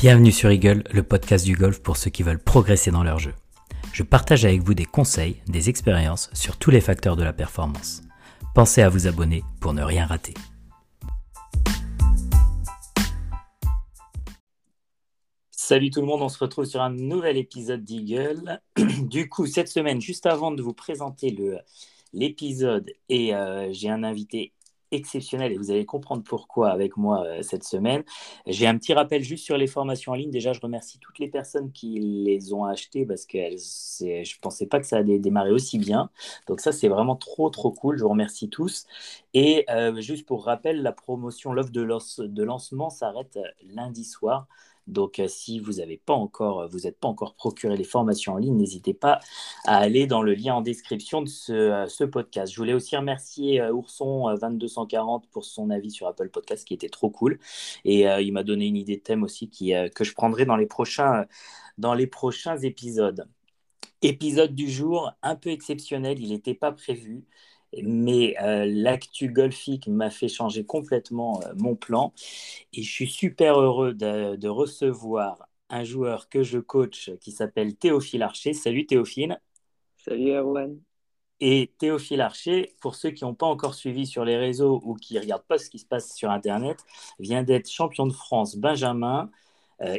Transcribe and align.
Bienvenue 0.00 0.32
sur 0.32 0.50
Eagle, 0.50 0.82
le 0.94 1.02
podcast 1.02 1.44
du 1.44 1.54
golf 1.54 1.82
pour 1.82 1.98
ceux 1.98 2.08
qui 2.08 2.22
veulent 2.22 2.42
progresser 2.42 2.90
dans 2.90 3.02
leur 3.02 3.18
jeu. 3.18 3.34
Je 3.92 4.02
partage 4.02 4.46
avec 4.46 4.62
vous 4.62 4.72
des 4.72 4.86
conseils, 4.86 5.42
des 5.46 5.68
expériences 5.68 6.30
sur 6.32 6.56
tous 6.56 6.70
les 6.70 6.80
facteurs 6.80 7.16
de 7.16 7.22
la 7.22 7.34
performance. 7.34 8.00
Pensez 8.54 8.80
à 8.80 8.88
vous 8.88 9.06
abonner 9.06 9.44
pour 9.60 9.74
ne 9.74 9.82
rien 9.82 10.06
rater. 10.06 10.32
Salut 15.50 15.90
tout 15.90 16.00
le 16.00 16.06
monde, 16.06 16.22
on 16.22 16.30
se 16.30 16.38
retrouve 16.38 16.64
sur 16.64 16.80
un 16.80 16.88
nouvel 16.88 17.36
épisode 17.36 17.84
d'Eagle. 17.84 18.62
Du 19.02 19.28
coup, 19.28 19.44
cette 19.44 19.68
semaine, 19.68 20.00
juste 20.00 20.24
avant 20.24 20.50
de 20.50 20.62
vous 20.62 20.72
présenter 20.72 21.36
l'épisode, 22.14 22.90
et 23.10 23.34
euh, 23.34 23.70
j'ai 23.72 23.90
un 23.90 24.02
invité 24.02 24.54
exceptionnel 24.90 25.52
et 25.52 25.56
vous 25.58 25.70
allez 25.70 25.84
comprendre 25.84 26.22
pourquoi 26.24 26.70
avec 26.70 26.96
moi 26.96 27.24
euh, 27.26 27.42
cette 27.42 27.64
semaine. 27.64 28.02
J'ai 28.46 28.66
un 28.66 28.76
petit 28.78 28.92
rappel 28.92 29.22
juste 29.22 29.44
sur 29.44 29.56
les 29.56 29.66
formations 29.66 30.12
en 30.12 30.14
ligne. 30.14 30.30
Déjà, 30.30 30.52
je 30.52 30.60
remercie 30.60 30.98
toutes 30.98 31.18
les 31.18 31.28
personnes 31.28 31.72
qui 31.72 31.98
les 32.00 32.52
ont 32.52 32.64
achetées 32.64 33.06
parce 33.06 33.26
que 33.26 33.38
je 33.38 34.04
ne 34.04 34.40
pensais 34.40 34.66
pas 34.66 34.80
que 34.80 34.86
ça 34.86 34.98
allait 34.98 35.18
démarrer 35.18 35.52
aussi 35.52 35.78
bien. 35.78 36.10
Donc 36.46 36.60
ça, 36.60 36.72
c'est 36.72 36.88
vraiment 36.88 37.16
trop, 37.16 37.50
trop 37.50 37.70
cool. 37.72 37.98
Je 37.98 38.02
vous 38.02 38.10
remercie 38.10 38.48
tous. 38.48 38.86
Et 39.34 39.64
euh, 39.70 40.00
juste 40.00 40.26
pour 40.26 40.44
rappel, 40.44 40.82
la 40.82 40.92
promotion, 40.92 41.52
l'offre 41.52 41.72
de, 41.72 41.86
de 42.26 42.42
lancement 42.42 42.90
s'arrête 42.90 43.38
lundi 43.62 44.04
soir. 44.04 44.46
Donc, 44.90 45.18
euh, 45.18 45.28
si 45.28 45.60
vous 45.60 45.74
n'avez 45.74 45.96
pas 45.96 46.14
encore, 46.14 46.60
euh, 46.60 46.66
vous 46.66 46.80
n'êtes 46.80 46.98
pas 46.98 47.08
encore 47.08 47.34
procuré 47.34 47.76
les 47.76 47.84
formations 47.84 48.34
en 48.34 48.36
ligne, 48.36 48.56
n'hésitez 48.56 48.94
pas 48.94 49.20
à 49.64 49.78
aller 49.78 50.06
dans 50.06 50.22
le 50.22 50.34
lien 50.34 50.54
en 50.56 50.60
description 50.60 51.22
de 51.22 51.28
ce, 51.28 51.52
euh, 51.52 52.06
podcast. 52.08 52.52
Je 52.52 52.58
voulais 52.58 52.74
aussi 52.74 52.96
remercier 52.96 53.62
Ourson 53.70 54.34
2240 54.40 55.28
pour 55.30 55.44
son 55.44 55.70
avis 55.70 55.90
sur 55.90 56.06
Apple 56.06 56.30
Podcast, 56.30 56.66
qui 56.66 56.74
était 56.74 56.88
trop 56.88 57.10
cool. 57.10 57.38
Et 57.84 58.04
il 58.04 58.32
m'a 58.32 58.42
donné 58.42 58.66
une 58.66 58.76
idée 58.76 58.96
de 58.96 59.02
thème 59.02 59.22
aussi 59.22 59.48
que 59.50 60.04
je 60.04 60.14
prendrai 60.14 60.44
dans 60.46 60.56
les 60.56 60.66
prochains, 60.66 61.26
dans 61.78 61.94
les 61.94 62.06
prochains 62.06 62.58
épisodes. 62.58 63.28
Épisode 64.02 64.54
du 64.54 64.70
jour 64.70 65.12
un 65.22 65.36
peu 65.36 65.50
exceptionnel, 65.50 66.20
il 66.20 66.30
n'était 66.30 66.54
pas 66.54 66.72
prévu. 66.72 67.24
Mais 67.82 68.36
euh, 68.42 68.66
l'actu 68.66 69.28
golfique 69.28 69.86
m'a 69.86 70.10
fait 70.10 70.28
changer 70.28 70.64
complètement 70.64 71.40
euh, 71.42 71.52
mon 71.56 71.76
plan. 71.76 72.12
Et 72.72 72.82
je 72.82 72.90
suis 72.90 73.08
super 73.08 73.60
heureux 73.60 73.94
de, 73.94 74.48
recevoir 74.48 75.48
un 75.68 75.84
joueur 75.84 76.28
que 76.28 76.42
je 76.42 76.58
coach 76.58 77.10
qui 77.20 77.30
s'appelle 77.30 77.76
Théophile 77.76 78.22
Archer. 78.22 78.52
Salut 78.54 78.86
Théophile. 78.86 79.40
Salut 79.98 80.32
Erwan. 80.32 80.80
Et 81.40 81.72
Théophile 81.78 82.20
Archer, 82.20 82.74
pour 82.82 82.94
ceux 82.96 83.10
qui 83.10 83.24
n'ont 83.24 83.34
pas 83.34 83.46
encore 83.46 83.74
suivi 83.74 84.06
sur 84.06 84.24
les 84.24 84.36
réseaux 84.36 84.80
ou 84.84 84.94
qui 84.94 85.14
ne 85.14 85.20
regardent 85.20 85.46
pas 85.46 85.56
ce 85.56 85.70
qui 85.70 85.78
se 85.78 85.86
passe 85.86 86.14
sur 86.14 86.30
Internet, 86.30 86.84
vient 87.18 87.42
d'être 87.42 87.70
champion 87.70 88.06
de 88.06 88.12
France 88.12 88.56
Benjamin, 88.56 89.30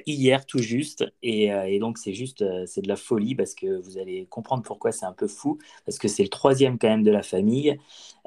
hier 0.06 0.46
tout 0.46 0.60
juste. 0.60 1.06
Et, 1.24 1.52
euh, 1.54 1.80
donc 1.80 1.98
c'est 1.98 2.14
juste, 2.14 2.42
euh, 2.42 2.66
c'est 2.66 2.82
de 2.82 2.88
la 2.88 2.96
folie 2.96 3.36
parce 3.36 3.56
que 3.56 3.82
vous 3.82 3.98
allez 3.98 4.26
comprendre 4.28 4.64
pourquoi 4.64 4.92
c'est 4.92 5.06
un 5.06 5.14
peu 5.14 5.28
fou, 5.28 5.58
parce 5.86 5.98
que 5.98 6.08
c'est 6.08 6.24
le 6.24 6.30
troisième 6.30 6.78
quand 6.78 6.90
même 6.90 7.04
de 7.04 7.12
la 7.12 7.24
famille. 7.24 7.78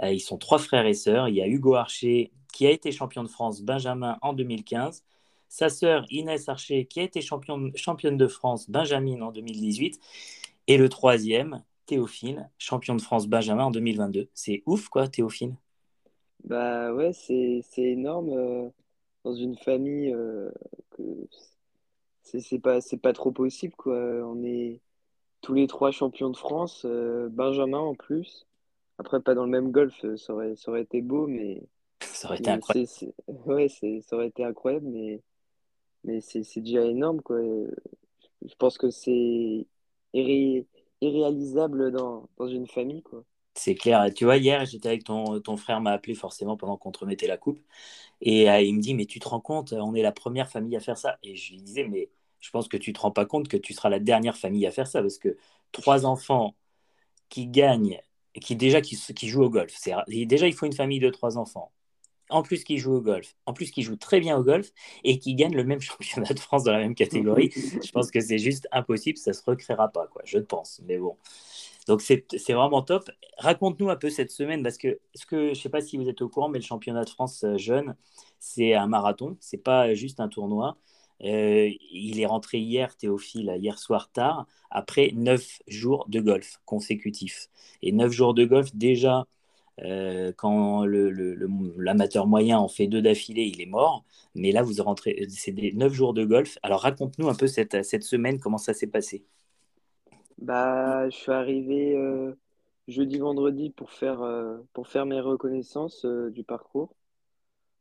ils 0.03 0.21
sont 0.21 0.39
trois 0.39 0.59
frères 0.59 0.87
et 0.87 0.95
sœurs. 0.95 1.29
Il 1.29 1.37
y 1.37 1.43
a 1.43 1.47
Hugo 1.47 1.75
Archer 1.75 2.33
qui 2.53 2.67
a 2.67 2.71
été 2.71 2.93
champion 2.93 3.23
de 3.23 3.29
France 3.29 3.63
Benjamin 3.63 4.19
en 4.23 4.33
2015. 4.33 5.05
Sa 5.49 5.69
sœur 5.69 6.07
Inès 6.11 6.49
Archer 6.49 6.87
qui 6.87 7.01
a 7.01 7.05
été 7.05 7.21
championne, 7.21 7.71
championne 7.77 8.17
de 8.17 8.27
France 8.27 8.69
Benjamin 8.69 9.21
en 9.23 9.33
2018. 9.33 10.01
Et 10.67 10.79
le 10.79 10.89
troisième, 10.89 11.63
Théophile, 11.87 12.49
champion 12.59 12.97
de 12.97 13.03
France 13.03 13.27
Benjamin 13.29 13.65
en 13.65 13.71
2022. 13.71 14.29
C'est 14.35 14.63
ouf, 14.67 14.89
quoi, 14.89 15.09
Théophile? 15.09 15.55
Bah 16.45 16.93
ouais, 16.93 17.13
c'est 17.13 17.63
énorme 17.79 18.73
dans 19.25 19.35
une 19.35 19.57
famille 19.57 20.13
euh, 20.13 20.51
que 20.91 21.03
c'est 22.23 22.59
pas 22.59 22.81
c'est 22.81 22.99
pas 22.99 23.13
trop 23.13 23.33
possible 23.33 23.75
quoi. 23.75 23.97
On 23.97 24.43
est 24.45 24.81
tous 25.41 25.55
les 25.55 25.67
trois 25.67 25.91
champions 25.91 26.31
de 26.31 26.37
France, 26.37 26.83
euh, 26.85 27.29
Benjamin 27.31 27.79
en 27.79 27.95
plus. 27.95 28.47
Après 28.99 29.21
pas 29.21 29.35
dans 29.35 29.45
le 29.45 29.51
même 29.51 29.73
golf, 29.73 30.05
euh, 30.05 30.17
ça 30.17 30.35
aurait 30.35 30.57
ça 30.57 30.71
aurait 30.71 30.83
été 30.83 31.03
beau, 31.03 31.27
mais 31.27 31.63
ça 32.01 32.29
aurait 32.29 32.39
été 32.39 32.51
incroyable. 32.51 32.89
ouais, 33.47 33.69
ça 33.69 34.17
aurait 34.17 34.29
été 34.29 34.45
incroyable, 34.45 34.87
mais 34.87 35.21
mais 36.05 36.21
c'est 36.21 36.61
déjà 36.61 36.85
énorme 36.85 37.21
quoi. 37.23 37.41
Je 37.41 38.55
pense 38.59 38.77
que 38.77 38.91
c'est 38.91 39.67
irréalisable 40.13 41.91
dans, 41.93 42.29
dans 42.37 42.47
une 42.47 42.67
famille 42.67 43.03
quoi. 43.03 43.25
C'est 43.55 43.75
clair. 43.75 44.07
Tu 44.15 44.25
vois, 44.25 44.37
hier, 44.37 44.65
j'étais 44.67 44.89
avec 44.89 45.05
ton, 45.05 45.41
ton 45.41 45.57
frère, 45.57 45.81
m'a 45.81 45.93
appelé 45.93 46.15
forcément 46.15 46.57
pendant 46.57 46.77
qu'on 46.77 46.91
te 46.91 46.99
remettait 47.01 47.29
la 47.29 47.37
coupe. 47.37 47.61
Et 48.21 48.51
euh, 48.51 48.61
il 48.61 48.75
me 48.75 48.81
dit, 48.81 48.95
mais 48.95 49.07
tu 49.07 49.21
te 49.21 49.29
rends 49.29 49.41
compte, 49.41 49.73
on 49.73 49.95
est 49.95 50.03
la 50.03 50.13
première 50.13 50.51
famille 50.51 50.77
à 50.77 50.81
faire 50.81 50.99
ça. 50.99 51.19
Et 51.23 51.37
je 51.37 51.53
lui 51.53 51.63
disais, 51.63 51.85
mais 51.85 52.11
je 52.41 52.51
pense 52.51 52.69
que 52.69 52.77
tu 52.77 52.93
te 52.93 53.01
rends 53.01 53.11
pas 53.11 53.27
compte 53.27 53.49
que 53.49 53.57
tu 53.57 53.73
seras 53.75 53.89
la 53.91 54.01
dernière 54.01 54.37
famille 54.37 54.67
à 54.67 54.71
faire 54.71 54.87
ça. 54.87 55.03
Parce 55.03 55.19
que 55.19 55.37
trois 55.73 56.07
enfants 56.07 56.57
qui 57.29 57.47
gagnent, 57.47 58.01
qui 58.41 58.57
déjà 58.57 58.81
qui, 58.81 58.97
jouent 59.29 59.45
au 59.45 59.51
golf, 59.51 59.75
déjà 60.09 60.47
il 60.47 60.55
faut 60.55 60.67
une 60.67 60.73
famille 60.73 61.01
de 61.01 61.11
trois 61.11 61.39
enfants. 61.39 61.73
En 62.31 62.43
plus 62.43 62.65
qui 62.65 62.79
jouent 62.79 62.95
au 62.95 63.01
golf, 63.03 63.37
en 63.47 63.53
plus 63.53 63.71
qui 63.71 63.83
jouent 63.83 63.97
très 63.97 64.19
bien 64.19 64.37
au 64.39 64.43
golf 64.43 64.73
et 65.05 65.19
qui 65.19 65.35
gagnent 65.35 65.55
le 65.55 65.65
même 65.65 65.81
championnat 65.83 66.33
de 66.33 66.41
France 66.41 66.65
dans 66.65 66.73
la 66.73 66.79
même 66.79 66.95
catégorie. 66.95 67.51
je 67.55 67.91
pense 67.93 68.11
que 68.11 68.21
c'est 68.21 68.39
juste 68.39 68.67
impossible, 68.73 69.19
ça 69.19 69.33
se 69.33 69.43
recréera 69.45 69.89
pas, 69.89 70.07
quoi. 70.07 70.23
Je 70.25 70.39
pense. 70.39 70.81
Mais 70.87 70.99
bon. 70.99 71.17
Donc 71.87 72.01
c'est 72.03 72.53
vraiment 72.53 72.83
top. 72.83 73.11
Raconte-nous 73.39 73.91
un 73.91 73.97
peu 73.97 74.11
cette 74.11 74.31
semaine 74.31 74.63
parce 74.63 74.79
que 74.79 74.99
je 75.15 75.55
sais 75.55 75.69
pas 75.69 75.81
si 75.83 75.97
vous 75.97 76.09
êtes 76.09 76.23
au 76.23 76.29
courant, 76.29 76.49
mais 76.49 76.59
le 76.59 76.65
championnat 76.65 77.05
de 77.05 77.11
France 77.11 77.45
euh, 77.45 77.59
jeune, 77.59 77.97
c'est 78.39 78.75
un 78.75 78.87
marathon, 78.87 79.37
c'est 79.41 79.59
pas 79.59 79.95
juste 79.95 80.21
un 80.21 80.29
tournoi. 80.29 80.79
Euh, 81.23 81.71
il 81.93 82.21
est 82.21 82.27
rentré 82.27 82.59
hier, 82.59 82.97
Théophile, 82.97 83.55
hier 83.59 83.79
soir 83.79 84.11
tard, 84.13 84.47
après 84.71 85.13
neuf 85.15 85.61
jours 85.69 86.07
de 86.09 86.21
golf 86.21 86.61
consécutifs. 86.65 87.49
Et 87.83 87.93
neuf 87.93 88.13
jours 88.13 88.35
de 88.35 88.45
golf, 88.45 88.75
déjà, 88.75 89.27
euh, 89.83 90.33
quand 90.37 90.85
l'amateur 90.87 92.27
moyen 92.27 92.59
en 92.59 92.69
fait 92.69 92.87
deux 92.89 93.03
d'affilée, 93.03 93.45
il 93.45 93.61
est 93.61 93.67
mort. 93.67 94.05
Mais 94.35 94.53
là, 94.53 94.63
vous 94.63 94.75
rentrez, 94.83 95.27
c'est 95.31 95.53
des 95.53 95.73
neuf 95.73 95.93
jours 95.93 96.15
de 96.15 96.25
golf. 96.25 96.59
Alors 96.63 96.81
raconte-nous 96.83 97.29
un 97.29 97.35
peu 97.35 97.47
cette 97.47 98.03
semaine, 98.05 98.41
comment 98.41 98.59
ça 98.59 98.75
s'est 98.75 98.87
passé. 98.89 99.25
Bah, 100.45 101.09
je 101.09 101.17
suis 101.17 101.33
arrivé 101.33 101.97
euh, 101.97 102.35
jeudi, 102.87 103.17
vendredi 103.17 103.71
pour 103.71 103.91
faire, 103.91 104.21
euh, 104.21 104.59
pour 104.75 104.89
faire 104.89 105.07
mes 105.07 105.19
reconnaissances 105.19 106.05
euh, 106.05 106.29
du 106.31 106.45
parcours. 106.45 106.95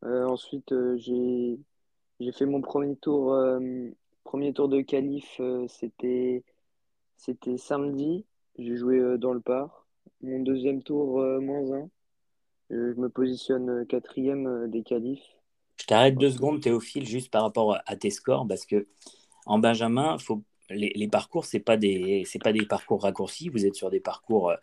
ensuite, 0.02 0.72
j'ai, 0.96 1.58
j'ai 2.20 2.32
fait 2.32 2.46
mon 2.46 2.62
premier 2.62 2.96
tour, 2.96 3.36
premier 4.24 4.54
tour 4.54 4.70
de 4.70 4.80
qualif, 4.80 5.38
c'était, 5.68 6.42
c'était 7.18 7.58
samedi. 7.58 8.24
J'ai 8.58 8.76
joué 8.76 9.18
dans 9.18 9.34
le 9.34 9.40
par. 9.40 9.86
Mon 10.22 10.40
deuxième 10.40 10.82
tour, 10.82 11.20
moins 11.42 11.70
un. 11.72 11.90
je 12.70 12.98
me 12.98 13.10
positionne 13.10 13.86
quatrième 13.86 14.70
des 14.70 14.82
qualifs. 14.82 15.36
Je 15.76 15.84
t'arrête 15.84 16.16
deux 16.16 16.30
secondes, 16.30 16.62
Théophile, 16.62 17.06
juste 17.06 17.30
par 17.30 17.42
rapport 17.42 17.78
à 17.84 17.96
tes 17.96 18.10
scores, 18.10 18.46
parce 18.46 18.64
que 18.64 18.86
en 19.44 19.58
Benjamin, 19.58 20.16
faut 20.16 20.42
les, 20.74 21.08
parcours, 21.08 21.44
ce 21.44 21.56
n'est 21.56 21.62
pas, 21.62 21.76
des, 21.76 22.24
pas 22.42 22.52
des 22.52 22.66
parcours 22.66 23.02
raccourcis. 23.02 23.48
Vous 23.48 23.66
êtes 23.66 23.74
sur 23.74 23.90
des 23.90 24.00
parcours, 24.00 24.50
euh, 24.50 24.56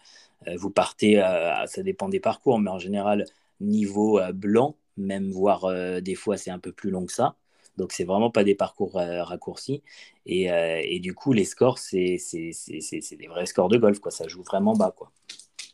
euh, 0.47 0.55
vous 0.57 0.69
partez, 0.69 1.21
euh, 1.21 1.65
ça 1.65 1.83
dépend 1.83 2.09
des 2.09 2.19
parcours, 2.19 2.59
mais 2.59 2.69
en 2.69 2.79
général, 2.79 3.25
niveau 3.59 4.19
blanc, 4.33 4.75
même 4.97 5.31
voire 5.31 5.67
des 6.01 6.15
fois, 6.15 6.37
c'est 6.37 6.51
un 6.51 6.59
peu 6.59 6.71
plus 6.71 6.89
long 6.89 7.05
que 7.05 7.13
ça. 7.13 7.35
Donc, 7.77 7.93
c'est 7.93 8.03
vraiment 8.03 8.31
pas 8.31 8.43
des 8.43 8.55
parcours 8.55 8.93
raccourcis. 8.93 9.81
Et, 10.25 10.99
du 10.99 11.13
coup, 11.13 11.31
les 11.33 11.45
scores, 11.45 11.77
c'est 11.77 12.17
des 12.31 13.27
vrais 13.27 13.45
scores 13.45 13.69
de 13.69 13.77
golf. 13.77 13.99
Quoi. 13.99 14.11
Ça 14.11 14.27
joue 14.27 14.43
vraiment 14.43 14.73
bas. 14.73 14.93
Quoi. 14.95 15.11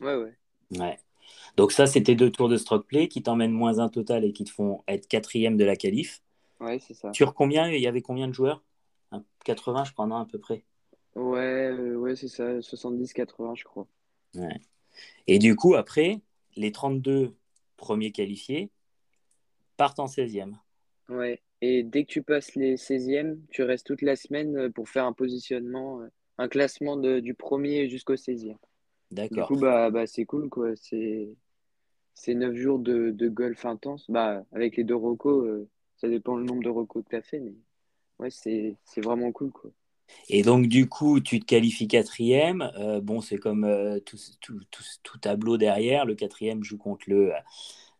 Ouais, 0.01 0.15
ouais. 0.15 0.33
ouais. 0.79 0.97
Donc, 1.55 1.71
ça, 1.71 1.87
c'était 1.87 2.15
deux 2.15 2.29
tours 2.29 2.49
de 2.49 2.57
stroke 2.57 2.85
play 2.85 3.07
qui 3.07 3.23
t'emmènent 3.23 3.51
moins 3.51 3.79
un 3.79 3.89
total 3.89 4.25
et 4.25 4.33
qui 4.33 4.43
te 4.43 4.51
font 4.51 4.83
être 4.87 5.07
quatrième 5.07 5.57
de 5.57 5.63
la 5.63 5.75
qualif. 5.75 6.21
Ouais, 6.59 6.79
c'est 6.79 6.93
ça. 6.93 7.13
Sur 7.13 7.33
combien 7.33 7.69
Il 7.69 7.81
y 7.81 7.87
avait 7.87 8.01
combien 8.01 8.27
de 8.27 8.33
joueurs? 8.33 8.61
80, 9.45 9.85
je 9.85 9.93
crois, 9.93 10.07
non, 10.07 10.17
à 10.17 10.25
peu 10.25 10.39
près. 10.39 10.63
Ouais, 11.15 11.71
euh, 11.71 11.95
ouais 11.95 12.15
c'est 12.15 12.27
ça, 12.27 12.59
70-80, 12.59 13.55
je 13.55 13.63
crois. 13.63 13.87
Ouais. 14.35 14.59
Et 15.25 15.39
du 15.39 15.55
coup, 15.55 15.75
après, 15.75 16.21
les 16.55 16.71
32 16.71 17.35
premiers 17.75 18.11
qualifiés 18.11 18.69
partent 19.77 19.99
en 19.99 20.07
16e. 20.07 20.53
Ouais, 21.09 21.41
et 21.61 21.83
dès 21.83 22.03
que 22.03 22.11
tu 22.11 22.21
passes 22.21 22.55
les 22.55 22.75
16e, 22.75 23.39
tu 23.49 23.63
restes 23.63 23.87
toute 23.87 24.01
la 24.01 24.15
semaine 24.15 24.57
euh, 24.57 24.69
pour 24.69 24.89
faire 24.89 25.05
un 25.05 25.13
positionnement, 25.13 26.01
euh, 26.01 26.07
un 26.37 26.47
classement 26.47 26.97
de, 26.97 27.19
du 27.19 27.33
premier 27.33 27.89
jusqu'au 27.89 28.15
16e. 28.15 28.57
D'accord. 29.11 29.47
Du 29.47 29.55
coup, 29.55 29.59
bah, 29.59 29.89
bah, 29.89 30.05
c'est 30.05 30.25
cool, 30.25 30.49
quoi. 30.49 30.75
C'est, 30.75 31.29
c'est 32.13 32.35
9 32.35 32.53
jours 32.55 32.79
de, 32.79 33.11
de, 33.11 33.29
golf 33.29 33.65
intense. 33.65 34.05
Bah, 34.11 34.43
avec 34.51 34.75
les 34.75 34.83
deux 34.83 34.95
recos, 34.95 35.65
ça 35.95 36.09
dépend 36.09 36.35
le 36.35 36.43
nombre 36.43 36.61
de 36.61 36.69
recos 36.69 37.03
que 37.05 37.09
tu 37.09 37.15
as 37.15 37.21
fait, 37.21 37.39
mais 37.39 37.55
ouais, 38.19 38.29
c'est 38.29 39.01
vraiment 39.01 39.31
cool. 39.31 39.51
Quoi. 39.51 39.71
Et 40.29 40.41
donc, 40.41 40.67
du 40.67 40.87
coup, 40.89 41.19
tu 41.19 41.39
te 41.39 41.45
qualifies 41.45 41.87
quatrième. 41.87 42.71
Euh, 42.77 43.01
bon, 43.01 43.21
c'est 43.21 43.37
comme 43.37 43.63
euh, 43.63 43.99
tout, 43.99 44.17
tout, 44.41 44.59
tout, 45.03 45.17
tableau 45.19 45.57
derrière. 45.57 46.05
Le 46.05 46.15
quatrième 46.15 46.63
joue 46.63 46.77
contre 46.77 47.05
le, 47.07 47.31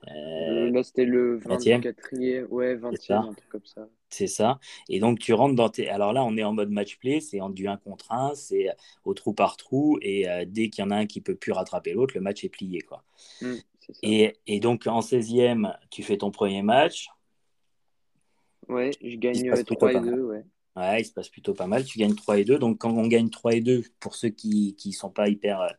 Euh, 0.08 0.70
là, 0.70 0.84
c'était 0.84 1.06
le 1.06 1.40
24e, 1.40 2.46
ouais, 2.48 2.76
20e, 2.76 3.14
un 3.14 3.34
truc 3.34 3.50
comme 3.50 3.66
ça. 3.66 3.88
C'est 4.10 4.28
ça. 4.28 4.60
Et 4.90 5.00
donc, 5.00 5.20
tu 5.20 5.34
rentres 5.34 5.56
dans 5.56 5.70
tes. 5.70 5.90
Alors 5.90 6.14
là, 6.14 6.24
on 6.24 6.38
est 6.38 6.44
en 6.44 6.54
mode 6.54 6.70
match 6.70 6.98
play, 6.98 7.20
c'est 7.20 7.42
en 7.42 7.50
du 7.50 7.68
1 7.68 7.78
contre 7.78 8.12
1, 8.12 8.36
c'est 8.36 8.70
au 9.06 9.14
trou 9.14 9.34
par 9.34 9.58
trou, 9.58 9.98
et 10.02 10.28
dès 10.48 10.70
qu'il 10.70 10.84
y 10.84 10.88
en 10.88 10.92
a 10.92 10.96
un 10.96 11.06
qui 11.08 11.20
peut 11.20 11.36
plus 11.36 11.52
rattraper 11.52 11.94
l'autre, 11.94 12.14
le 12.16 12.22
match 12.22 12.44
est 12.44 12.50
plié. 12.50 12.82
Quoi. 12.82 13.04
Mmh, 13.42 13.54
et, 14.04 14.38
et, 14.48 14.60
donc, 14.60 14.88
en 14.88 15.02
16e, 15.02 15.76
tu 15.90 16.04
fais 16.04 16.18
ton 16.18 16.32
premier 16.32 16.62
match. 16.62 17.10
Ouais, 18.70 18.92
je 19.02 19.16
gagne 19.16 19.54
3 19.64 19.94
et 19.94 20.00
2, 20.00 20.22
ouais. 20.24 20.44
Ouais, 20.76 21.02
il 21.02 21.06
se 21.06 21.12
passe 21.12 21.30
plutôt 21.30 21.54
pas 21.54 21.66
mal. 21.66 21.84
Tu 21.84 21.98
gagnes 21.98 22.14
3 22.14 22.38
et 22.38 22.46
2. 22.46 22.60
Donc, 22.60 22.78
quand 22.78 22.92
on 22.92 23.08
gagne 23.08 23.30
3 23.30 23.54
et 23.54 23.62
2, 23.62 23.84
pour 24.00 24.16
ceux 24.16 24.30
qui 24.30 24.76
ne 24.86 24.92
sont 24.92 25.10
pas 25.10 25.28
hyper 25.28 25.60
euh, 25.62 25.70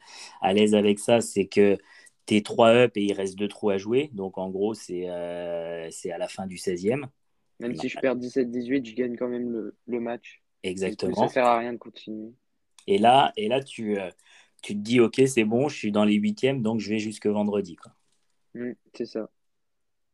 à 0.40 0.52
l'aise 0.52 0.74
avec 0.74 0.98
ça, 0.98 1.20
c'est 1.20 1.46
que 1.46 1.78
tu 2.26 2.36
es 2.36 2.42
3 2.42 2.70
up 2.70 2.96
et 2.96 3.04
il 3.04 3.12
reste 3.12 3.36
2 3.36 3.46
trous 3.48 3.70
à 3.70 3.78
jouer. 3.78 4.10
Donc, 4.12 4.38
en 4.38 4.50
gros, 4.50 4.74
c'est 4.74 5.08
euh, 5.08 5.88
à 6.12 6.18
la 6.18 6.28
fin 6.28 6.46
du 6.46 6.58
16e. 6.58 7.08
Même 7.60 7.76
si 7.76 7.88
je 7.88 7.98
perds 7.98 8.16
17-18, 8.16 8.86
je 8.86 8.94
gagne 8.94 9.16
quand 9.16 9.28
même 9.28 9.52
le, 9.52 9.76
le 9.86 10.00
match. 10.00 10.42
Exactement. 10.64 11.14
Ça 11.14 11.24
ne 11.24 11.28
sert 11.28 11.46
à 11.46 11.58
rien 11.58 11.72
de 11.72 11.78
continuer. 11.78 12.32
Et 12.88 12.98
là, 12.98 13.32
et 13.36 13.48
là 13.48 13.62
tu, 13.62 13.98
euh, 13.98 14.10
tu 14.62 14.74
te 14.74 14.78
dis, 14.78 15.00
OK, 15.00 15.20
c'est 15.26 15.44
bon, 15.44 15.68
je 15.68 15.76
suis 15.76 15.92
dans 15.92 16.04
les 16.04 16.14
huitièmes, 16.14 16.62
donc 16.62 16.80
je 16.80 16.88
vais 16.90 16.98
jusque 16.98 17.26
vendredi. 17.26 17.76
Mmh, 18.54 18.72
c'est 18.94 19.06
ça. 19.06 19.28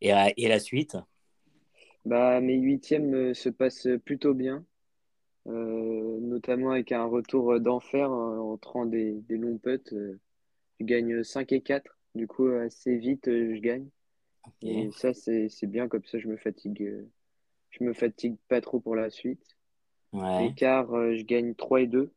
Et, 0.01 0.13
et 0.37 0.49
la 0.49 0.61
suite? 0.61 0.97
Bah, 2.05 2.41
Mes 2.41 2.57
huitièmes 2.57 3.35
se 3.35 3.49
passent 3.49 3.89
plutôt 4.05 4.35
bien. 4.35 4.65
Euh, 5.47 6.21
notamment 6.21 6.71
avec 6.71 6.91
un 6.93 7.05
retour 7.05 7.61
d'enfer 7.61 8.11
euh, 8.11 8.39
en 8.39 8.53
entrant 8.53 8.87
des, 8.87 9.13
des 9.13 9.37
longs 9.37 9.59
putts. 9.59 9.93
Euh, 9.93 10.19
je 10.81 10.87
gagne 10.87 11.23
5 11.23 11.53
et 11.53 11.61
4, 11.61 11.99
du 12.15 12.27
coup 12.27 12.49
assez 12.49 12.97
vite 12.97 13.27
je 13.27 13.61
gagne. 13.61 13.87
Et 14.63 14.91
ça 14.93 15.13
c'est 15.15 15.67
bien, 15.67 15.89
comme 15.89 16.05
ça 16.05 16.19
je 16.19 16.29
me 16.29 16.37
fatigue, 16.37 17.07
je 17.71 17.85
me 17.85 17.93
fatigue 17.93 18.37
pas 18.49 18.61
trop 18.61 18.81
pour 18.81 18.97
la 18.97 19.11
suite. 19.11 19.57
Ouais. 20.13 20.49
L'écart, 20.49 20.89
je 20.91 21.23
gagne 21.23 21.55
3 21.55 21.83
et 21.83 21.87
2. 21.87 22.11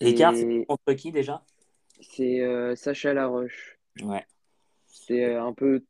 L'écart, 0.00 0.34
c'est 0.34 0.64
contre 0.66 0.92
qui 0.94 1.12
déjà? 1.12 1.44
C'est 2.00 2.74
Sacha 2.76 3.12
Laroche. 3.12 3.78
Ouais. 4.02 4.24
C'est 4.86 5.34
un 5.34 5.52
peu 5.52 5.84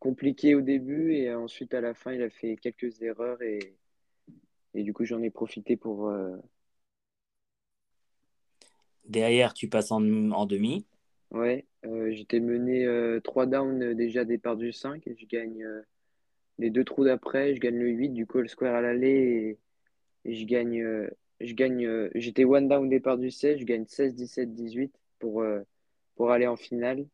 compliqué 0.00 0.56
au 0.56 0.60
début 0.60 1.14
et 1.14 1.32
ensuite 1.32 1.74
à 1.74 1.80
la 1.80 1.94
fin 1.94 2.12
il 2.12 2.22
a 2.22 2.30
fait 2.30 2.56
quelques 2.56 3.00
erreurs 3.02 3.40
et 3.42 3.76
et 4.74 4.82
du 4.82 4.92
coup, 4.92 5.04
j'en 5.04 5.22
ai 5.22 5.30
profité 5.30 5.76
pour. 5.76 6.08
Euh, 6.08 6.36
Derrière, 9.06 9.54
tu 9.54 9.68
passes 9.68 9.90
en, 9.90 10.30
en 10.30 10.46
demi. 10.46 10.86
Ouais, 11.32 11.66
euh, 11.84 12.12
j'étais 12.12 12.40
mené 12.40 12.84
3 13.22 13.44
euh, 13.44 13.46
downs 13.46 13.94
déjà 13.94 14.24
départ 14.24 14.56
du 14.56 14.72
5 14.72 15.06
et 15.06 15.16
je 15.16 15.26
gagne 15.26 15.64
les 16.58 16.70
deux 16.70 16.84
trous 16.84 17.04
d'après, 17.04 17.54
je 17.54 17.60
gagne 17.60 17.78
le 17.78 17.88
8, 17.88 18.10
du 18.10 18.26
coup 18.26 18.38
le 18.38 18.48
square 18.48 18.74
à 18.74 18.80
l'aller 18.80 19.58
et, 20.24 20.34
je 20.34 20.44
gagne, 20.44 20.84
je 21.40 21.54
gagne 21.54 22.10
j'étais 22.14 22.44
one 22.44 22.68
down 22.68 22.88
départ 22.88 23.16
du 23.16 23.30
16, 23.30 23.58
je 23.58 23.64
gagne 23.64 23.86
16, 23.86 24.14
17, 24.14 24.54
18 24.54 24.92
pour, 25.20 25.44
pour 26.16 26.30
aller 26.32 26.48
en 26.48 26.56
finale. 26.56 27.06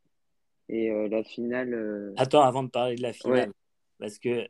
Et 0.69 0.91
la 1.09 1.23
finale. 1.23 2.13
Attends, 2.17 2.43
avant 2.43 2.63
de 2.63 2.69
parler 2.69 2.97
de 2.97 3.03
la 3.03 3.13
finale, 3.13 3.53
parce 3.99 4.19
que 4.19 4.49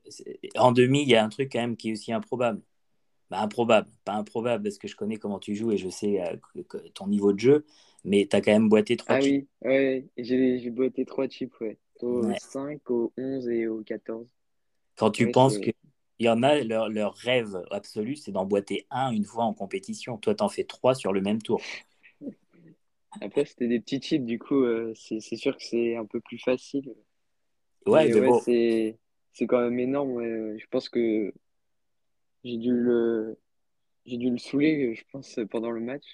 en 0.56 0.72
demi, 0.72 1.02
il 1.02 1.08
y 1.08 1.14
a 1.14 1.24
un 1.24 1.28
truc 1.28 1.52
quand 1.52 1.60
même 1.60 1.76
qui 1.76 1.90
est 1.90 1.92
aussi 1.92 2.12
improbable. 2.12 2.62
Bah, 3.30 3.40
improbable, 3.40 3.88
pas 4.04 4.12
improbable 4.12 4.62
parce 4.62 4.78
que 4.78 4.86
je 4.86 4.94
connais 4.94 5.16
comment 5.16 5.40
tu 5.40 5.56
joues 5.56 5.72
et 5.72 5.76
je 5.76 5.88
sais 5.88 6.22
euh, 6.22 6.62
ton 6.94 7.08
niveau 7.08 7.32
de 7.32 7.40
jeu, 7.40 7.66
mais 8.04 8.28
tu 8.30 8.36
as 8.36 8.40
quand 8.40 8.52
même 8.52 8.68
boité 8.68 8.96
3 8.96 9.16
ah 9.16 9.20
chips. 9.20 9.48
Ah 9.64 9.68
oui, 9.68 10.08
j'ai 10.16 10.70
boité 10.70 11.04
3 11.04 11.26
chips, 11.26 11.60
ouais. 11.60 11.76
Au 12.02 12.22
5, 12.38 12.88
au 12.90 13.12
11 13.16 13.48
et 13.48 13.66
au 13.66 13.82
14. 13.82 14.28
Quand 14.96 15.10
tu 15.10 15.30
penses 15.32 15.58
qu'il 15.58 15.74
y 16.20 16.28
en 16.28 16.42
a, 16.44 16.62
leur, 16.62 16.88
leur 16.88 17.14
rêve 17.14 17.60
absolu, 17.72 18.14
c'est 18.14 18.30
d'emboîter 18.30 18.86
un 18.90 19.10
une 19.10 19.24
fois 19.24 19.44
en 19.44 19.54
compétition. 19.54 20.18
Toi, 20.18 20.36
tu 20.36 20.44
en 20.44 20.48
fais 20.48 20.64
3 20.64 20.94
sur 20.94 21.12
le 21.12 21.20
même 21.20 21.42
tour. 21.42 21.60
Après, 23.20 23.44
c'était 23.44 23.68
des 23.68 23.80
petits 23.80 24.00
chips, 24.00 24.24
du 24.24 24.38
coup, 24.38 24.62
euh, 24.62 24.92
c'est 24.94 25.20
sûr 25.20 25.56
que 25.56 25.62
c'est 25.62 25.96
un 25.96 26.04
peu 26.04 26.20
plus 26.20 26.38
facile. 26.38 26.94
Ouais, 27.86 28.10
c'est 29.36 29.46
quand 29.46 29.60
même 29.60 29.78
énorme. 29.78 30.20
Je 30.58 30.66
pense 30.70 30.88
que 30.88 31.32
j'ai 32.44 32.56
dû 32.56 32.72
le, 32.72 33.38
j'ai 34.04 34.16
dû 34.16 34.30
le 34.30 34.38
saouler, 34.38 34.94
je 34.94 35.02
pense, 35.10 35.38
pendant 35.50 35.70
le 35.70 35.80
match. 35.80 36.04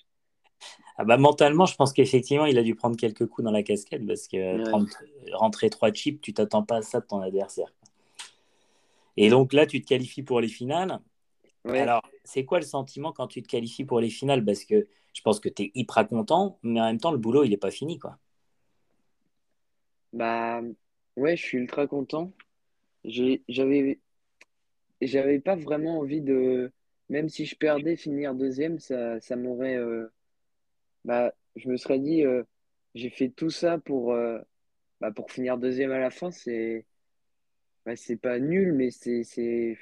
Ah 0.96 1.04
bah, 1.04 1.16
mentalement, 1.16 1.66
je 1.66 1.74
pense 1.74 1.92
qu'effectivement, 1.92 2.46
il 2.46 2.58
a 2.58 2.62
dû 2.62 2.74
prendre 2.74 2.96
quelques 2.96 3.26
coups 3.26 3.44
dans 3.44 3.50
la 3.50 3.62
casquette 3.62 4.06
parce 4.06 4.28
que 4.28 4.62
rentrer 5.34 5.70
trois 5.70 5.92
chips, 5.92 6.20
tu 6.20 6.32
t'attends 6.32 6.62
pas 6.62 6.76
à 6.76 6.82
ça 6.82 7.00
de 7.00 7.06
ton 7.06 7.20
adversaire. 7.20 7.72
Et 9.16 9.28
donc 9.28 9.52
là, 9.52 9.66
tu 9.66 9.82
te 9.82 9.86
qualifies 9.86 10.22
pour 10.22 10.40
les 10.40 10.48
finales. 10.48 11.00
Alors, 11.64 12.02
c'est 12.24 12.44
quoi 12.44 12.58
le 12.58 12.64
sentiment 12.64 13.12
quand 13.12 13.28
tu 13.28 13.42
te 13.42 13.48
qualifies 13.48 13.84
pour 13.84 14.00
les 14.00 14.10
finales? 14.10 14.44
Parce 14.44 14.64
que 14.64 14.88
je 15.12 15.20
pense 15.22 15.40
que 15.40 15.48
tu 15.48 15.64
es 15.64 15.72
hyper 15.74 16.08
content, 16.08 16.58
mais 16.62 16.80
en 16.80 16.86
même 16.86 16.98
temps, 16.98 17.12
le 17.12 17.18
boulot, 17.18 17.44
il 17.44 17.50
n'est 17.50 17.56
pas 17.56 17.70
fini. 17.70 17.98
quoi. 17.98 18.18
Bah, 20.12 20.60
ouais, 21.16 21.36
je 21.36 21.42
suis 21.42 21.58
ultra 21.58 21.86
content. 21.86 22.32
J'avais 23.04 23.98
j'avais 25.00 25.40
pas 25.40 25.56
vraiment 25.56 25.98
envie 25.98 26.20
de, 26.20 26.70
même 27.08 27.28
si 27.28 27.44
je 27.44 27.56
perdais, 27.56 27.96
finir 27.96 28.34
deuxième, 28.34 28.78
ça, 28.78 29.20
ça 29.20 29.36
m'aurait. 29.36 29.76
Euh, 29.76 30.12
bah, 31.04 31.34
je 31.56 31.68
me 31.68 31.76
serais 31.76 31.98
dit, 31.98 32.24
euh, 32.24 32.44
j'ai 32.94 33.10
fait 33.10 33.28
tout 33.28 33.50
ça 33.50 33.78
pour, 33.78 34.12
euh, 34.12 34.38
bah, 35.00 35.10
pour 35.12 35.30
finir 35.30 35.58
deuxième 35.58 35.92
à 35.92 35.98
la 35.98 36.10
fin. 36.10 36.30
C'est 36.30 36.86
bah, 37.84 37.94
pas 38.22 38.38
nul, 38.38 38.72
mais 38.72 38.90
c'est, 38.90 39.76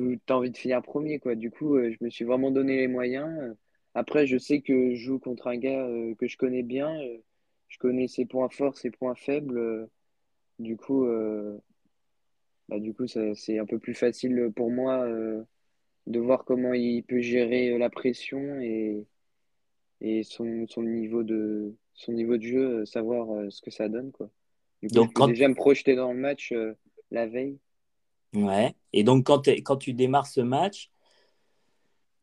tu 0.00 0.20
as 0.28 0.36
envie 0.36 0.50
de 0.50 0.56
finir 0.56 0.82
premier. 0.82 1.18
Quoi. 1.18 1.34
Du 1.34 1.50
coup, 1.50 1.78
je 1.78 1.96
me 2.00 2.10
suis 2.10 2.24
vraiment 2.24 2.50
donné 2.50 2.76
les 2.76 2.88
moyens. 2.88 3.54
Après, 3.94 4.26
je 4.26 4.38
sais 4.38 4.60
que 4.60 4.94
je 4.94 5.00
joue 5.00 5.18
contre 5.18 5.46
un 5.48 5.56
gars 5.56 5.86
que 6.18 6.26
je 6.26 6.36
connais 6.36 6.62
bien. 6.62 6.96
je 7.68 7.78
connais 7.78 8.08
ses 8.08 8.24
points 8.26 8.48
forts, 8.48 8.76
ses 8.76 8.90
points 8.90 9.14
faibles. 9.14 9.88
du 10.58 10.76
coup, 10.76 11.06
bah, 12.68 12.78
du 12.78 12.94
coup, 12.94 13.06
c'est 13.06 13.58
un 13.58 13.66
peu 13.66 13.78
plus 13.78 13.94
facile 13.94 14.50
pour 14.54 14.70
moi 14.70 15.04
euh, 15.04 15.42
de 16.06 16.18
voir 16.18 16.44
comment 16.44 16.72
il 16.72 17.02
peut 17.02 17.20
gérer 17.20 17.70
euh, 17.70 17.78
la 17.78 17.90
pression 17.90 18.60
et, 18.60 19.06
et 20.00 20.22
son, 20.22 20.66
son, 20.68 20.82
niveau 20.82 21.22
de, 21.22 21.74
son 21.92 22.12
niveau 22.12 22.36
de 22.36 22.42
jeu, 22.42 22.80
euh, 22.80 22.84
savoir 22.86 23.50
ce 23.52 23.60
que 23.60 23.70
ça 23.70 23.88
donne. 23.88 24.12
Quoi. 24.12 24.30
donc, 24.82 25.12
quand... 25.12 25.28
déjà 25.28 25.48
me 25.48 25.54
projeter 25.54 25.94
dans 25.94 26.12
le 26.12 26.18
match 26.18 26.54
la 27.10 27.26
veille. 27.26 27.58
Ouais. 28.34 28.74
Et 28.92 29.04
donc, 29.04 29.26
quand, 29.26 29.48
quand 29.48 29.76
tu 29.76 29.92
démarres 29.92 30.26
ce 30.26 30.40
match, 30.40 30.90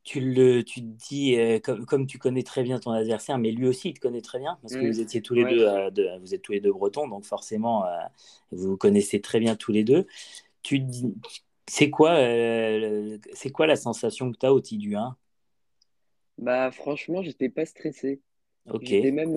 tu, 0.04 0.20
le, 0.20 0.64
tu 0.64 0.82
te 0.82 0.86
dis, 0.86 1.36
euh, 1.38 1.60
comme, 1.60 1.86
comme, 1.86 2.08
tu 2.08 2.18
connais 2.18 2.44
très 2.44 2.64
bien 2.64 2.80
ton 2.80 2.92
adversaire, 2.92 3.38
mais 3.38 3.52
lui 3.52 3.68
aussi 3.68 3.90
il 3.90 3.94
te 3.94 4.00
connaît 4.00 4.22
très 4.22 4.40
bien, 4.40 4.58
parce 4.62 4.74
que 4.74 4.86
vous 4.86 5.00
étiez 5.00 5.22
tous 5.22 5.36
les 5.36 5.46
deux, 5.46 5.68
euh, 5.68 6.18
vous 6.20 6.34
êtes 6.34 6.42
tous 6.42 6.54
les 6.54 6.60
deux 6.60 6.72
bretons, 6.72 7.08
donc 7.08 7.24
forcément 7.24 7.86
euh, 7.86 7.98
vous 8.52 8.72
vous 8.72 8.78
connaissez 8.78 9.22
très 9.22 9.40
bien 9.40 9.56
tous 9.56 9.72
les 9.72 9.84
deux. 9.84 10.08
Tu 10.64 10.80
dis, 10.80 11.14
c'est 11.68 11.90
quoi, 11.90 12.16
c'est 13.34 13.52
quoi 13.52 13.68
la 13.68 13.76
sensation 13.76 14.32
que 14.32 14.38
tu 14.38 14.46
as 14.46 14.54
au 14.54 14.60
du 14.60 14.96
1 14.96 15.16
Bah 16.40 16.72
franchement, 16.72 17.22
j'étais 17.22 17.50
pas 17.50 17.66
stressé. 17.66 18.22
J'étais 18.82 19.12
même, 19.12 19.36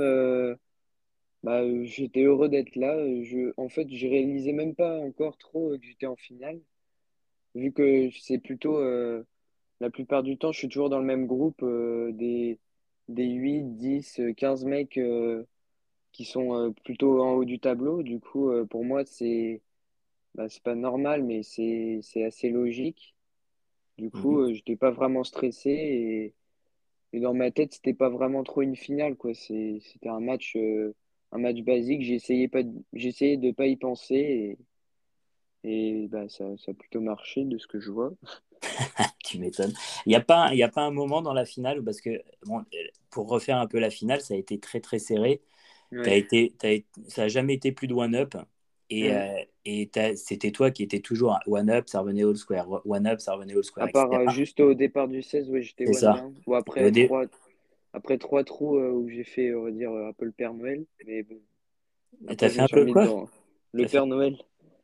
bah, 1.44 1.62
j'étais 1.84 2.22
heureux 2.22 2.48
d'être 2.48 2.74
là. 2.76 2.96
Je, 3.22 3.52
en 3.56 3.68
fait, 3.68 3.88
je 3.88 4.08
réalisais 4.08 4.52
même 4.52 4.74
pas 4.74 4.98
encore 4.98 5.38
trop 5.38 5.78
que 5.78 5.86
j'étais 5.86 6.06
en 6.06 6.16
finale, 6.16 6.60
vu 7.54 7.72
que 7.72 8.10
c'est 8.10 8.38
plutôt 8.38 8.78
la 9.80 9.90
plupart 9.90 10.22
du 10.22 10.38
temps, 10.38 10.52
je 10.52 10.58
suis 10.58 10.68
toujours 10.68 10.90
dans 10.90 10.98
le 10.98 11.04
même 11.04 11.26
groupe, 11.26 11.62
euh, 11.62 12.12
des, 12.12 12.58
des 13.08 13.26
8, 13.26 13.76
10, 13.76 14.20
15 14.36 14.64
mecs 14.64 14.98
euh, 14.98 15.44
qui 16.12 16.24
sont 16.24 16.54
euh, 16.56 16.70
plutôt 16.84 17.22
en 17.22 17.32
haut 17.34 17.44
du 17.44 17.58
tableau. 17.58 18.02
Du 18.02 18.20
coup, 18.20 18.50
pour 18.70 18.84
moi, 18.84 19.04
c'est 19.04 19.60
bah, 20.34 20.48
c'est 20.48 20.62
pas 20.62 20.74
normal, 20.74 21.22
mais 21.22 21.42
c'est 21.42 22.24
assez 22.24 22.50
logique. 22.50 23.14
Du 23.98 24.10
coup, 24.10 24.40
mhm. 24.40 24.48
je 24.48 24.54
n'étais 24.54 24.76
pas 24.76 24.90
vraiment 24.90 25.22
stressé 25.22 25.70
et, 25.70 26.34
et 27.12 27.20
dans 27.20 27.34
ma 27.34 27.50
tête, 27.50 27.74
c'était 27.74 27.94
pas 27.94 28.08
vraiment 28.08 28.42
trop 28.42 28.62
une 28.62 28.76
finale. 28.76 29.16
quoi. 29.16 29.34
C'était 29.34 30.08
un 30.08 30.20
match, 30.20 30.56
un 31.34 31.38
match 31.38 31.60
basique. 31.60 32.02
J'essayais 32.02 32.48
pas, 32.48 32.60
j'essayais 32.92 33.36
de 33.36 33.50
pas 33.50 33.66
y 33.66 33.76
penser 33.76 34.56
et, 35.64 35.68
et 35.68 36.08
bah, 36.08 36.28
ça, 36.28 36.44
ça 36.56 36.70
a 36.70 36.74
plutôt 36.74 37.00
marché 37.00 37.44
de 37.44 37.58
ce 37.58 37.66
que 37.66 37.80
je 37.80 37.90
vois. 37.90 38.12
tu 39.24 39.38
m'étonnes. 39.38 39.74
Il 40.06 40.10
n'y 40.10 40.14
a, 40.14 40.20
pas, 40.20 40.48
a 40.48 40.68
pas 40.68 40.82
un 40.82 40.90
moment 40.90 41.20
dans 41.22 41.34
la 41.34 41.44
finale 41.44 41.82
parce 41.82 42.00
que, 42.00 42.22
bon, 42.46 42.64
pour 43.10 43.28
refaire 43.28 43.58
un 43.58 43.66
peu 43.66 43.78
la 43.78 43.90
finale, 43.90 44.20
ça 44.20 44.34
a 44.34 44.36
été 44.36 44.58
très 44.58 44.80
très 44.80 44.98
serré. 44.98 45.42
Été, 46.06 46.52
ça 47.08 47.22
n'a 47.22 47.28
jamais 47.28 47.54
été 47.54 47.70
plus 47.72 47.86
de 47.86 47.94
one-up. 47.94 48.34
Et, 48.90 49.12
euh, 49.12 49.28
et 49.64 49.90
c'était 50.16 50.50
toi 50.50 50.70
qui 50.70 50.82
étais 50.82 51.00
toujours 51.00 51.38
one-up, 51.46 51.88
ça 51.88 52.00
revenait 52.00 52.24
all 52.24 52.36
square. 52.36 52.68
One-up, 52.84 53.20
ça 53.20 53.34
revenait 53.34 53.54
all 53.54 53.64
square. 53.64 53.86
À 53.86 53.88
part 53.88 54.12
euh, 54.12 54.28
juste 54.28 54.60
au 54.60 54.74
départ 54.74 55.08
du 55.08 55.22
16, 55.22 55.50
oui, 55.50 55.62
j'étais 55.62 55.88
one 56.04 56.34
Ou 56.46 56.54
après, 56.54 56.90
trois, 57.06 57.24
après 57.94 58.18
trois 58.18 58.44
trous 58.44 58.76
euh, 58.76 58.90
où 58.90 59.08
j'ai 59.08 59.24
fait, 59.24 59.54
on 59.54 59.62
va 59.62 59.70
dire, 59.70 59.90
un 59.90 60.12
peu 60.12 60.26
le 60.26 60.32
Père 60.32 60.52
Noël. 60.52 60.84
Mais 61.06 61.22
bon. 61.22 61.40
T'as 62.36 62.50
fait 62.50 62.60
un 62.60 62.68
peu 62.68 62.84
quoi 62.86 63.30
Le 63.72 63.86
Père 63.86 64.06
Noël. 64.06 64.36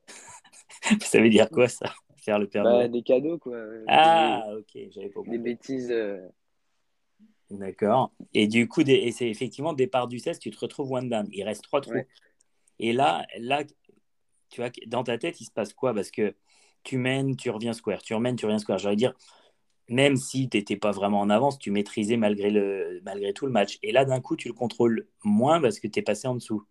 ça 1.02 1.20
veut 1.20 1.28
dire 1.28 1.50
quoi 1.50 1.68
ça? 1.68 1.92
Faire 2.16 2.38
le 2.38 2.46
Père 2.46 2.64
bah, 2.64 2.70
Noël? 2.70 2.90
Des 2.90 3.02
cadeaux, 3.02 3.38
quoi. 3.38 3.58
Ah, 3.88 4.46
ok, 4.56 4.78
j'avais 4.90 5.08
pas 5.08 5.20
Des 5.26 5.38
bêtises. 5.38 5.90
euh, 5.90 6.26
D'accord. 7.50 8.12
Et 8.32 8.46
du 8.46 8.68
coup, 8.68 8.84
des- 8.84 8.92
et 8.94 9.12
c'est 9.12 9.28
effectivement 9.28 9.72
départ 9.72 10.06
du 10.06 10.18
16, 10.18 10.38
tu 10.38 10.50
te 10.50 10.58
retrouves 10.58 10.92
one 10.92 11.08
down. 11.08 11.28
Il 11.32 11.42
reste 11.42 11.62
trois 11.64 11.80
trous. 11.80 11.92
Ouais. 11.92 12.06
Et 12.78 12.92
là, 12.92 13.26
là, 13.38 13.64
tu 14.50 14.60
vois, 14.60 14.70
dans 14.86 15.02
ta 15.02 15.18
tête, 15.18 15.40
il 15.40 15.44
se 15.44 15.50
passe 15.50 15.72
quoi? 15.74 15.92
Parce 15.92 16.10
que 16.10 16.34
tu 16.84 16.96
mènes, 16.96 17.36
tu 17.36 17.50
reviens 17.50 17.72
square, 17.72 18.02
tu 18.02 18.14
remènes, 18.14 18.36
tu 18.36 18.46
reviens 18.46 18.58
square. 18.58 18.78
J'allais 18.78 18.96
dire, 18.96 19.14
même 19.90 20.16
si 20.16 20.48
tu 20.50 20.58
n'étais 20.58 20.76
pas 20.78 20.92
vraiment 20.92 21.20
en 21.20 21.30
avance, 21.30 21.58
tu 21.58 21.70
maîtrisais 21.72 22.16
malgré, 22.18 22.50
le, 22.50 23.00
malgré 23.04 23.32
tout 23.34 23.46
le 23.46 23.52
match. 23.52 23.78
Et 23.82 23.92
là, 23.92 24.04
d'un 24.06 24.20
coup, 24.22 24.36
tu 24.36 24.48
le 24.48 24.54
contrôles 24.54 25.08
moins 25.24 25.60
parce 25.60 25.80
que 25.80 25.88
tu 25.88 26.00
es 26.00 26.02
passé 26.02 26.28
en 26.28 26.34
dessous. 26.36 26.64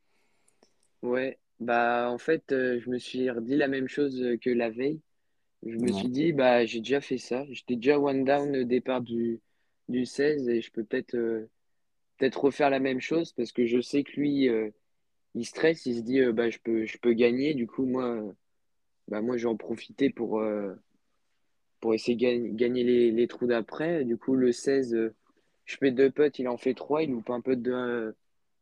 Ouais, 1.01 1.39
bah 1.59 2.09
en 2.11 2.17
fait, 2.17 2.51
euh, 2.51 2.79
je 2.79 2.89
me 2.89 2.99
suis 2.99 3.29
redit 3.29 3.55
la 3.55 3.67
même 3.67 3.87
chose 3.87 4.21
euh, 4.21 4.37
que 4.37 4.49
la 4.49 4.69
veille. 4.69 5.01
Je 5.65 5.77
me 5.77 5.91
Ouais. 5.91 5.93
suis 5.93 6.09
dit, 6.09 6.33
bah 6.33 6.65
j'ai 6.65 6.79
déjà 6.79 7.01
fait 7.01 7.17
ça. 7.19 7.45
J'étais 7.51 7.75
déjà 7.77 7.99
one 7.99 8.25
down 8.25 8.55
au 8.57 8.65
départ 8.65 9.01
du, 9.01 9.41
du 9.89 10.05
16 10.05 10.49
et 10.49 10.61
je 10.61 10.71
peux 10.71 10.83
peut-être 10.85 11.15
euh, 11.15 11.49
peut-être 12.17 12.41
refaire 12.45 12.69
la 12.71 12.79
même 12.79 13.01
chose 13.01 13.33
parce 13.33 13.51
que 13.53 13.65
je 13.67 13.81
sais 13.81 14.03
que 14.03 14.13
lui, 14.19 14.49
euh, 14.49 14.69
il 15.35 15.45
stresse, 15.45 15.85
il 15.87 15.97
se 15.97 16.01
dit, 16.03 16.21
bah 16.33 16.49
je 16.51 16.59
peux, 16.59 16.85
je 16.85 16.97
peux 16.99 17.13
gagner. 17.13 17.53
Du 17.55 17.67
coup, 17.67 17.85
moi, 17.85 18.21
bah, 19.09 19.21
moi, 19.21 19.37
je 19.37 19.43
vais 19.43 19.49
en 19.53 19.57
profiter 19.57 20.09
pour, 20.11 20.41
pour 21.79 21.93
essayer 21.93 22.15
de 22.15 22.21
gagner, 22.21 22.49
gagner 22.51 22.83
les, 22.83 23.11
les 23.11 23.27
trous 23.27 23.47
d'après. 23.47 24.03
Du 24.03 24.17
coup, 24.17 24.35
le 24.35 24.51
16, 24.51 24.93
euh, 24.95 25.13
je 25.65 25.77
fais 25.77 25.91
deux 25.91 26.09
putts, 26.11 26.37
il 26.39 26.47
en 26.47 26.57
fait 26.57 26.73
trois, 26.73 27.03
il 27.03 27.11
loupe 27.11 27.29
un 27.29 27.41
putt 27.41 27.61
de 27.61 27.71
euh, 27.71 28.11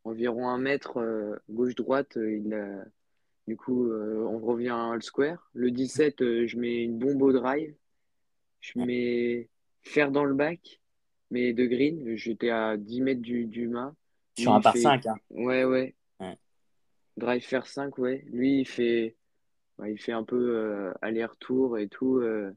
environ 0.03 0.47
un 0.49 0.57
mètre 0.57 0.97
euh, 0.97 1.35
gauche-droite. 1.49 2.13
il 2.17 2.83
du 3.47 3.55
coup, 3.55 3.89
on 3.89 4.39
revient 4.39 4.75
à 4.75 4.93
le 4.93 4.99
square. 4.99 5.49
Le 5.53 5.71
17, 5.71 6.21
euh, 6.21 6.47
je 6.47 6.57
mets 6.57 6.83
une 6.83 6.97
bombe 6.99 7.21
au 7.21 7.31
drive. 7.31 7.73
Je 8.59 8.77
mets 8.77 9.47
fer 9.83 10.11
dans 10.11 10.25
le 10.25 10.33
bac, 10.33 10.81
mais 11.31 11.53
de 11.53 11.65
green. 11.65 12.15
J'étais 12.17 12.49
à 12.49 12.75
10 12.75 12.99
mètres 12.99 13.21
du, 13.21 13.45
du 13.45 13.69
mât. 13.69 13.95
Sur 14.37 14.53
un 14.53 14.59
par 14.59 14.73
fait- 14.73 14.81
5. 14.81 15.05
Hein. 15.05 15.15
Ouais, 15.29 15.63
ouais. 15.63 15.95
Ouais. 16.19 16.37
Drive 17.15 17.41
fer 17.41 17.65
5, 17.65 17.97
ouais. 17.99 18.25
Lui, 18.27 18.59
il 18.59 18.65
fait, 18.67 19.15
ouais, 19.79 19.93
il 19.93 19.97
fait 19.97 20.11
un 20.11 20.23
peu 20.25 20.35
euh, 20.57 20.91
aller-retour 21.01 21.77
et 21.77 21.87
tout. 21.87 22.17
euh. 22.17 22.51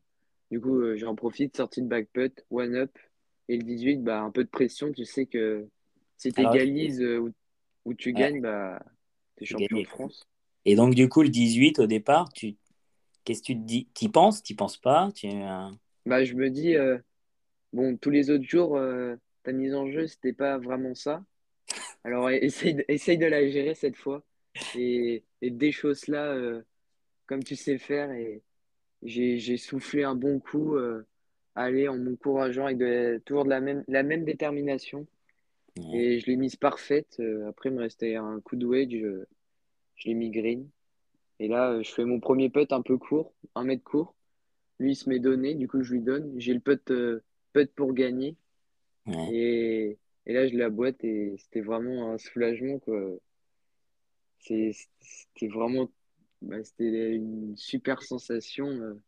Du 0.50 0.61
coup, 0.61 0.80
euh, 0.80 0.97
j'en 0.97 1.14
profite, 1.14 1.57
sortie 1.57 1.83
de 1.83 1.87
back 1.88 2.09
putt, 2.12 2.45
one 2.50 2.75
up. 2.75 2.97
Et 3.49 3.57
le 3.57 3.64
18, 3.64 3.99
bah, 3.99 4.21
un 4.21 4.30
peu 4.30 4.45
de 4.45 4.49
pression. 4.50 4.92
Tu 4.92 5.04
sais 5.04 5.26
que 5.26 5.69
si 6.16 6.33
tu 6.33 6.42
égalises 6.42 7.00
euh, 7.02 7.19
ou, 7.19 7.33
ou 7.85 7.95
tu 7.95 8.12
Ouais. 8.14 8.14
gagnes, 8.14 8.40
bah, 8.40 8.80
tu 9.37 9.45
es 9.45 9.47
Tu 9.47 9.57
champion 9.59 9.80
de 9.80 9.87
France. 9.87 10.28
Et 10.64 10.75
donc, 10.76 10.95
du 10.95 11.09
coup, 11.09 11.23
le 11.23 11.28
18, 11.28 11.78
au 11.80 11.87
départ, 11.87 12.33
tu... 12.33 12.57
qu'est-ce 13.25 13.42
que 13.42 13.47
tu 13.49 13.57
te 13.57 13.64
dis? 13.64 13.87
T'y 13.95 14.09
penses? 14.09 14.42
T'y 14.42 14.54
penses 14.54 14.78
pas? 14.78 15.11
Tu... 15.14 15.28
Bah, 16.07 16.25
je 16.25 16.35
me 16.35 16.50
dis, 16.50 16.75
euh, 16.76 16.99
bon, 17.73 17.97
tous 17.99 18.11
les 18.11 18.30
autres 18.30 18.45
jours, 18.45 18.80
ta 19.45 19.52
mise 19.52 19.75
en 19.75 19.90
jeu, 19.90 20.07
c'était 20.07 20.33
pas 20.33 20.59
vraiment 20.59 20.95
ça. 20.95 21.25
Alors, 22.04 22.30
essaye 22.33 22.75
de, 22.75 22.85
essaye 22.88 23.19
de 23.19 23.26
la 23.26 23.49
gérer 23.50 23.75
cette 23.75 23.97
fois. 23.97 24.25
Et, 24.75 25.25
et 25.42 25.50
des 25.50 25.73
choses 25.73 26.09
là, 26.09 26.26
euh, 26.35 26.62
comme 27.26 27.45
tu 27.45 27.57
sais 27.57 27.78
faire. 27.78 28.12
Et 28.12 28.42
j'ai, 29.02 29.57
soufflé 29.57 30.02
un 30.04 30.14
bon 30.14 30.38
coup, 30.40 30.76
euh, 30.76 31.07
aller 31.54 31.88
en 31.88 31.97
m'encourageant 31.99 32.66
avec 32.66 32.78
de- 32.78 33.21
toujours 33.25 33.45
de 33.45 33.50
la 33.50 33.61
même, 33.61 33.85
la 33.88 34.02
même 34.02 34.25
détermination. 34.25 35.07
Et 35.92 36.21
je 36.21 36.26
l'ai 36.26 36.37
mise 36.37 36.57
parfaite. 36.57 37.16
Euh, 37.21 37.49
après, 37.49 37.71
il 37.71 37.75
me 37.76 37.80
restait 37.80 38.16
un 38.16 38.40
coup 38.40 38.57
de 38.57 38.66
wedge. 38.66 38.95
euh, 38.95 39.26
je 39.97 40.09
l'ai 40.09 40.14
mis 40.14 40.30
green. 40.30 40.69
Et 41.38 41.49
là, 41.49 41.71
euh, 41.73 41.83
je 41.83 41.90
fais 41.92 42.04
mon 42.04 42.21
premier 42.21 42.50
putt 42.50 42.73
un 42.73 42.83
peu 42.83 42.99
court, 42.99 43.33
un 43.54 43.64
mètre 43.64 43.85
court. 43.85 44.14
Lui, 44.78 44.92
il 44.92 44.97
se 44.97 45.09
met 45.09 45.19
donné. 45.19 45.54
Du 45.54 45.69
coup, 45.69 45.83
je 45.83 45.92
lui 45.92 46.00
donne. 46.00 46.33
J'ai 46.38 46.54
le 46.54 46.61
putt, 46.61 46.90
euh, 46.90 47.23
putt 47.52 47.73
pour 47.75 47.92
gagner. 47.95 48.37
Et, 49.33 49.99
et 50.26 50.33
là, 50.33 50.47
je 50.47 50.57
la 50.57 50.71
boîte 50.71 51.02
et 51.04 51.35
c'était 51.38 51.61
vraiment 51.61 52.12
un 52.12 52.19
soulagement, 52.19 52.80
C'était 54.38 55.49
vraiment, 55.49 55.90
bah, 56.42 56.62
c'était 56.64 57.14
une 57.14 57.56
super 57.56 58.02
sensation 58.02 58.66
euh, 58.68 59.00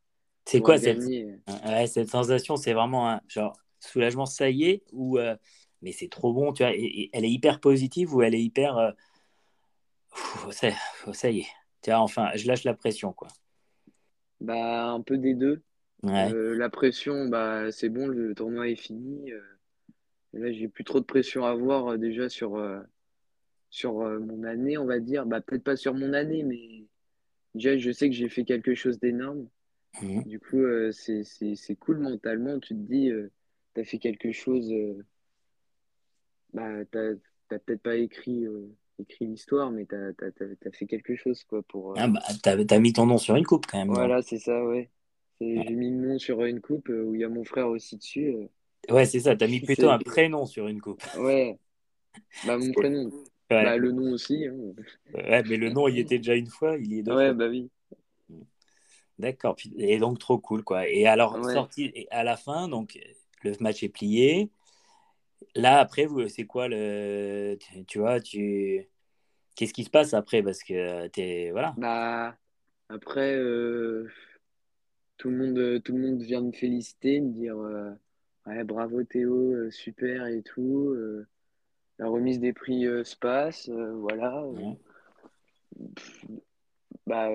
C'est 0.46 0.60
quoi 0.60 0.78
cette... 0.78 1.02
ouais, 1.02 1.86
cette 1.86 2.08
sensation 2.10 2.56
C'est 2.56 2.72
vraiment 2.72 3.08
un 3.10 3.20
genre 3.28 3.56
soulagement, 3.80 4.26
ça 4.26 4.50
y 4.50 4.64
est 4.64 4.82
ou 4.92 5.18
euh, 5.18 5.36
Mais 5.82 5.92
c'est 5.92 6.08
trop 6.08 6.32
bon, 6.32 6.52
tu 6.52 6.62
vois. 6.62 6.74
et- 6.74 6.80
et 6.84 7.10
elle 7.12 7.24
est 7.24 7.30
hyper 7.30 7.60
positive 7.60 8.14
ou 8.14 8.22
elle 8.22 8.34
est 8.34 8.42
hyper. 8.42 8.76
euh, 8.78 8.92
pff, 10.10 10.50
ça, 10.50 10.68
ça 11.12 11.30
y 11.30 11.40
est. 11.40 11.46
Tu 11.82 11.90
vois, 11.90 12.00
enfin, 12.00 12.30
je 12.34 12.46
lâche 12.46 12.64
la 12.64 12.74
pression, 12.74 13.12
quoi. 13.12 13.28
Bah, 14.40 14.90
un 14.90 15.00
peu 15.00 15.18
des 15.18 15.34
deux. 15.34 15.62
Ouais. 16.02 16.32
Euh, 16.32 16.56
la 16.56 16.68
pression, 16.70 17.26
bah, 17.28 17.70
c'est 17.72 17.88
bon, 17.88 18.06
le 18.08 18.34
tournoi 18.34 18.68
est 18.68 18.76
fini. 18.76 19.30
là, 20.34 20.52
j'ai 20.52 20.68
plus 20.68 20.84
trop 20.84 21.00
de 21.00 21.04
pression 21.06 21.44
à 21.46 21.50
avoir 21.50 21.98
déjà 21.98 22.28
sur, 22.28 22.58
sur 23.70 23.94
mon 23.94 24.44
année, 24.44 24.78
on 24.78 24.86
va 24.86 25.00
dire. 25.00 25.26
Bah, 25.26 25.40
peut-être 25.40 25.64
pas 25.64 25.76
sur 25.76 25.94
mon 25.94 26.12
année, 26.12 26.42
mais 26.44 26.84
déjà, 27.54 27.76
je 27.78 27.90
sais 27.92 28.08
que 28.08 28.14
j'ai 28.16 28.28
fait 28.28 28.44
quelque 28.44 28.74
chose 28.74 28.98
d'énorme. 28.98 29.48
Mhm. 30.02 30.22
Du 30.24 30.40
coup, 30.40 30.58
euh, 30.60 30.92
c'est, 30.92 31.24
c'est, 31.24 31.56
c'est 31.56 31.76
cool 31.76 31.98
mentalement. 31.98 32.58
Tu 32.60 32.74
te 32.74 32.80
dis, 32.80 33.10
euh, 33.10 33.30
t'as 33.74 33.84
fait 33.84 33.98
quelque 33.98 34.32
chose. 34.32 34.72
euh, 34.72 35.04
bah, 36.52 36.84
t'as, 36.90 37.14
t'as 37.48 37.58
peut-être 37.58 37.82
pas 37.82 37.96
écrit, 37.96 38.44
euh, 38.46 38.68
écrit 38.98 39.26
l'histoire, 39.26 39.70
mais 39.70 39.86
t'as, 39.86 40.12
t'as, 40.14 40.30
t'as, 40.32 40.44
t'as 40.60 40.70
fait 40.72 40.86
quelque 40.86 41.16
chose, 41.16 41.42
quoi, 41.44 41.62
pour. 41.62 41.92
euh, 41.92 41.94
Ah 41.98 42.08
bah, 42.08 42.20
t'as, 42.42 42.62
t'as 42.64 42.78
mis 42.78 42.92
ton 42.92 43.06
nom 43.06 43.18
sur 43.18 43.36
une 43.36 43.46
coupe 43.46 43.66
quand 43.66 43.78
même. 43.78 43.88
Voilà, 43.88 44.22
c'est 44.22 44.38
ça, 44.38 44.64
ouais. 44.64 44.90
C'est- 45.38 45.62
J'ai 45.66 45.74
mis 45.74 45.90
le 45.90 45.96
nom 46.08 46.18
sur 46.18 46.44
une 46.44 46.60
coupe 46.60 46.88
euh, 46.90 47.02
où 47.04 47.14
il 47.14 47.20
y 47.20 47.24
a 47.24 47.28
mon 47.28 47.44
frère 47.44 47.68
aussi 47.68 47.96
dessus. 47.96 48.34
Ouais, 48.90 49.06
c'est 49.06 49.20
ça. 49.20 49.34
T'as 49.36 49.46
mis 49.46 49.60
plutôt 49.60 49.90
un 49.90 49.98
prénom 49.98 50.46
sur 50.46 50.68
une 50.68 50.80
coupe. 50.80 51.02
Ouais, 51.18 51.58
bah 52.46 52.58
mon 52.58 52.72
prénom. 52.72 53.10
Ouais. 53.54 53.64
Bah 53.64 53.76
le 53.76 53.92
nom 53.92 54.12
aussi. 54.12 54.46
hein. 54.46 54.54
Ouais, 55.14 55.42
mais 55.44 55.56
le 55.56 55.70
nom, 55.70 55.88
il 55.88 55.98
était 55.98 56.18
déjà 56.18 56.34
une 56.34 56.48
fois, 56.48 56.76
il 56.78 56.92
y 56.92 56.98
est 56.98 57.02
deux 57.02 57.12
Ouais, 57.14 57.26
fois. 57.26 57.34
bah 57.34 57.48
oui. 57.48 57.70
D'accord. 59.18 59.56
Et 59.76 59.98
donc, 59.98 60.18
trop 60.18 60.38
cool, 60.38 60.64
quoi. 60.64 60.88
Et 60.88 61.06
alors, 61.06 61.36
Ouais. 61.36 61.52
sorti 61.52 61.92
et 61.94 62.08
à 62.10 62.24
la 62.24 62.36
fin, 62.36 62.68
donc, 62.68 62.98
le 63.42 63.52
match 63.60 63.82
est 63.82 63.88
plié. 63.88 64.50
Là, 65.54 65.80
après, 65.80 66.06
vous, 66.06 66.28
c'est 66.28 66.46
quoi 66.46 66.68
le. 66.68 67.58
Tu, 67.86 67.98
vois, 67.98 68.20
tu. 68.20 68.88
Qu'est-ce 69.56 69.74
qui 69.74 69.84
se 69.84 69.90
passe 69.90 70.14
après? 70.14 70.42
Parce 70.42 70.62
que 70.62 71.08
t'es. 71.08 71.50
Voilà. 71.52 71.74
Bah 71.76 72.36
après, 72.88 73.34
euh, 73.36 74.08
tout 75.16 75.30
le 75.30 75.36
monde, 75.36 75.82
tout 75.82 75.92
le 75.92 76.00
monde 76.00 76.22
vient 76.22 76.40
me 76.42 76.52
féliciter, 76.52 77.20
me 77.20 77.32
dire 77.32 77.56
euh, 77.58 77.90
ouais, 78.46 78.64
bravo 78.64 79.02
Théo, 79.04 79.52
euh, 79.52 79.70
super 79.70 80.26
et 80.26 80.42
tout. 80.42 80.90
euh, 80.90 81.26
la 81.98 82.08
remise 82.08 82.40
des 82.40 82.52
prix 82.52 82.86
euh, 82.86 83.04
se 83.04 83.16
passe, 83.16 83.68
euh, 83.68 83.92
voilà. 83.94 84.42
euh, 84.42 84.72
bah 87.06 87.28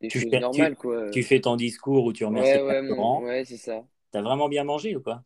des 0.00 0.08
Tu 0.08 0.20
choses 0.20 0.30
fais- 0.30 0.40
normales 0.40 0.76
quoi. 0.76 1.10
Tu 1.10 1.22
fais 1.22 1.40
ton 1.40 1.56
discours 1.56 2.04
où 2.04 2.12
tu 2.12 2.24
remercies 2.24 2.56
Ouais, 2.58 2.62
ouais, 2.62 2.82
mon- 2.82 3.22
ouais, 3.22 3.44
c'est 3.44 3.56
ça. 3.56 3.84
T'as 4.10 4.22
vraiment 4.22 4.48
bien 4.48 4.64
mangé 4.64 4.96
ou 4.96 5.00
quoi 5.02 5.22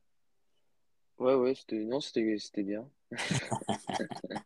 Ouais, 1.19 1.35
ouais, 1.35 1.55
c'était 1.55 1.85
non, 1.85 2.01
c'était 2.01 2.37
c'était 2.39 2.62
bien. 2.65 2.89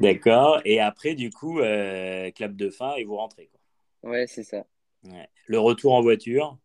D'accord. 0.00 0.60
Et 0.64 0.80
après, 0.80 1.14
du 1.14 1.30
coup, 1.30 1.60
euh, 1.60 2.30
clap 2.30 2.54
de 2.56 2.70
fin 2.70 2.94
et 2.96 3.04
vous 3.04 3.16
rentrez, 3.16 3.48
quoi. 3.48 4.10
Ouais, 4.10 4.26
c'est 4.26 4.44
ça. 4.44 4.64
Ouais. 5.04 5.28
Le 5.46 5.58
retour 5.58 5.94
en 5.94 6.02
voiture? 6.02 6.58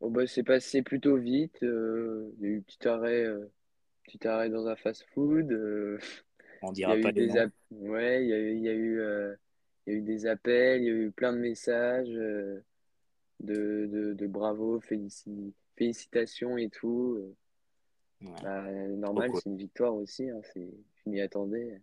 Bon, 0.00 0.10
bah, 0.10 0.26
c'est 0.26 0.42
passé 0.44 0.82
plutôt 0.82 1.16
vite. 1.16 1.62
euh, 1.62 2.32
il 2.38 2.42
y 2.42 2.46
a 2.46 2.50
eu 2.50 2.62
petit 2.62 2.86
arrêt, 2.88 3.22
euh, 3.24 3.50
petit 4.08 4.26
arrêt 4.26 4.48
dans 4.50 4.66
un 4.66 4.76
fast-food. 4.76 5.52
euh, 5.52 5.98
On 6.62 6.72
y 6.72 6.74
dira 6.74 6.92
a 6.94 6.96
pas 7.00 7.12
des 7.12 7.26
noms. 7.26 7.50
ouais, 7.70 8.24
il 8.24 8.28
y 8.28 8.32
a 8.32 8.38
eu, 8.38 8.58
y 8.58 8.68
a 8.68 8.72
eu, 8.72 9.00
euh, 9.00 9.34
y 9.86 9.90
a 9.90 9.94
eu 9.94 10.00
des 10.02 10.26
appels, 10.26 10.82
il 10.82 10.86
y 10.86 10.90
a 10.90 10.94
eu 10.94 11.10
plein 11.10 11.32
de 11.32 11.38
messages 11.38 12.08
euh, 12.10 12.64
de, 13.40 13.88
de, 13.92 14.14
de 14.14 14.26
bravo, 14.26 14.80
félici- 14.80 15.52
félicitations 15.76 16.56
et 16.58 16.68
tout. 16.68 17.34
Ouais. 18.20 18.30
Bah, 18.42 18.62
normal, 18.96 19.30
cool. 19.30 19.40
c'est 19.42 19.50
une 19.50 19.56
victoire 19.56 19.94
aussi. 19.94 20.28
Hein, 20.28 20.40
je 20.56 21.10
m'y 21.10 21.20
attendais. 21.20 21.80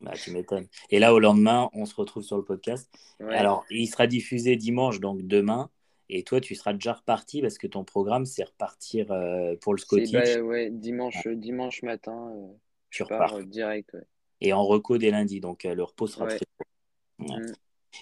Bah, 0.00 0.12
tu 0.12 0.32
m'étonnes. 0.32 0.66
Et 0.90 0.98
là, 0.98 1.14
au 1.14 1.18
lendemain, 1.20 1.70
on 1.72 1.86
se 1.86 1.94
retrouve 1.94 2.22
sur 2.22 2.36
le 2.36 2.44
podcast. 2.44 2.90
Ouais, 3.20 3.34
Alors, 3.34 3.64
il 3.70 3.86
sera 3.86 4.06
diffusé 4.06 4.56
dimanche, 4.56 5.00
donc 5.00 5.22
demain. 5.22 5.70
Et 6.14 6.24
toi, 6.24 6.42
tu 6.42 6.54
seras 6.54 6.74
déjà 6.74 6.92
reparti 6.92 7.40
parce 7.40 7.56
que 7.56 7.66
ton 7.66 7.84
programme, 7.84 8.26
c'est 8.26 8.44
repartir 8.44 9.10
euh, 9.10 9.56
pour 9.62 9.72
le 9.72 9.78
Scottish. 9.78 10.12
bah, 10.12 10.40
ouais, 10.42 10.68
dimanche, 10.70 11.26
dimanche 11.26 11.82
matin, 11.82 12.30
euh, 12.36 12.52
tu 12.90 13.02
repars. 13.02 13.18
pars 13.18 13.34
euh, 13.36 13.44
direct. 13.44 13.94
Ouais. 13.94 14.02
Et 14.42 14.52
en 14.52 14.62
reco 14.62 14.98
dès 14.98 15.10
lundi. 15.10 15.40
Donc, 15.40 15.64
euh, 15.64 15.74
le 15.74 15.82
repos 15.82 16.06
sera 16.06 16.26
très 16.26 16.40
Ouais. 17.18 17.36
Mm. 17.36 17.52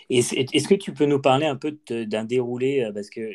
Est-ce 0.09 0.67
que 0.67 0.75
tu 0.75 0.93
peux 0.93 1.05
nous 1.05 1.21
parler 1.21 1.47
un 1.47 1.55
peu 1.55 1.79
d'un 1.89 2.25
déroulé 2.25 2.91
Parce 2.93 3.11
que 3.11 3.31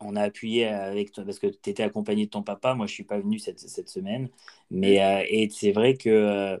on 0.00 0.16
a 0.16 0.22
appuyé 0.22 0.66
avec 0.66 1.12
toi, 1.12 1.24
parce 1.24 1.38
que 1.38 1.46
tu 1.46 1.70
étais 1.70 1.82
accompagné 1.82 2.24
de 2.24 2.30
ton 2.30 2.42
papa. 2.42 2.74
Moi, 2.74 2.86
je 2.86 2.94
suis 2.94 3.04
pas 3.04 3.18
venu 3.18 3.38
cette, 3.38 3.60
cette 3.60 3.88
semaine. 3.88 4.28
Mais 4.70 5.02
euh, 5.02 5.24
et 5.28 5.50
c'est 5.50 5.72
vrai 5.72 5.94
que 5.94 6.58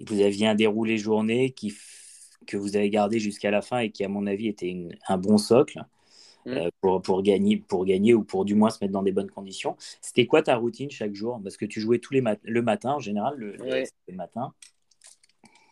vous 0.00 0.20
aviez 0.20 0.48
un 0.48 0.54
déroulé 0.56 0.98
journée 0.98 1.50
qui, 1.50 1.72
que 2.46 2.56
vous 2.56 2.76
avez 2.76 2.90
gardé 2.90 3.20
jusqu'à 3.20 3.50
la 3.52 3.62
fin 3.62 3.78
et 3.78 3.90
qui, 3.90 4.02
à 4.02 4.08
mon 4.08 4.26
avis, 4.26 4.48
était 4.48 4.88
un 5.08 5.18
bon 5.18 5.38
socle. 5.38 5.84
Mm. 6.46 6.52
Euh, 6.52 6.70
pour, 6.80 7.02
pour, 7.02 7.22
gagner, 7.22 7.58
pour 7.58 7.84
gagner 7.84 8.14
ou 8.14 8.24
pour 8.24 8.44
du 8.44 8.54
moins 8.54 8.70
se 8.70 8.78
mettre 8.80 8.92
dans 8.92 9.02
des 9.02 9.12
bonnes 9.12 9.30
conditions. 9.30 9.76
C'était 10.00 10.26
quoi 10.26 10.42
ta 10.42 10.56
routine 10.56 10.90
chaque 10.90 11.14
jour? 11.14 11.40
Parce 11.42 11.56
que 11.56 11.66
tu 11.66 11.80
jouais 11.80 11.98
tous 11.98 12.14
les 12.14 12.22
le 12.42 12.62
matin 12.62 12.92
en 12.92 12.98
général, 12.98 13.36
le, 13.36 14.14
matin. 14.14 14.54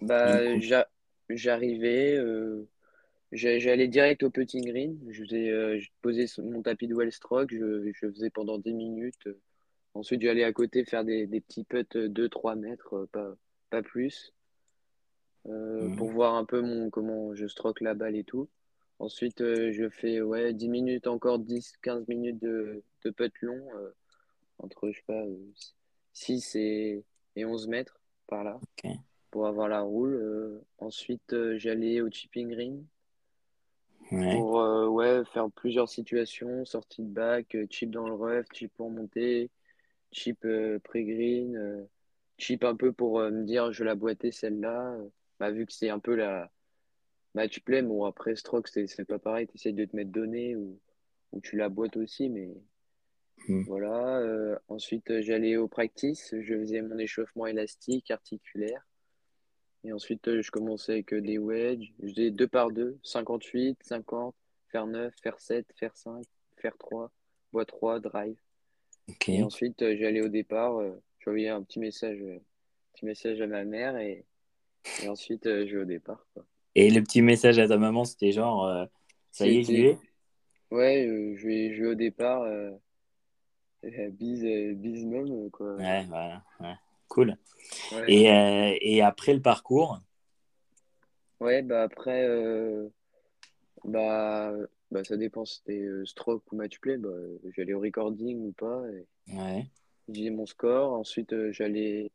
Bah, 0.00 0.38
j'arrivais, 1.30 2.16
euh, 2.16 2.68
j'allais 3.32 3.88
direct 3.88 4.22
au 4.22 4.30
putting 4.30 4.64
green. 4.64 4.98
Je, 5.10 5.24
faisais, 5.24 5.50
euh, 5.50 5.78
je 5.78 5.88
posais 6.02 6.26
mon 6.42 6.62
tapis 6.62 6.86
de 6.86 6.94
well 6.94 7.12
stroke, 7.12 7.52
je, 7.52 7.90
je 7.92 8.10
faisais 8.10 8.30
pendant 8.30 8.58
10 8.58 8.74
minutes. 8.74 9.28
Ensuite, 9.94 10.22
j'allais 10.22 10.44
à 10.44 10.52
côté 10.52 10.84
faire 10.84 11.04
des, 11.04 11.26
des 11.26 11.40
petits 11.40 11.64
putts 11.64 11.96
2-3 11.96 12.56
mètres, 12.56 13.08
pas, 13.10 13.34
pas 13.70 13.82
plus, 13.82 14.32
mm. 15.46 15.96
pour 15.96 16.10
voir 16.10 16.34
un 16.34 16.44
peu 16.44 16.60
mon, 16.60 16.90
comment 16.90 17.34
je 17.34 17.46
stroke 17.46 17.80
la 17.80 17.94
balle 17.94 18.16
et 18.16 18.24
tout. 18.24 18.48
Ensuite, 19.00 19.40
euh, 19.42 19.70
je 19.72 19.88
fais 19.88 20.20
ouais, 20.20 20.52
10 20.52 20.68
minutes, 20.68 21.06
encore 21.06 21.38
10-15 21.38 22.04
minutes 22.08 22.40
de, 22.42 22.82
de 23.04 23.10
putt 23.10 23.32
long, 23.42 23.60
euh, 23.76 23.94
entre, 24.58 24.90
je 24.90 24.96
sais 24.96 25.04
pas, 25.06 25.22
6 26.12 26.56
et, 26.56 27.04
et 27.36 27.44
11 27.44 27.68
mètres 27.68 28.00
par 28.26 28.42
là, 28.42 28.60
pour 29.30 29.46
avoir 29.46 29.68
la 29.68 29.82
roule. 29.82 30.14
Euh, 30.14 30.64
ensuite, 30.78 31.34
j'allais 31.56 32.00
au 32.00 32.10
chipping 32.10 32.48
green 32.48 32.84
pour 34.10 34.54
ouais, 34.92 35.22
faire 35.26 35.50
plusieurs 35.50 35.88
situations, 35.88 36.64
sortie 36.64 37.02
de 37.02 37.08
bac, 37.08 37.56
chip 37.70 37.90
dans 37.90 38.08
le 38.08 38.14
rough, 38.14 38.46
chip 38.52 38.72
pour 38.74 38.90
monter, 38.90 39.50
chip 40.10 40.44
pré-green, 40.82 41.86
chip 42.38 42.64
un 42.64 42.74
peu 42.74 42.92
pour 42.92 43.20
me 43.20 43.44
dire 43.44 43.70
je 43.70 43.80
vais 43.80 43.84
la 43.90 43.94
boiter 43.94 44.32
celle-là. 44.32 44.96
Bah, 45.38 45.52
vu 45.52 45.66
que 45.66 45.72
c'est 45.72 45.90
un 45.90 46.00
peu 46.00 46.16
la 46.16 46.50
match 47.34 47.60
play, 47.60 47.82
bon, 47.82 48.04
après 48.04 48.36
stroke, 48.36 48.68
c'est 48.68 49.04
pas 49.04 49.18
pareil. 49.18 49.46
Tu 49.46 49.56
essaies 49.56 49.72
de 49.72 49.84
te 49.84 49.94
mettre 49.94 50.10
donné 50.10 50.56
ou, 50.56 50.80
ou 51.32 51.40
tu 51.40 51.56
la 51.56 51.68
boîtes 51.68 51.96
aussi, 51.96 52.28
mais 52.28 52.54
hmm. 53.48 53.62
voilà. 53.62 54.18
Euh, 54.18 54.58
ensuite, 54.68 55.20
j'allais 55.20 55.56
au 55.56 55.68
practice, 55.68 56.34
je 56.40 56.54
faisais 56.54 56.82
mon 56.82 56.98
échauffement 56.98 57.46
élastique, 57.46 58.10
articulaire. 58.10 58.86
Et 59.84 59.92
ensuite, 59.92 60.26
euh, 60.28 60.42
je 60.42 60.50
commençais 60.50 60.92
avec 60.92 61.12
euh, 61.12 61.20
des 61.20 61.38
wedges. 61.38 61.92
Je 62.02 62.08
faisais 62.08 62.30
deux 62.30 62.48
par 62.48 62.70
deux, 62.70 62.98
58, 63.04 63.78
50, 63.82 64.34
faire 64.68 64.86
9, 64.86 65.14
faire 65.22 65.38
7, 65.38 65.66
faire 65.76 65.96
5, 65.96 66.24
faire 66.56 66.76
3, 66.76 67.10
bois 67.52 67.64
3, 67.64 68.00
drive. 68.00 68.36
Et 69.26 69.42
ensuite, 69.42 69.78
j'allais 69.96 70.20
au 70.20 70.28
départ, 70.28 70.82
j'envoyais 71.20 71.48
un 71.48 71.62
petit 71.62 71.78
message, 71.78 72.22
petit 72.92 73.06
message 73.06 73.40
à 73.40 73.46
ma 73.46 73.64
mère 73.64 73.96
et, 73.96 74.26
et 75.02 75.08
ensuite, 75.08 75.44
je 75.44 75.76
vais 75.76 75.82
au 75.82 75.86
départ. 75.86 76.26
Quoi. 76.34 76.44
Et 76.78 76.90
le 76.90 77.02
petit 77.02 77.22
message 77.22 77.58
à 77.58 77.66
ta 77.66 77.76
maman, 77.76 78.04
c'était 78.04 78.30
genre, 78.30 78.64
euh, 78.64 78.86
ça 79.32 79.48
y 79.48 79.56
est, 79.56 79.68
vais 79.68 79.98
Ouais, 80.70 81.04
euh, 81.04 81.34
je, 81.36 81.44
vais, 81.48 81.74
je 81.74 81.82
vais 81.82 81.88
au 81.88 81.94
départ. 81.96 82.42
Euh, 82.42 82.70
bise, 83.82 84.44
bise 84.76 85.04
mom, 85.04 85.50
quoi. 85.50 85.74
Ouais, 85.74 86.04
voilà. 86.04 86.44
Cool. 87.08 87.36
Et, 88.06 88.26
et, 88.80 89.02
après 89.02 89.34
le 89.34 89.42
parcours? 89.42 89.98
Ouais, 91.40 91.62
bah 91.62 91.82
après, 91.82 92.28
bah, 93.82 94.52
bah 94.92 95.02
ça 95.02 95.16
dépend 95.16 95.44
si 95.44 95.56
c'était 95.56 95.84
stroke 96.04 96.52
ou 96.52 96.56
match 96.56 96.78
play. 96.78 96.96
Bah, 96.96 97.08
j'allais 97.56 97.74
au 97.74 97.80
recording 97.80 98.38
ou 98.38 98.52
pas. 98.52 98.84
Et... 98.92 99.34
Ouais. 99.34 99.66
J'ai 100.08 100.30
mon 100.30 100.46
score. 100.46 100.92
Ensuite, 100.92 101.34
j'allais 101.50 102.12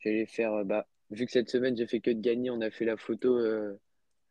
j'allais 0.00 0.24
faire 0.24 0.64
bah, 0.64 0.86
vu 1.12 1.26
que 1.26 1.32
cette 1.32 1.50
semaine, 1.50 1.76
j'ai 1.76 1.86
fait 1.86 2.00
que 2.00 2.10
de 2.10 2.20
gagner, 2.20 2.50
on 2.50 2.60
a 2.60 2.70
fait 2.70 2.84
la 2.84 2.96
photo 2.96 3.36
euh, 3.36 3.78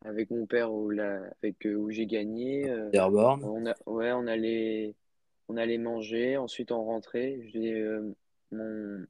avec 0.04 0.32
mon 0.32 0.46
père 0.46 0.74
où, 0.74 0.90
la, 0.90 1.22
avec, 1.42 1.66
euh, 1.66 1.76
où 1.76 1.92
j'ai 1.92 2.08
gagné. 2.08 2.70
Euh, 2.70 2.90
on 3.44 3.66
a, 3.66 3.76
ouais, 3.86 4.12
on 4.12 4.28
allait, 4.28 4.96
on 5.48 5.58
allait 5.58 5.78
manger. 5.78 6.38
Ensuite, 6.38 6.72
on 6.72 6.84
rentrait. 6.84 7.40
J'ai 7.54 7.86
mon, 8.52 9.06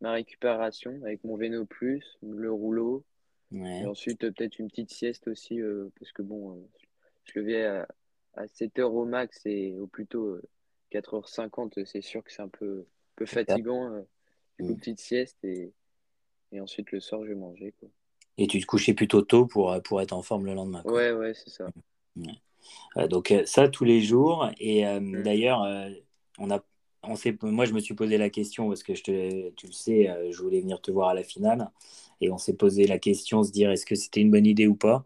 ma 0.00 0.12
récupération 0.12 0.98
avec 1.04 1.22
mon 1.24 1.36
Véno 1.36 1.66
Plus, 1.66 2.18
le 2.22 2.50
rouleau. 2.50 3.04
Et 3.52 3.86
ensuite, 3.86 4.18
peut-être 4.18 4.58
une 4.58 4.68
petite 4.68 4.90
sieste 4.90 5.28
aussi, 5.28 5.60
parce 6.00 6.10
que 6.10 6.22
bon, 6.22 6.68
je 7.22 7.38
levais 7.38 7.64
à, 7.64 7.86
à 8.34 8.46
7h 8.46 8.82
au 8.82 9.04
max 9.04 9.42
et 9.44 9.76
au 9.78 9.86
plus 9.86 10.06
tôt 10.06 10.40
4h50, 10.90 11.84
c'est 11.84 12.00
sûr 12.00 12.24
que 12.24 12.32
c'est 12.32 12.42
un 12.42 12.48
peu, 12.48 12.84
peu 13.14 13.26
fatigant. 13.26 14.04
Du 14.58 14.66
coup, 14.66 14.72
mm. 14.72 14.76
petite 14.78 14.98
sieste 14.98 15.38
et 15.44 15.72
et 16.54 16.60
ensuite, 16.60 16.92
le 16.92 17.00
soir, 17.00 17.22
je 17.24 17.30
vais 17.30 17.34
manger. 17.34 17.74
Quoi. 17.80 17.88
Et 18.38 18.46
tu 18.46 18.60
te 18.60 18.66
couchais 18.66 18.94
plutôt 18.94 19.22
tôt 19.22 19.46
pour, 19.46 19.72
euh, 19.72 19.80
pour 19.80 20.00
être 20.00 20.12
en 20.12 20.22
forme 20.22 20.46
le 20.46 20.54
lendemain. 20.54 20.82
Ouais, 20.84 21.12
ouais, 21.12 21.34
c'est 21.34 21.50
ça. 21.50 21.66
Euh, 22.96 23.08
donc, 23.08 23.30
euh, 23.30 23.42
ça 23.44 23.68
tous 23.68 23.84
les 23.84 24.00
jours. 24.00 24.48
Et 24.58 24.84
mm. 24.84 25.22
d'ailleurs, 25.22 25.66
on 26.38 26.50
a, 26.50 26.64
on 27.02 27.16
sait, 27.16 27.36
moi, 27.42 27.64
je 27.64 27.72
me 27.72 27.80
suis 27.80 27.94
posé 27.94 28.16
la 28.16 28.30
question 28.30 28.68
parce 28.68 28.82
que 28.82 28.94
je 28.94 29.02
te, 29.02 29.50
tu 29.50 29.66
le 29.66 29.72
sais, 29.72 30.10
je 30.30 30.42
voulais 30.42 30.60
venir 30.60 30.80
te 30.80 30.90
voir 30.90 31.08
à 31.08 31.14
la 31.14 31.24
finale. 31.24 31.70
Et 32.20 32.30
on 32.30 32.38
s'est 32.38 32.54
posé 32.54 32.86
la 32.86 32.98
question, 32.98 33.42
se 33.42 33.50
dire 33.50 33.70
est-ce 33.70 33.84
que 33.84 33.96
c'était 33.96 34.20
une 34.20 34.30
bonne 34.30 34.46
idée 34.46 34.66
ou 34.66 34.76
pas? 34.76 35.04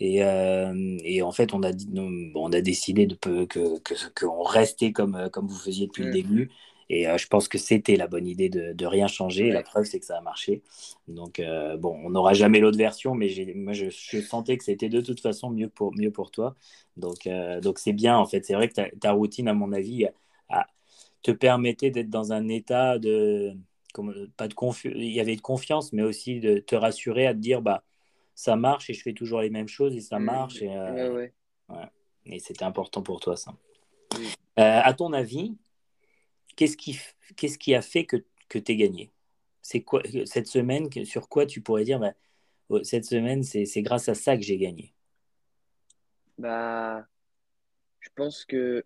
Et, 0.00 0.18
et, 0.18 1.22
en 1.22 1.32
fait, 1.32 1.54
on 1.54 1.62
a, 1.62 1.72
dit, 1.72 1.88
on 2.34 2.52
a 2.52 2.60
décidé 2.60 3.06
de 3.06 3.16
que, 3.16 3.44
que, 3.46 3.78
qu'on 4.14 4.42
restait 4.42 4.92
comme, 4.92 5.28
comme 5.32 5.48
vous 5.48 5.58
faisiez 5.58 5.86
depuis 5.86 6.04
le 6.04 6.10
mm. 6.10 6.14
début 6.14 6.50
et 6.90 7.06
euh, 7.06 7.18
je 7.18 7.26
pense 7.26 7.48
que 7.48 7.58
c'était 7.58 7.96
la 7.96 8.06
bonne 8.06 8.26
idée 8.26 8.48
de, 8.48 8.72
de 8.72 8.86
rien 8.86 9.06
changer. 9.06 9.50
La 9.50 9.62
preuve, 9.62 9.84
c'est 9.84 10.00
que 10.00 10.06
ça 10.06 10.18
a 10.18 10.20
marché. 10.20 10.62
Donc, 11.06 11.38
euh, 11.38 11.76
bon, 11.76 11.98
on 12.02 12.10
n'aura 12.10 12.32
jamais 12.32 12.60
l'autre 12.60 12.78
version, 12.78 13.14
mais 13.14 13.28
moi, 13.54 13.74
je, 13.74 13.90
sentais 13.90 14.56
que 14.56 14.64
c'était 14.64 14.88
de 14.88 15.00
toute 15.00 15.20
façon 15.20 15.50
mieux 15.50 15.68
pour, 15.68 15.94
mieux 15.94 16.10
pour 16.10 16.30
toi. 16.30 16.56
Donc, 16.96 17.26
euh, 17.26 17.60
donc 17.60 17.78
c'est 17.78 17.92
bien, 17.92 18.16
en 18.16 18.26
fait. 18.26 18.44
C'est 18.44 18.54
vrai 18.54 18.68
que 18.68 18.74
ta, 18.74 18.90
ta, 19.00 19.12
routine, 19.12 19.48
à 19.48 19.54
mon 19.54 19.72
avis, 19.72 20.06
te 21.22 21.32
permettait 21.32 21.90
d'être 21.90 22.10
dans 22.10 22.32
un 22.32 22.48
état 22.48 22.98
de. 22.98 23.54
Comme, 23.94 24.28
pas 24.36 24.48
de 24.48 24.54
il 24.84 25.12
y 25.12 25.18
avait 25.18 25.34
de 25.34 25.40
confiance, 25.40 25.92
mais 25.92 26.02
aussi 26.02 26.40
de 26.40 26.58
te 26.58 26.76
rassurer 26.76 27.26
à 27.26 27.32
te 27.32 27.38
dire 27.38 27.62
bah, 27.62 27.82
ça 28.34 28.54
marche 28.54 28.90
et 28.90 28.92
je 28.92 29.02
fais 29.02 29.14
toujours 29.14 29.40
les 29.40 29.50
mêmes 29.50 29.66
choses 29.66 29.96
et 29.96 30.00
ça 30.00 30.18
mmh. 30.18 30.24
marche. 30.24 30.62
Et, 30.62 30.68
ouais, 30.68 31.32
et 32.26 32.38
c'était 32.38 32.64
important 32.64 33.02
pour 33.02 33.18
toi, 33.18 33.36
ça. 33.36 33.52
Mmh. 34.14 34.18
à 34.56 34.92
ton 34.92 35.12
avis, 35.14 35.56
Qu'est-ce 36.58 36.76
qui, 36.76 36.98
qu'est-ce 37.36 37.56
qui 37.56 37.72
a 37.76 37.82
fait 37.82 38.04
que, 38.04 38.16
que 38.48 38.58
tu 38.58 38.72
es 38.72 38.76
gagné? 38.76 39.12
C'est 39.62 39.82
quoi 39.82 40.02
cette 40.24 40.48
semaine 40.48 40.90
Sur 41.04 41.28
quoi 41.28 41.46
tu 41.46 41.60
pourrais 41.60 41.84
dire 41.84 42.00
bah, 42.00 42.14
oh, 42.68 42.82
cette 42.82 43.04
semaine, 43.04 43.44
c'est, 43.44 43.64
grâce 43.82 44.08
à 44.08 44.16
ça 44.16 44.36
que 44.36 44.42
j'ai 44.42 44.58
gagné? 44.58 44.92
Bah, 46.36 47.06
je 48.00 48.08
pense 48.16 48.44
que 48.44 48.84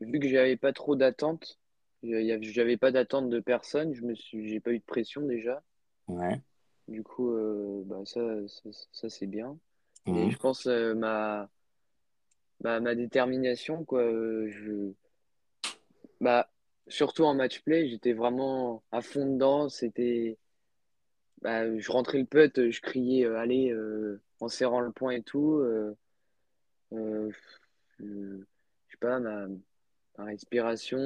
vu 0.00 0.18
que 0.18 0.28
j'avais 0.28 0.56
pas 0.56 0.72
trop 0.72 0.96
d'attentes, 0.96 1.60
j'avais 2.02 2.78
pas 2.78 2.90
d'attente 2.90 3.28
de 3.28 3.40
personne, 3.40 3.92
je 3.92 4.00
me 4.00 4.14
suis, 4.14 4.48
j'ai 4.48 4.60
pas 4.60 4.72
eu 4.72 4.78
de 4.78 4.84
pression 4.84 5.20
déjà. 5.20 5.62
Ouais. 6.08 6.40
Du 6.88 7.02
coup, 7.02 7.32
euh, 7.32 7.82
bah, 7.84 8.00
ça, 8.06 8.22
ça, 8.92 9.10
c'est 9.10 9.26
bien. 9.26 9.58
Et 10.06 10.12
mmh. 10.12 10.30
je 10.30 10.36
pense 10.38 10.66
euh, 10.66 10.94
ma, 10.94 11.50
ma, 12.64 12.80
ma 12.80 12.94
détermination, 12.94 13.84
quoi. 13.84 14.04
Euh, 14.04 14.48
je, 14.48 14.94
bah, 16.22 16.50
surtout 16.90 17.24
en 17.24 17.34
match 17.34 17.60
play, 17.62 17.88
j'étais 17.88 18.12
vraiment 18.12 18.82
à 18.92 19.00
fond 19.02 19.26
dedans. 19.26 19.68
C'était, 19.68 20.38
bah, 21.42 21.78
je 21.78 21.90
rentrais 21.90 22.18
le 22.18 22.26
putt, 22.26 22.70
je 22.70 22.80
criais 22.80 23.24
euh, 23.24 23.38
allez 23.38 23.70
euh, 23.70 24.20
en 24.40 24.48
serrant 24.48 24.80
le 24.80 24.92
point 24.92 25.12
et 25.12 25.22
tout. 25.22 25.58
Euh, 25.60 25.94
je, 26.92 28.42
sais 28.90 28.96
pas, 29.00 29.20
ma, 29.20 29.46
respiration, 30.18 30.98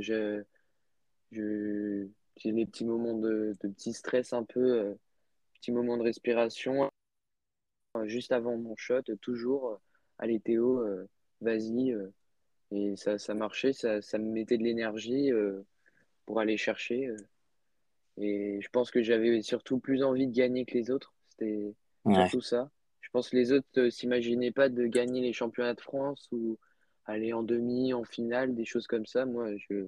je, 0.00 0.42
je, 1.32 2.06
j'ai 2.36 2.52
des 2.52 2.66
petits 2.66 2.84
moments 2.84 3.14
de, 3.14 3.54
de 3.62 3.68
petit 3.68 3.92
stress 3.92 4.32
un 4.32 4.44
peu, 4.44 4.96
petits 5.54 5.72
moments 5.72 5.96
de 5.96 6.02
respiration 6.02 6.90
juste 8.04 8.32
avant 8.32 8.56
mon 8.56 8.76
shot, 8.76 9.02
toujours. 9.20 9.80
Allez 10.18 10.40
Théo, 10.40 10.84
vas-y. 11.40 11.96
Et 12.70 12.96
ça, 12.96 13.18
ça 13.18 13.34
marchait, 13.34 13.72
ça, 13.72 14.02
ça 14.02 14.18
me 14.18 14.30
mettait 14.30 14.58
de 14.58 14.64
l'énergie 14.64 15.32
euh, 15.32 15.62
pour 16.26 16.40
aller 16.40 16.56
chercher. 16.56 17.06
Euh. 17.06 17.16
et 18.18 18.60
je 18.60 18.68
pense 18.68 18.90
que 18.90 19.02
j'avais 19.02 19.40
surtout 19.42 19.78
plus 19.78 20.02
envie 20.02 20.26
de 20.26 20.34
gagner 20.34 20.64
que 20.64 20.74
les 20.74 20.90
autres. 20.90 21.14
C'était 21.30 21.74
surtout 22.04 22.40
ça. 22.40 22.70
Je 23.00 23.08
pense 23.10 23.30
que 23.30 23.36
les 23.36 23.52
autres 23.52 23.66
ne 23.76 23.82
euh, 23.82 23.90
s'imaginaient 23.90 24.50
pas 24.50 24.68
de 24.68 24.86
gagner 24.86 25.22
les 25.22 25.32
championnats 25.32 25.74
de 25.74 25.80
France 25.80 26.28
ou 26.30 26.58
aller 27.06 27.32
en 27.32 27.42
demi, 27.42 27.94
en 27.94 28.04
finale, 28.04 28.54
des 28.54 28.66
choses 28.66 28.86
comme 28.86 29.06
ça. 29.06 29.24
Moi, 29.24 29.56
je, 29.56 29.86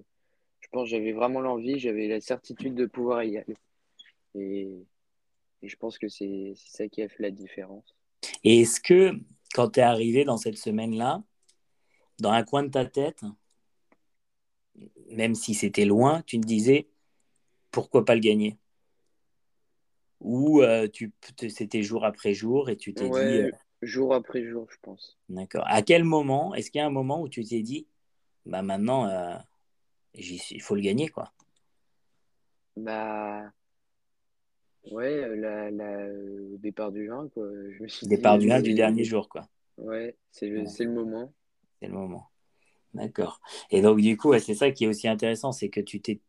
je 0.60 0.68
pense 0.70 0.84
que 0.84 0.96
j'avais 0.96 1.12
vraiment 1.12 1.40
l'envie, 1.40 1.78
j'avais 1.78 2.08
la 2.08 2.20
certitude 2.20 2.74
de 2.74 2.86
pouvoir 2.86 3.22
y 3.24 3.36
aller. 3.36 3.56
Et, 4.34 4.70
et 5.60 5.68
je 5.68 5.76
pense 5.76 5.98
que 5.98 6.08
c'est 6.08 6.54
ça 6.56 6.88
qui 6.88 7.02
a 7.02 7.08
fait 7.08 7.22
la 7.22 7.30
différence. 7.30 7.94
Et 8.42 8.62
est-ce 8.62 8.80
que 8.80 9.12
quand 9.54 9.70
tu 9.70 9.80
es 9.80 9.82
arrivé 9.82 10.24
dans 10.24 10.38
cette 10.38 10.56
semaine-là, 10.56 11.22
dans 12.20 12.30
un 12.30 12.42
coin 12.42 12.62
de 12.62 12.68
ta 12.68 12.84
tête, 12.84 13.22
même 15.10 15.34
si 15.34 15.54
c'était 15.54 15.84
loin, 15.84 16.22
tu 16.26 16.40
te 16.40 16.46
disais 16.46 16.88
pourquoi 17.70 18.04
pas 18.04 18.14
le 18.14 18.20
gagner? 18.20 18.58
Ou 20.20 20.62
euh, 20.62 20.86
tu 20.88 21.12
c'était 21.48 21.82
jour 21.82 22.04
après 22.04 22.34
jour 22.34 22.68
et 22.68 22.76
tu 22.76 22.92
t'es 22.92 23.04
dit. 23.04 23.10
Ouais, 23.10 23.50
jour 23.82 24.14
après 24.14 24.44
jour, 24.44 24.66
je 24.70 24.76
pense. 24.82 25.18
D'accord. 25.28 25.64
À 25.66 25.82
quel 25.82 26.04
moment 26.04 26.54
Est-ce 26.54 26.70
qu'il 26.70 26.80
y 26.80 26.82
a 26.82 26.86
un 26.86 26.90
moment 26.90 27.22
où 27.22 27.28
tu 27.28 27.44
t'es 27.44 27.62
dit, 27.62 27.86
bah 28.44 28.62
maintenant, 28.62 29.08
il 30.14 30.62
faut 30.62 30.74
le 30.74 30.82
gagner, 30.82 31.08
quoi? 31.08 31.32
Bah. 32.76 33.50
Ouais, 34.90 35.36
la, 35.36 35.70
la, 35.70 36.06
au 36.52 36.56
départ 36.56 36.90
du 36.90 37.04
juin, 37.04 37.28
quoi. 37.28 37.46
Je 37.70 37.82
me 37.82 37.88
suis 37.88 38.06
départ 38.06 38.38
dit, 38.38 38.46
du 38.46 38.52
1 38.52 38.58
euh, 38.58 38.62
du 38.62 38.74
dernier 38.74 39.04
jour, 39.04 39.28
quoi. 39.28 39.48
Ouais, 39.76 40.16
c'est 40.30 40.48
le, 40.48 40.66
c'est 40.66 40.84
le 40.84 40.92
moment. 40.92 41.32
C'est 41.80 41.88
le 41.88 41.94
moment. 41.94 42.28
D'accord. 42.94 43.40
Et 43.70 43.82
donc, 43.82 44.00
du 44.00 44.16
coup, 44.16 44.36
c'est 44.38 44.54
ça 44.54 44.70
qui 44.70 44.84
est 44.84 44.88
aussi 44.88 45.08
intéressant, 45.08 45.52
c'est 45.52 45.68
que 45.68 45.80
tu 45.80 46.00
t'es. 46.00 46.20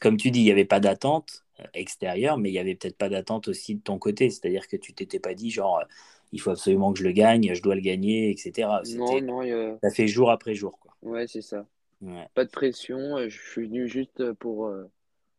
Comme 0.00 0.16
tu 0.16 0.30
dis, 0.30 0.40
il 0.40 0.44
n'y 0.44 0.50
avait 0.52 0.64
pas 0.64 0.80
d'attente 0.80 1.44
euh, 1.60 1.64
extérieure, 1.74 2.38
mais 2.38 2.50
il 2.50 2.52
n'y 2.52 2.58
avait 2.58 2.74
peut-être 2.74 2.96
pas 2.96 3.08
d'attente 3.08 3.48
aussi 3.48 3.76
de 3.76 3.80
ton 3.80 3.98
côté. 3.98 4.30
C'est-à-dire 4.30 4.68
que 4.68 4.76
tu 4.76 4.92
t'étais 4.92 5.18
pas 5.18 5.34
dit, 5.34 5.50
genre, 5.50 5.78
euh, 5.78 5.84
il 6.32 6.40
faut 6.40 6.50
absolument 6.50 6.92
que 6.92 6.98
je 6.98 7.04
le 7.04 7.12
gagne, 7.12 7.54
je 7.54 7.62
dois 7.62 7.74
le 7.74 7.80
gagner, 7.80 8.30
etc. 8.30 8.68
Non, 8.96 9.20
non, 9.20 9.78
ça 9.82 9.90
fait 9.90 10.06
jour 10.06 10.30
après 10.30 10.54
jour, 10.54 10.78
quoi. 10.78 10.94
ouais, 11.02 11.26
c'est 11.26 11.42
ça. 11.42 11.66
Ouais. 12.00 12.26
Pas 12.34 12.44
de 12.44 12.50
pression, 12.50 13.16
euh, 13.18 13.28
je 13.28 13.38
suis 13.50 13.66
venu 13.66 13.88
juste 13.88 14.32
pour, 14.34 14.72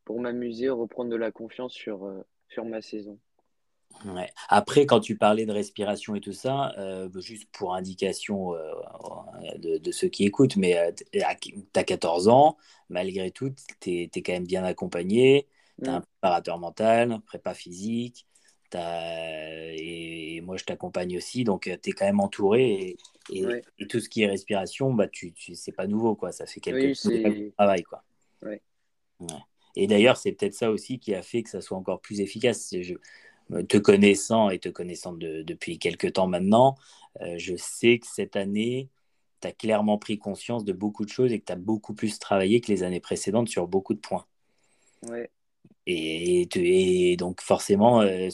pour 0.05 0.19
m'amuser, 0.19 0.69
reprendre 0.69 1.09
de 1.09 1.15
la 1.15 1.31
confiance 1.31 1.73
sur, 1.73 2.11
sur 2.49 2.65
ma 2.65 2.81
saison. 2.81 3.17
Ouais. 4.05 4.29
Après, 4.49 4.85
quand 4.85 4.99
tu 4.99 5.15
parlais 5.17 5.45
de 5.45 5.51
respiration 5.51 6.15
et 6.15 6.21
tout 6.21 6.33
ça, 6.33 6.73
euh, 6.77 7.09
juste 7.19 7.49
pour 7.51 7.75
indication 7.75 8.55
euh, 8.55 8.73
de, 9.57 9.77
de 9.77 9.91
ceux 9.91 10.07
qui 10.07 10.25
écoutent, 10.25 10.55
mais 10.55 10.93
tu 11.11 11.21
as 11.21 11.83
14 11.83 12.27
ans, 12.27 12.57
malgré 12.89 13.31
tout, 13.31 13.51
tu 13.79 14.01
es, 14.03 14.09
quand 14.09 14.33
même 14.33 14.45
bien 14.47 14.63
accompagné, 14.63 15.47
tu 15.83 15.89
as 15.89 15.95
un 15.95 15.99
Mm. 15.99 16.05
préparateur 16.19 16.57
mental, 16.59 17.19
prépa 17.25 17.53
physique, 17.53 18.25
t'as- 18.69 19.73
et, 19.73 20.35
et 20.35 20.41
moi 20.41 20.57
je 20.57 20.63
t'accompagne 20.63 21.17
aussi, 21.17 21.43
donc 21.43 21.63
tu 21.81 21.89
es 21.89 21.93
quand 21.93 22.05
même 22.05 22.19
entouré. 22.19 22.71
Et, 22.71 22.97
et- 23.31 23.45
Ouais. 23.45 23.61
et 23.79 23.87
tout 23.87 23.99
ce 23.99 24.09
qui 24.09 24.23
est 24.23 24.27
respiration, 24.27 24.93
bah, 24.93 25.07
tu, 25.07 25.31
tu, 25.33 25.55
c'est 25.55 25.71
pas 25.71 25.87
nouveau, 25.87 26.15
quoi. 26.15 26.31
ça 26.31 26.45
fait 26.45 26.59
quelques 26.59 26.77
Oui, 26.83 26.91
tu 26.91 27.23
c'est. 27.23 27.53
travailles. 27.57 27.83
Quoi. 27.83 28.03
Ouais. 28.41 28.61
Et 29.75 29.87
d'ailleurs, 29.87 30.17
c'est 30.17 30.31
peut-être 30.33 30.53
ça 30.53 30.69
aussi 30.71 30.99
qui 30.99 31.13
a 31.15 31.21
fait 31.21 31.43
que 31.43 31.49
ça 31.49 31.61
soit 31.61 31.77
encore 31.77 32.01
plus 32.01 32.19
efficace. 32.19 32.73
Je, 32.81 32.95
te 33.67 33.77
connaissant 33.77 34.49
et 34.49 34.59
te 34.59 34.69
connaissant 34.69 35.13
de- 35.13 35.41
depuis 35.41 35.79
quelques 35.79 36.13
temps 36.13 36.27
maintenant, 36.27 36.75
euh, 37.21 37.35
je 37.37 37.55
sais 37.55 37.99
que 37.99 38.07
cette 38.07 38.35
année, 38.35 38.89
tu 39.41 39.47
as 39.47 39.51
clairement 39.51 39.97
pris 39.97 40.17
conscience 40.17 40.63
de 40.63 40.73
beaucoup 40.73 41.05
de 41.05 41.09
choses 41.09 41.31
et 41.31 41.39
que 41.39 41.45
tu 41.45 41.53
as 41.53 41.57
beaucoup 41.57 41.93
plus 41.93 42.19
travaillé 42.19 42.61
que 42.61 42.71
les 42.71 42.83
années 42.83 42.99
précédentes 42.99 43.49
sur 43.49 43.67
beaucoup 43.67 43.93
de 43.93 43.99
points. 43.99 44.25
Ouais. 45.07 45.29
Et, 45.87 47.15
donc 47.17 47.41
forcément, 47.41 48.01
euh, 48.01 48.29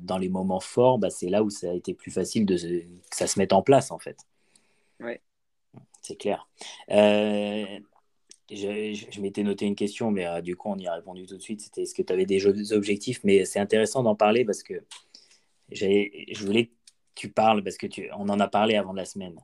dans 0.00 0.18
les 0.18 0.28
moments 0.28 0.60
forts, 0.60 0.98
bah, 0.98 1.10
c'est 1.10 1.28
là 1.28 1.42
où 1.42 1.50
ça 1.50 1.70
a 1.70 1.74
été 1.74 1.94
plus 1.94 2.10
facile 2.10 2.44
de, 2.44 2.56
que 2.56 3.16
ça 3.16 3.26
se 3.26 3.38
mette 3.38 3.52
en 3.52 3.62
place, 3.62 3.90
en 3.90 3.98
fait. 3.98 4.18
Ouais. 4.98 5.22
C'est 6.02 6.16
clair. 6.16 6.48
Euh, 6.90 7.78
je, 8.50 8.94
je- 8.94 9.06
je 9.10 9.20
m'étais 9.20 9.42
noté 9.42 9.66
une 9.66 9.74
question, 9.76 10.10
mais 10.10 10.26
euh, 10.26 10.40
du 10.40 10.56
coup, 10.56 10.68
on 10.70 10.78
y 10.78 10.86
a 10.86 10.94
répondu 10.94 11.26
tout 11.26 11.36
de 11.36 11.42
suite. 11.42 11.60
C'était 11.60 11.82
est-ce 11.82 11.94
que 11.94 12.02
tu 12.02 12.12
avais 12.12 12.26
des 12.26 12.38
jeux- 12.38 12.72
objectifs? 12.72 13.20
Mais 13.24 13.44
c'est 13.44 13.60
intéressant 13.60 14.02
d'en 14.02 14.14
parler 14.16 14.44
parce 14.44 14.62
que 14.62 14.74
je 15.72 16.44
voulais 16.44 16.66
que 16.66 16.72
tu 17.14 17.30
parles, 17.30 17.62
parce 17.62 17.76
que 17.76 17.86
tu, 17.86 18.08
on 18.12 18.28
en 18.28 18.40
a 18.40 18.48
parlé 18.48 18.76
avant 18.76 18.92
de 18.92 18.98
la 18.98 19.04
semaine. 19.04 19.38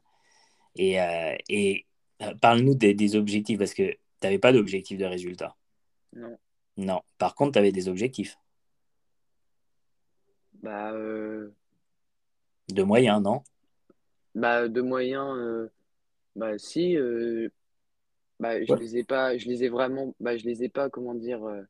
Et, 0.77 1.01
euh, 1.01 1.35
et 1.49 1.87
euh, 2.23 2.35
parle-nous 2.35 2.75
des, 2.75 2.95
des 2.95 3.17
objectifs, 3.17 3.59
parce 3.59 3.75
que 3.75 3.91
tu 3.93 3.99
n'avais 4.23 4.39
pas 4.39 4.53
d'objectif 4.53 4.99
de 4.99 5.05
résultat. 5.05 5.57
Non. 6.15 6.39
Non. 6.77 7.01
Par 7.19 7.35
contre, 7.35 7.53
tu 7.53 7.59
avais 7.59 7.73
des 7.73 7.89
objectifs 7.89 8.39
Bah, 10.63 10.91
euh, 10.93 11.51
de 12.69 12.83
moyens, 12.83 13.23
non? 13.23 13.43
bah, 14.35 14.69
de 14.69 14.81
moyens, 14.81 15.71
bah, 16.35 16.59
si, 16.59 16.97
bah, 18.41 18.65
je 18.65 18.75
Ouais. 18.75 18.79
les 18.79 18.97
ai 18.99 19.05
pas, 19.05 19.37
je 19.39 19.47
les 19.49 19.65
ai 19.65 19.69
vraiment, 19.69 20.15
bah, 20.21 20.37
je 20.37 20.45
les 20.45 20.65
ai 20.65 20.69
pas, 20.69 20.91
comment 20.91 21.15
dire, 21.15 21.45
euh, 21.45 21.63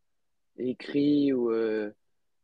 écrits 0.59 1.33
ou 1.33 1.51
euh, 1.53 1.91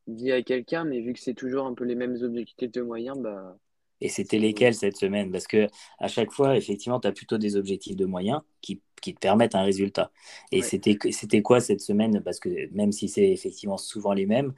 dit 0.08 0.32
à 0.32 0.42
quelqu'un, 0.42 0.84
mais 0.84 1.00
vu 1.02 1.12
que 1.14 1.20
c'est 1.20 1.34
toujours 1.34 1.66
un 1.66 1.74
peu 1.74 1.84
les 1.84 1.96
mêmes 1.96 2.16
objectifs 2.22 2.72
de 2.72 2.82
moyens, 2.82 3.18
bah, 3.18 3.58
Et 4.00 4.08
c'était 4.08 4.38
lesquels 4.38 4.74
cette 4.74 4.96
semaine? 4.96 5.30
Parce 5.30 5.46
que 5.46 5.68
à 5.98 6.08
chaque 6.08 6.32
fois, 6.32 6.56
effectivement, 6.56 6.98
tu 7.00 7.06
as 7.08 7.12
plutôt 7.12 7.38
des 7.38 7.56
objectifs 7.56 7.96
de 7.96 8.04
moyens 8.04 8.40
qui, 8.60 8.80
qui 9.00 9.14
te 9.14 9.20
permettent 9.20 9.54
un 9.54 9.62
résultat. 9.62 10.10
Et 10.50 10.60
ouais. 10.60 10.62
c'était, 10.62 10.98
c'était 11.12 11.42
quoi 11.42 11.60
cette 11.60 11.80
semaine? 11.80 12.20
Parce 12.22 12.40
que 12.40 12.68
même 12.74 12.90
si 12.92 13.08
c'est 13.08 13.30
effectivement 13.30 13.78
souvent 13.78 14.12
les 14.12 14.26
mêmes, 14.26 14.54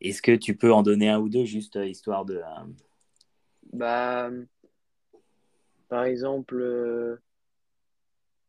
est-ce 0.00 0.22
que 0.22 0.32
tu 0.36 0.56
peux 0.56 0.72
en 0.72 0.82
donner 0.82 1.08
un 1.10 1.20
ou 1.20 1.28
deux, 1.30 1.44
juste 1.44 1.76
euh, 1.76 1.86
histoire 1.88 2.24
de... 2.26 2.36
euh, 2.36 2.42
Bah, 3.72 4.30
par 5.88 6.04
exemple, 6.04 6.56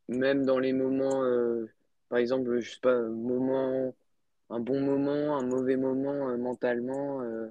même 0.10 0.46
dans 0.46 0.60
les 0.60 0.74
moments, 0.74 1.24
euh, 1.24 1.68
par 2.10 2.20
exemple, 2.20 2.60
je 2.60 2.72
sais 2.72 2.80
pas, 2.82 2.94
un 2.94 3.10
moment, 3.10 3.96
un 4.50 4.60
bon 4.60 4.82
moment, 4.82 5.38
un 5.38 5.44
mauvais 5.46 5.78
moment 5.78 6.30
euh, 6.30 6.38
mentalement, 6.38 7.22
euh, 7.22 7.48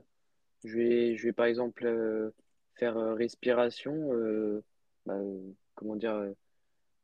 je 0.65 0.77
vais, 0.79 1.17
je 1.17 1.25
vais 1.25 1.33
par 1.33 1.47
exemple 1.47 2.33
faire 2.77 2.97
respiration, 3.17 4.11
bah, 5.07 5.19
comment 5.75 5.97
dire, 5.97 6.33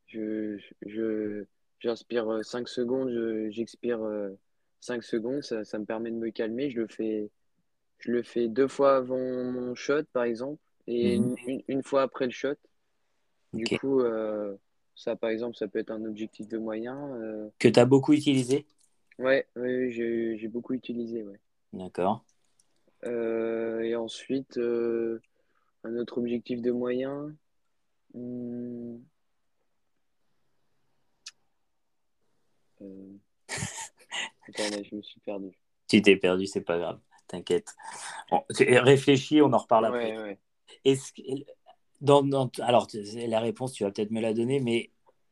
je, 0.06 0.58
je, 0.86 1.44
j'inspire 1.80 2.28
euh, 2.32 2.42
5 2.42 2.68
secondes, 2.68 3.10
je- 3.10 3.50
j'expire 3.50 4.02
euh, 4.02 4.30
5 4.80 5.02
secondes, 5.02 5.42
ça, 5.42 5.64
ça 5.64 5.78
me 5.78 5.84
permet 5.84 6.10
de 6.10 6.16
me 6.16 6.30
calmer, 6.30 6.70
je 6.70 6.80
le 6.80 6.86
fais, 6.88 7.30
je 7.98 8.10
le 8.12 8.22
fais 8.22 8.48
deux 8.48 8.68
fois 8.68 8.96
avant 8.96 9.18
mon 9.18 9.74
shot, 9.74 10.04
par 10.12 10.24
exemple, 10.24 10.60
et 10.86 11.16
mhm, 11.16 11.36
une, 11.46 11.62
une, 11.68 11.82
fois 11.82 12.02
après 12.02 12.26
le 12.26 12.32
shot. 12.32 12.54
Du 13.52 13.66
coup, 13.78 14.02
ça, 14.98 15.14
par 15.14 15.30
exemple, 15.30 15.56
ça 15.56 15.68
peut 15.68 15.78
être 15.78 15.92
un 15.92 16.04
objectif 16.04 16.48
de 16.48 16.58
moyen. 16.58 16.96
euh, 17.14 17.48
Que 17.60 17.68
tu 17.68 17.78
as 17.78 17.84
beaucoup 17.84 18.12
utilisé? 18.12 18.66
Ouais, 19.18 19.46
ouais, 19.54 19.90
j'ai, 19.92 20.48
beaucoup 20.48 20.74
utilisé, 20.74 21.22
ouais. 21.22 21.38
D'accord. 21.72 22.24
Euh, 23.04 23.80
et 23.80 23.94
ensuite, 23.94 24.58
euh, 24.58 25.20
un 25.84 25.96
autre 25.96 26.18
objectif 26.18 26.60
de 26.60 26.72
moyen. 26.72 27.32
euh, 28.16 28.96
Attends, 34.48 34.70
là, 34.70 34.82
je 34.82 34.96
me 34.96 35.02
suis 35.02 35.20
perdu. 35.20 35.50
Tu 35.88 36.02
t'es 36.02 36.16
perdu, 36.16 36.46
c'est 36.46 36.60
pas 36.60 36.76
grave, 36.76 37.00
t'inquiète. 37.28 37.74
Bon, 38.30 38.44
réfléchis, 38.50 39.40
on 39.40 39.52
en 39.54 39.58
reparle 39.58 39.86
après. 39.86 40.18
Ouais, 40.18 40.22
ouais. 40.22 40.38
Est-ce 40.84 41.14
que, 41.14 41.22
dans, 42.00 42.22
dans- 42.22 42.50
alors, 42.60 42.88
la 43.14 43.40
réponse, 43.40 43.72
tu 43.72 43.84
vas 43.84 43.90
peut-être 43.90 44.10
me 44.10 44.20
la 44.20 44.34
donner, 44.34 44.60
mais, 44.60 44.90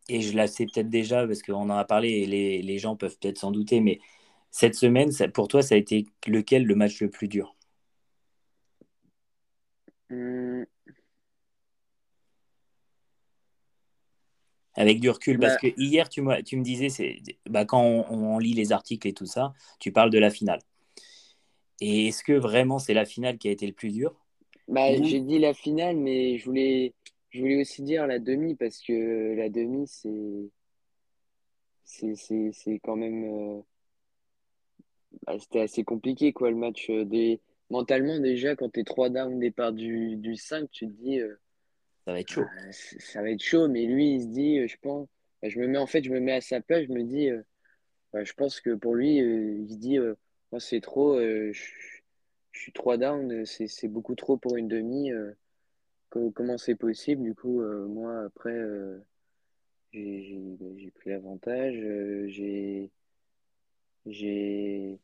et 0.08 0.20
je 0.22 0.36
la 0.36 0.46
sais 0.46 0.66
peut-être 0.66 0.88
déjà 0.90 1.26
parce 1.26 1.42
qu'on 1.42 1.54
en 1.54 1.70
a 1.70 1.84
parlé 1.84 2.08
et 2.10 2.26
les, 2.26 2.62
les 2.62 2.78
gens 2.78 2.96
peuvent 2.96 3.16
peut-être 3.18 3.38
s'en 3.38 3.50
douter, 3.52 3.80
mais 3.80 4.00
cette 4.50 4.74
semaine, 4.74 5.12
ça- 5.12 5.28
pour 5.28 5.48
toi, 5.48 5.62
ça 5.62 5.74
a 5.74 5.78
été 5.78 6.06
lequel 6.26 6.64
le 6.64 6.74
match 6.74 7.00
le 7.00 7.10
plus 7.10 7.28
dur? 7.28 7.56
Hmm, 10.10 10.64
Avec 14.74 15.00
du 15.00 15.10
recul, 15.10 15.38
parce 15.40 15.56
bah, 15.56 15.58
que 15.58 15.66
hier, 15.76 16.08
tu, 16.08 16.22
tu 16.44 16.56
me 16.56 16.62
disais, 16.62 16.88
c'est, 16.88 17.18
bah, 17.48 17.64
quand 17.64 17.80
on, 17.82 18.04
on 18.10 18.38
lit 18.38 18.52
les 18.54 18.72
articles 18.72 19.08
et 19.08 19.12
tout 19.14 19.26
ça, 19.26 19.54
tu 19.80 19.90
parles 19.92 20.10
de 20.10 20.18
la 20.18 20.30
finale. 20.30 20.60
Et 21.80 22.08
est-ce 22.08 22.22
que 22.22 22.34
vraiment 22.34 22.78
c'est 22.78 22.92
la 22.92 23.06
finale 23.06 23.38
qui 23.38 23.48
a 23.48 23.50
été 23.50 23.66
le 23.66 23.72
plus 23.72 23.90
dur? 23.90 24.14
Bah, 24.68 25.00
j'ai 25.02 25.20
dit 25.20 25.38
la 25.38 25.54
finale, 25.54 25.96
mais 25.96 26.38
je 26.38 26.44
voulais, 26.46 26.94
je 27.30 27.40
voulais 27.40 27.60
aussi 27.60 27.82
dire 27.82 28.06
la 28.06 28.18
demi 28.18 28.54
parce 28.56 28.80
que 28.82 29.34
la 29.36 29.48
demi, 29.48 29.86
c'est, 29.88 30.50
c'est, 31.84 32.14
c'est, 32.16 32.50
c'est 32.52 32.78
quand 32.80 32.96
même. 32.96 33.24
euh, 33.24 33.62
Bah, 35.26 35.38
c'était 35.38 35.60
assez 35.60 35.84
compliqué, 35.84 36.32
quoi, 36.32 36.50
le 36.50 36.56
match. 36.56 36.90
euh, 36.90 37.04
Des... 37.04 37.40
Mentalement, 37.70 38.18
déjà, 38.20 38.54
quand 38.56 38.68
t'es 38.70 38.84
3 38.84 39.08
down 39.10 39.34
au 39.34 39.38
départ 39.40 39.72
du, 39.72 40.16
du 40.16 40.36
5 40.36 40.70
tu 40.70 40.86
te 40.86 40.92
dis, 40.92 41.20
euh, 41.20 41.34
ça 42.04 42.12
va 42.12 42.20
être 42.20 42.30
ah, 42.30 42.32
chaud. 42.32 42.52
c- 42.72 42.98
ça 43.00 43.22
va 43.22 43.30
être 43.30 43.42
chaud. 43.42 43.68
Mais 43.68 43.84
lui, 43.86 44.14
il 44.16 44.22
se 44.22 44.26
dit, 44.28 44.58
euh, 44.60 44.68
je 44.68 44.76
pense, 44.80 45.08
bah, 45.42 45.48
je 45.48 45.58
me 45.58 45.66
mets, 45.66 45.78
en 45.78 45.86
fait, 45.86 46.02
je 46.04 46.10
me 46.12 46.20
mets 46.20 46.32
à 46.32 46.40
sa 46.40 46.60
place, 46.60 46.84
je 46.86 46.92
me 46.92 47.02
dis, 47.04 47.30
euh, 47.30 47.42
bah, 48.12 48.24
je 48.24 48.32
pense 48.34 48.60
que 48.60 48.74
pour 48.74 48.94
lui, 48.94 49.20
euh, 49.22 49.58
il 49.60 49.70
se 49.72 49.78
dit, 49.78 49.98
euh, 49.98 50.14
moi, 50.52 50.60
c'est 50.60 50.80
trop, 50.80 51.14
euh, 51.18 51.52
je, 51.52 51.64
je 52.56 52.62
suis 52.62 52.72
3 52.72 52.96
down, 52.96 53.44
c'est, 53.46 53.68
beaucoup 53.88 54.14
trop 54.14 54.36
pour 54.38 54.56
une 54.56 54.68
demi. 54.68 55.12
euh, 55.12 55.32
co- 56.10 56.30
comment 56.32 56.58
c'est 56.58 56.74
possible? 56.76 57.22
Du 57.22 57.34
coup, 57.34 57.60
euh, 57.62 57.86
moi, 57.88 58.24
après, 58.26 58.52
euh, 58.52 59.00
j'ai 59.92 60.22
j'ai 60.78 60.90
pris 60.92 61.10
l'avantage. 61.10 61.76
euh, 61.76 62.26
j'ai, 62.28 62.90
j'ai, 64.06 64.98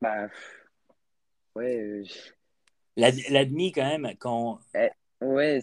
bah, 0.00 0.28
ouais. 1.54 2.04
La, 2.96 3.10
la 3.30 3.44
demi, 3.44 3.72
quand 3.72 3.84
même, 3.84 4.14
quand. 4.18 4.58
Eh, 4.74 4.90
ouais, 5.24 5.60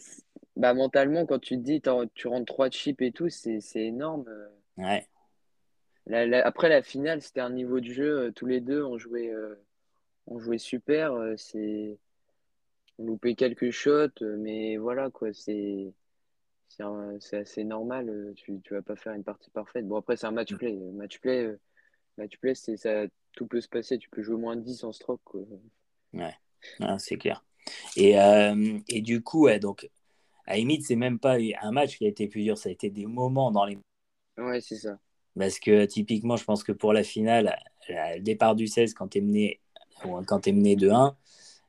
bah 0.56 0.74
mentalement, 0.74 1.26
quand 1.26 1.39
tu 1.39 1.56
te 1.58 1.62
dis 1.62 1.82
tu 2.13 2.28
rentres 2.28 2.45
trois 2.45 2.69
chips 2.69 3.02
et 3.02 3.12
tout, 3.12 3.30
c'est 3.30 3.60
énorme. 3.76 4.26
Ouais, 4.78 5.08
La- 6.06 6.28
la- 6.28 6.45
après 6.45 6.69
la 6.69 6.84
finale, 6.84 7.21
c'était 7.21 7.41
un 7.41 7.50
niveau 7.50 7.80
de 7.80 7.91
jeu, 7.91 8.32
tous 8.36 8.45
les 8.45 8.60
deux, 8.62 8.84
on 8.84 8.97
jouait, 8.97 9.32
on 10.32 10.39
jouait 10.39 10.58
super. 10.58 11.13
C'est 11.38 11.98
on 12.98 13.06
loupait 13.06 13.36
quelques 13.36 13.72
shots, 13.72 14.22
mais 14.38 14.78
voilà 14.78 15.10
quoi. 15.10 15.34
C'est 15.34 15.94
c'est 16.67 17.38
assez 17.38 17.63
normal. 17.63 18.34
Tu 18.36 18.62
tu 18.62 18.74
vas 18.74 18.82
pas 18.82 18.96
faire 18.96 19.13
une 19.13 19.24
partie 19.24 19.50
parfaite. 19.50 19.88
Bon 19.88 19.98
après 19.98 20.15
c'est 20.15 20.28
un 20.28 20.32
match 20.32 20.56
play. 20.56 20.74
Match 20.94 21.20
play, 21.20 21.56
match 22.17 22.38
play 22.38 22.56
c'est 22.56 22.78
ça. 22.78 23.06
Tout 23.34 23.48
peut 23.48 23.62
se 23.62 23.70
passer. 23.70 23.98
Tu 23.98 24.10
peux 24.10 24.22
jouer 24.22 24.38
moins 24.38 24.56
de 24.56 24.62
10 24.62 24.84
en 24.84 24.91
stroke. 24.91 25.22
Quoi. 25.24 25.41
Ouais, 26.13 26.34
c'est 26.98 27.17
clair. 27.17 27.44
Et, 27.96 28.15
et 28.89 29.02
du 29.02 29.22
coup, 29.22 29.46
ouais, 29.46 29.60
donc 29.60 29.89
à 30.46 30.58
limite, 30.58 30.86
c'est 30.86 30.96
même 30.96 31.20
pas 31.20 31.38
un 31.62 31.72
match 31.72 31.98
qui 31.98 32.06
a 32.06 32.10
été 32.10 32.28
plus 32.28 32.44
dur, 32.44 32.58
ça 32.58 32.70
a 32.70 32.72
été 32.72 32.89
des 32.89 33.06
moments 33.06 33.52
dans 33.52 33.65
les. 33.65 33.78
Ouais, 34.38 34.60
c'est 34.60 34.76
ça. 34.76 35.00
Parce 35.38 35.60
que 35.60 35.86
typiquement, 35.86 36.36
je 36.36 36.44
pense 36.44 36.63
que 36.63 36.72
pour 36.72 36.94
la 36.94 37.04
finale, 37.04 37.58
le 37.88 38.20
départ 38.20 38.56
du 38.56 38.67
16, 38.67 38.94
quand 38.94 39.08
tu 39.08 39.20
es 39.20 39.22
mené, 39.22 39.62
quand 40.28 40.48
es 40.48 40.52
mené 40.52 40.76
2-1, 40.76 41.16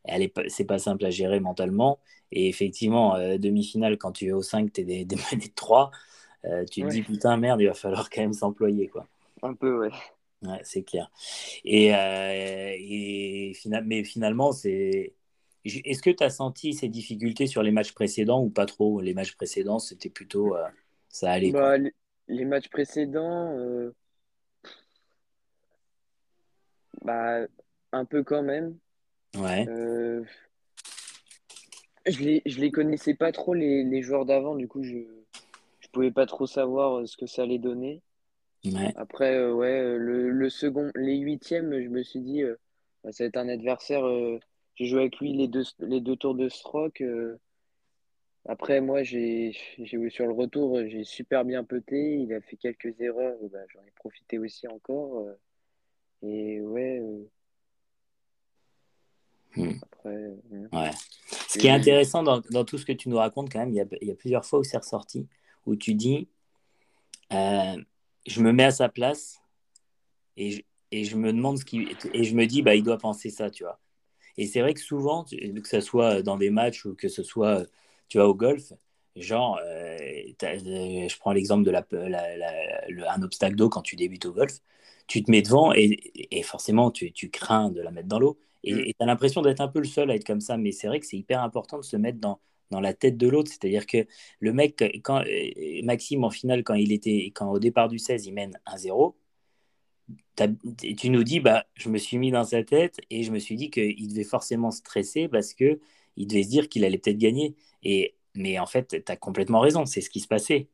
elle 0.04 0.22
est 0.22 0.32
c'est 0.48 0.64
pas 0.64 0.78
simple 0.78 1.04
à 1.04 1.10
gérer 1.10 1.40
mentalement. 1.40 1.98
Et 2.30 2.48
effectivement, 2.48 3.14
euh, 3.16 3.36
demi-finale, 3.36 3.98
quand 3.98 4.12
tu 4.12 4.26
es 4.26 4.32
au 4.32 4.42
5, 4.42 4.72
tu 4.72 4.80
es 4.80 4.84
des, 4.84 5.04
de 5.04 5.16
3, 5.54 5.90
euh, 6.44 6.64
tu 6.64 6.82
te 6.82 6.88
dis 6.88 7.02
putain, 7.02 7.36
merde, 7.36 7.60
il 7.60 7.66
va 7.66 7.74
falloir 7.74 8.08
quand 8.10 8.22
même 8.22 8.32
s'employer. 8.32 8.88
quoi. 8.88 9.06
Un 9.42 9.54
peu, 9.54 9.78
ouais. 9.78 9.90
Ouais, 10.42 10.60
c'est 10.64 10.82
clair. 10.82 11.10
Et, 11.64 11.94
euh, 11.94 12.74
et 12.76 13.52
mais 13.84 14.02
finalement, 14.02 14.50
c'est 14.50 15.12
est-ce 15.64 16.02
que 16.02 16.10
tu 16.10 16.24
as 16.24 16.30
senti 16.30 16.74
ces 16.74 16.88
difficultés 16.88 17.46
sur 17.46 17.62
les 17.62 17.70
matchs 17.70 17.92
précédents 17.92 18.42
ou 18.42 18.50
pas 18.50 18.66
trop? 18.66 19.00
Les 19.00 19.14
matchs 19.14 19.36
précédents, 19.36 19.78
c'était 19.78 20.10
plutôt. 20.10 20.56
Euh, 20.56 20.66
ça 21.08 21.30
allait. 21.30 21.52
Bah, 21.52 21.76
les, 22.28 22.44
matchs 22.44 22.68
précédents, 22.68 23.56
euh, 23.56 23.94
bah, 27.02 27.46
un 27.92 28.04
peu 28.04 28.22
quand 28.22 28.42
même. 28.42 28.76
Ouais. 29.36 29.66
Euh, 29.68 30.22
je 32.06 32.20
les, 32.20 32.42
je 32.46 32.60
les 32.60 32.70
connaissais 32.70 33.14
pas 33.14 33.32
trop, 33.32 33.54
les, 33.54 33.84
les 33.84 34.02
joueurs 34.02 34.26
d'avant, 34.26 34.56
du 34.56 34.68
coup, 34.68 34.82
je 34.82 34.96
ne 34.96 35.88
pouvais 35.92 36.10
pas 36.10 36.26
trop 36.26 36.46
savoir 36.46 37.06
ce 37.06 37.16
que 37.16 37.26
ça 37.26 37.42
allait 37.42 37.58
donner. 37.58 38.02
Ouais. 38.64 38.92
Après, 38.96 39.50
ouais, 39.50 39.96
le, 39.98 40.30
le, 40.30 40.50
second, 40.50 40.90
les 40.94 41.18
huitièmes, 41.18 41.80
je 41.80 41.88
me 41.88 42.02
suis 42.02 42.20
dit, 42.20 42.42
bah, 43.02 43.12
ça 43.12 43.24
va 43.24 43.28
être 43.28 43.36
un 43.36 43.48
adversaire 43.48 44.04
j'ai 44.76 44.86
joué 44.86 45.00
avec 45.00 45.18
lui 45.18 45.32
les 45.32 45.48
deux, 45.48 45.64
les 45.80 46.00
deux 46.00 46.16
tours 46.16 46.34
de 46.34 46.48
stroke. 46.48 47.02
Euh. 47.02 47.38
Après, 48.46 48.80
moi, 48.80 49.02
j'ai 49.02 49.52
sur 50.08 50.26
le 50.26 50.32
retour, 50.32 50.80
j'ai 50.86 51.04
super 51.04 51.44
bien 51.44 51.62
peté. 51.62 52.16
Il 52.16 52.32
a 52.32 52.40
fait 52.40 52.56
quelques 52.56 53.00
erreurs. 53.00 53.36
Bah, 53.52 53.60
J'en 53.68 53.82
ai 53.82 53.90
profité 53.92 54.38
aussi 54.38 54.66
encore. 54.66 55.18
Euh. 55.20 55.38
Et 56.22 56.60
ouais. 56.60 57.02
Euh. 59.58 59.64
Hmm. 59.64 59.78
Après, 59.82 60.16
ouais. 60.72 60.90
Ce 61.48 61.58
qui 61.58 61.66
est 61.66 61.70
intéressant 61.70 62.22
dans, 62.22 62.40
dans, 62.50 62.64
tout 62.64 62.78
ce 62.78 62.84
que 62.84 62.92
tu 62.92 63.08
nous 63.08 63.16
racontes, 63.16 63.50
quand 63.50 63.58
même, 63.58 63.70
il 63.70 63.76
y 63.76 63.80
a, 63.80 63.86
il 64.00 64.08
y 64.08 64.10
a 64.10 64.14
plusieurs 64.14 64.44
fois 64.44 64.60
où 64.60 64.64
c'est 64.64 64.78
ressorti, 64.78 65.26
où 65.66 65.76
tu 65.76 65.94
dis 65.94 66.28
je 68.26 68.40
me 68.40 68.52
mets 68.52 68.64
à 68.64 68.70
sa 68.70 68.88
place 68.88 69.40
et 70.36 70.50
je, 70.50 70.62
et 70.92 71.04
je 71.04 71.16
me 71.16 71.32
demande 71.32 71.58
ce 71.58 71.64
qui. 71.64 71.88
Et 72.12 72.24
je 72.24 72.34
me 72.34 72.46
dis, 72.46 72.62
bah, 72.62 72.74
il 72.74 72.84
doit 72.84 72.98
penser 72.98 73.30
ça, 73.30 73.50
tu 73.50 73.64
vois. 73.64 73.80
Et 74.36 74.46
c'est 74.46 74.60
vrai 74.60 74.74
que 74.74 74.80
souvent, 74.80 75.24
que 75.24 75.68
ce 75.68 75.80
soit 75.80 76.22
dans 76.22 76.36
des 76.36 76.50
matchs 76.50 76.84
ou 76.84 76.94
que 76.94 77.08
ce 77.08 77.22
soit 77.22 77.66
tu 78.08 78.18
vois, 78.18 78.28
au 78.28 78.34
golf, 78.34 78.72
genre, 79.16 79.58
euh, 79.64 79.96
euh, 80.42 81.08
je 81.08 81.18
prends 81.18 81.32
l'exemple 81.32 81.64
de 81.64 81.70
la, 81.70 81.84
un 83.10 83.22
obstacle 83.22 83.56
d'eau 83.56 83.68
quand 83.68 83.82
tu 83.82 83.96
débutes 83.96 84.26
au 84.26 84.32
golf, 84.32 84.60
tu 85.06 85.22
te 85.22 85.30
mets 85.30 85.42
devant 85.42 85.72
et, 85.74 85.98
et 86.30 86.42
forcément 86.42 86.90
tu, 86.90 87.12
tu, 87.12 87.30
crains 87.30 87.70
de 87.70 87.80
la 87.80 87.90
mettre 87.90 88.08
dans 88.08 88.18
l'eau. 88.18 88.38
Et 88.64 88.74
mm. 88.74 88.84
tu 88.84 88.94
as 89.00 89.06
l'impression 89.06 89.42
d'être 89.42 89.60
un 89.60 89.68
peu 89.68 89.80
le 89.80 89.86
seul 89.86 90.10
à 90.10 90.14
être 90.14 90.26
comme 90.26 90.40
ça, 90.40 90.56
mais 90.56 90.72
c'est 90.72 90.86
vrai 90.86 91.00
que 91.00 91.06
c'est 91.06 91.18
hyper 91.18 91.42
important 91.42 91.78
de 91.78 91.84
se 91.84 91.96
mettre 91.96 92.18
dans, 92.18 92.40
dans 92.70 92.80
la 92.80 92.94
tête 92.94 93.16
de 93.16 93.28
l'autre. 93.28 93.50
C'est-à-dire 93.50 93.86
que 93.86 94.06
le 94.40 94.52
mec, 94.52 94.82
quand 95.04 95.24
euh, 95.24 95.80
Maxime, 95.84 96.24
en 96.24 96.30
finale, 96.30 96.64
quand, 96.64 96.74
il 96.74 96.92
était, 96.92 97.32
quand 97.34 97.50
au 97.50 97.58
départ 97.58 97.88
du 97.88 97.98
16, 97.98 98.26
il 98.26 98.34
mène 98.34 98.58
1-0, 98.66 99.14
tu 100.96 101.10
nous 101.10 101.24
dis, 101.24 101.40
bah, 101.40 101.66
je 101.74 101.88
me 101.88 101.98
suis 101.98 102.18
mis 102.18 102.30
dans 102.30 102.44
sa 102.44 102.62
tête 102.64 102.98
et 103.10 103.22
je 103.22 103.30
me 103.30 103.38
suis 103.38 103.56
dit 103.56 103.70
qu'il 103.70 104.08
devait 104.08 104.24
forcément 104.24 104.70
stresser 104.70 105.28
parce 105.28 105.54
que 105.54 105.80
il 106.16 106.26
devait 106.26 106.42
se 106.42 106.48
dire 106.48 106.68
qu'il 106.68 106.84
allait 106.84 106.98
peut-être 106.98 107.18
gagner. 107.18 107.54
Et, 107.82 108.16
mais 108.34 108.58
en 108.58 108.66
fait, 108.66 109.02
tu 109.04 109.12
as 109.12 109.16
complètement 109.16 109.60
raison, 109.60 109.86
c'est 109.86 110.00
ce 110.00 110.10
qui 110.10 110.20
se 110.20 110.28
passait. 110.28 110.68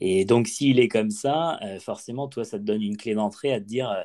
Et 0.00 0.24
donc, 0.24 0.48
s'il 0.48 0.80
est 0.80 0.88
comme 0.88 1.10
ça, 1.10 1.58
euh, 1.62 1.78
forcément, 1.78 2.28
toi, 2.28 2.44
ça 2.44 2.58
te 2.58 2.64
donne 2.64 2.82
une 2.82 2.96
clé 2.96 3.14
d'entrée 3.14 3.52
à 3.52 3.60
te 3.60 3.66
dire, 3.66 3.90
euh, 3.90 4.02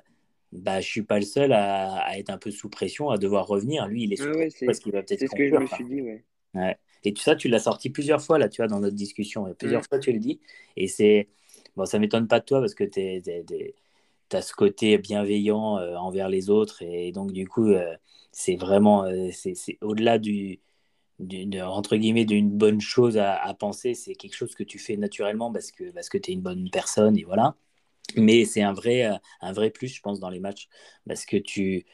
bah, 0.51 0.79
je 0.79 0.87
suis 0.87 1.03
pas 1.03 1.19
le 1.19 1.25
seul 1.25 1.51
à, 1.53 2.17
être 2.17 2.29
un 2.29 2.37
peu 2.37 2.51
sous 2.51 2.69
pression, 2.69 3.09
à 3.09 3.17
devoir 3.17 3.47
revenir. 3.47 3.87
Lui, 3.87 4.03
il 4.03 4.13
est 4.13 4.17
sous 4.17 4.31
pression 4.31 4.65
parce 4.65 4.79
qu'il 4.79 4.91
va 4.91 5.03
peut-être. 5.03 5.19
C'est 5.19 5.27
ce 5.27 5.35
que 5.35 5.47
je 5.47 5.55
me 5.55 5.65
suis 5.65 5.85
dit, 5.85 6.01
ouais. 6.01 6.23
ouais. 6.53 6.77
Et 7.03 7.13
tout 7.13 7.21
ça, 7.21 7.35
tu 7.35 7.47
l'as 7.47 7.59
sorti 7.59 7.89
plusieurs 7.89 8.21
fois, 8.21 8.39
là, 8.39 8.49
tu 8.49 8.61
vois, 8.61 8.67
dans 8.67 8.79
notre 8.79 8.95
discussion. 8.95 9.53
Plusieurs 9.57 9.81
mm. 9.81 9.85
fois, 9.89 9.99
tu 9.99 10.11
le 10.11 10.19
dis. 10.19 10.39
Et 10.75 10.87
c'est. 10.87 11.27
Bon, 11.75 11.85
ça 11.85 11.99
m'étonne 11.99 12.27
pas 12.27 12.39
de 12.39 12.45
toi 12.45 12.59
parce 12.59 12.73
que 12.73 12.83
tu 12.83 14.35
as 14.35 14.41
ce 14.41 14.53
côté 14.53 14.97
bienveillant 14.97 15.77
euh, 15.77 15.95
envers 15.95 16.29
les 16.29 16.49
autres 16.49 16.81
et 16.81 17.11
donc 17.11 17.31
du 17.31 17.47
coup 17.47 17.69
euh, 17.69 17.95
c'est 18.31 18.55
vraiment 18.55 19.05
euh, 19.05 19.29
c'est 19.31 19.55
au-delà 19.81 20.17
du, 20.17 20.59
entre 21.63 21.95
guillemets 21.95 22.25
d'une 22.25 22.49
bonne 22.49 22.81
chose 22.81 23.17
à, 23.17 23.53
penser 23.59 23.93
c'est 23.93 24.15
quelque 24.15 24.35
chose 24.35 24.55
que 24.55 24.63
tu 24.63 24.79
fais 24.79 24.97
naturellement 24.97 25.51
parce 25.51 25.71
que 25.71 25.91
parce 25.91 26.09
que 26.09 26.17
tu 26.17 26.31
es 26.31 26.33
une 26.33 26.41
bonne 26.41 26.69
personne 26.69 27.17
et 27.17 27.23
voilà 27.23 27.55
mais 28.15 28.45
c'est 28.45 28.61
un 28.61 28.73
vrai 28.73 29.09
un 29.41 29.53
vrai 29.53 29.69
plus 29.69 29.87
je 29.87 30.01
pense 30.01 30.19
dans 30.19 30.29
les 30.29 30.39
matchs 30.39 30.67
parce 31.07 31.25
que 31.25 31.37
tu 31.37 31.85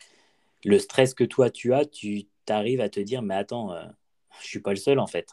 le 0.63 0.79
stress 0.79 1.13
que 1.13 1.23
toi 1.23 1.49
tu 1.49 1.73
as 1.73 1.85
tu 1.85 2.27
arrives 2.47 2.81
à 2.81 2.89
te 2.89 2.99
dire 2.99 3.21
mais 3.21 3.35
attends 3.35 3.73
je 4.41 4.47
suis 4.47 4.59
pas 4.59 4.71
le 4.71 4.77
seul 4.77 4.99
en 4.99 5.07
fait 5.07 5.29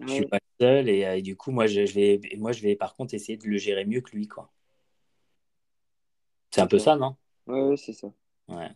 je 0.00 0.12
suis 0.12 0.26
pas 0.26 0.38
le 0.38 0.66
seul 0.66 0.88
et, 0.88 1.22
du 1.22 1.36
coup 1.36 1.52
moi 1.52 1.66
je, 1.66 1.86
je, 1.86 1.94
vais 1.94 2.20
moi 2.36 2.52
je 2.52 2.62
vais 2.62 2.76
par 2.76 2.96
contre 2.96 3.14
essayer 3.14 3.38
de 3.38 3.46
le 3.46 3.56
gérer 3.56 3.84
mieux 3.84 4.00
que 4.00 4.16
lui 4.16 4.28
quoi 4.28 4.50
c'est 6.56 6.62
un 6.62 6.66
peu 6.66 6.78
ça, 6.78 6.96
non? 6.96 7.16
Ouais, 7.46 7.76
c'est 7.76 7.92
ça. 7.92 8.06
Ouais. 8.48 8.70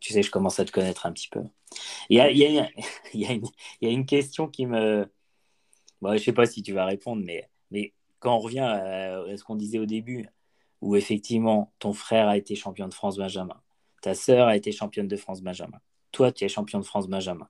tu 0.00 0.14
sais, 0.14 0.22
je 0.22 0.30
commence 0.30 0.58
à 0.60 0.64
te 0.64 0.72
connaître 0.72 1.04
un 1.04 1.12
petit 1.12 1.28
peu. 1.28 1.42
Il 2.08 2.16
y 2.16 2.20
a, 2.20 2.30
il 2.30 2.38
y 2.38 2.58
a, 2.58 2.70
il 3.12 3.20
y 3.20 3.26
a, 3.26 3.32
une, 3.32 3.46
il 3.82 3.88
y 3.88 3.90
a 3.90 3.94
une, 3.94 4.06
question 4.06 4.48
qui 4.48 4.64
me. 4.64 5.06
Bon, 6.00 6.08
je 6.10 6.14
ne 6.14 6.18
sais 6.18 6.32
pas 6.32 6.46
si 6.46 6.62
tu 6.62 6.72
vas 6.72 6.86
répondre, 6.86 7.22
mais, 7.22 7.50
mais 7.70 7.92
quand 8.24 8.36
on 8.36 8.40
revient 8.40 8.60
à, 8.60 9.36
ce 9.36 9.44
qu'on 9.44 9.54
disait 9.54 9.78
au 9.78 9.84
début, 9.84 10.26
où 10.80 10.96
effectivement 10.96 11.72
ton 11.78 11.92
frère 11.92 12.26
a 12.26 12.38
été 12.38 12.54
champion 12.54 12.88
de 12.88 12.94
France 12.94 13.18
Benjamin, 13.18 13.60
ta 14.00 14.14
sœur 14.14 14.48
a 14.48 14.56
été 14.56 14.72
championne 14.72 15.08
de 15.08 15.16
France 15.16 15.42
Benjamin, 15.42 15.78
toi 16.10 16.32
tu 16.32 16.44
es 16.44 16.48
champion 16.48 16.78
de 16.78 16.84
France 16.84 17.06
Benjamin. 17.06 17.48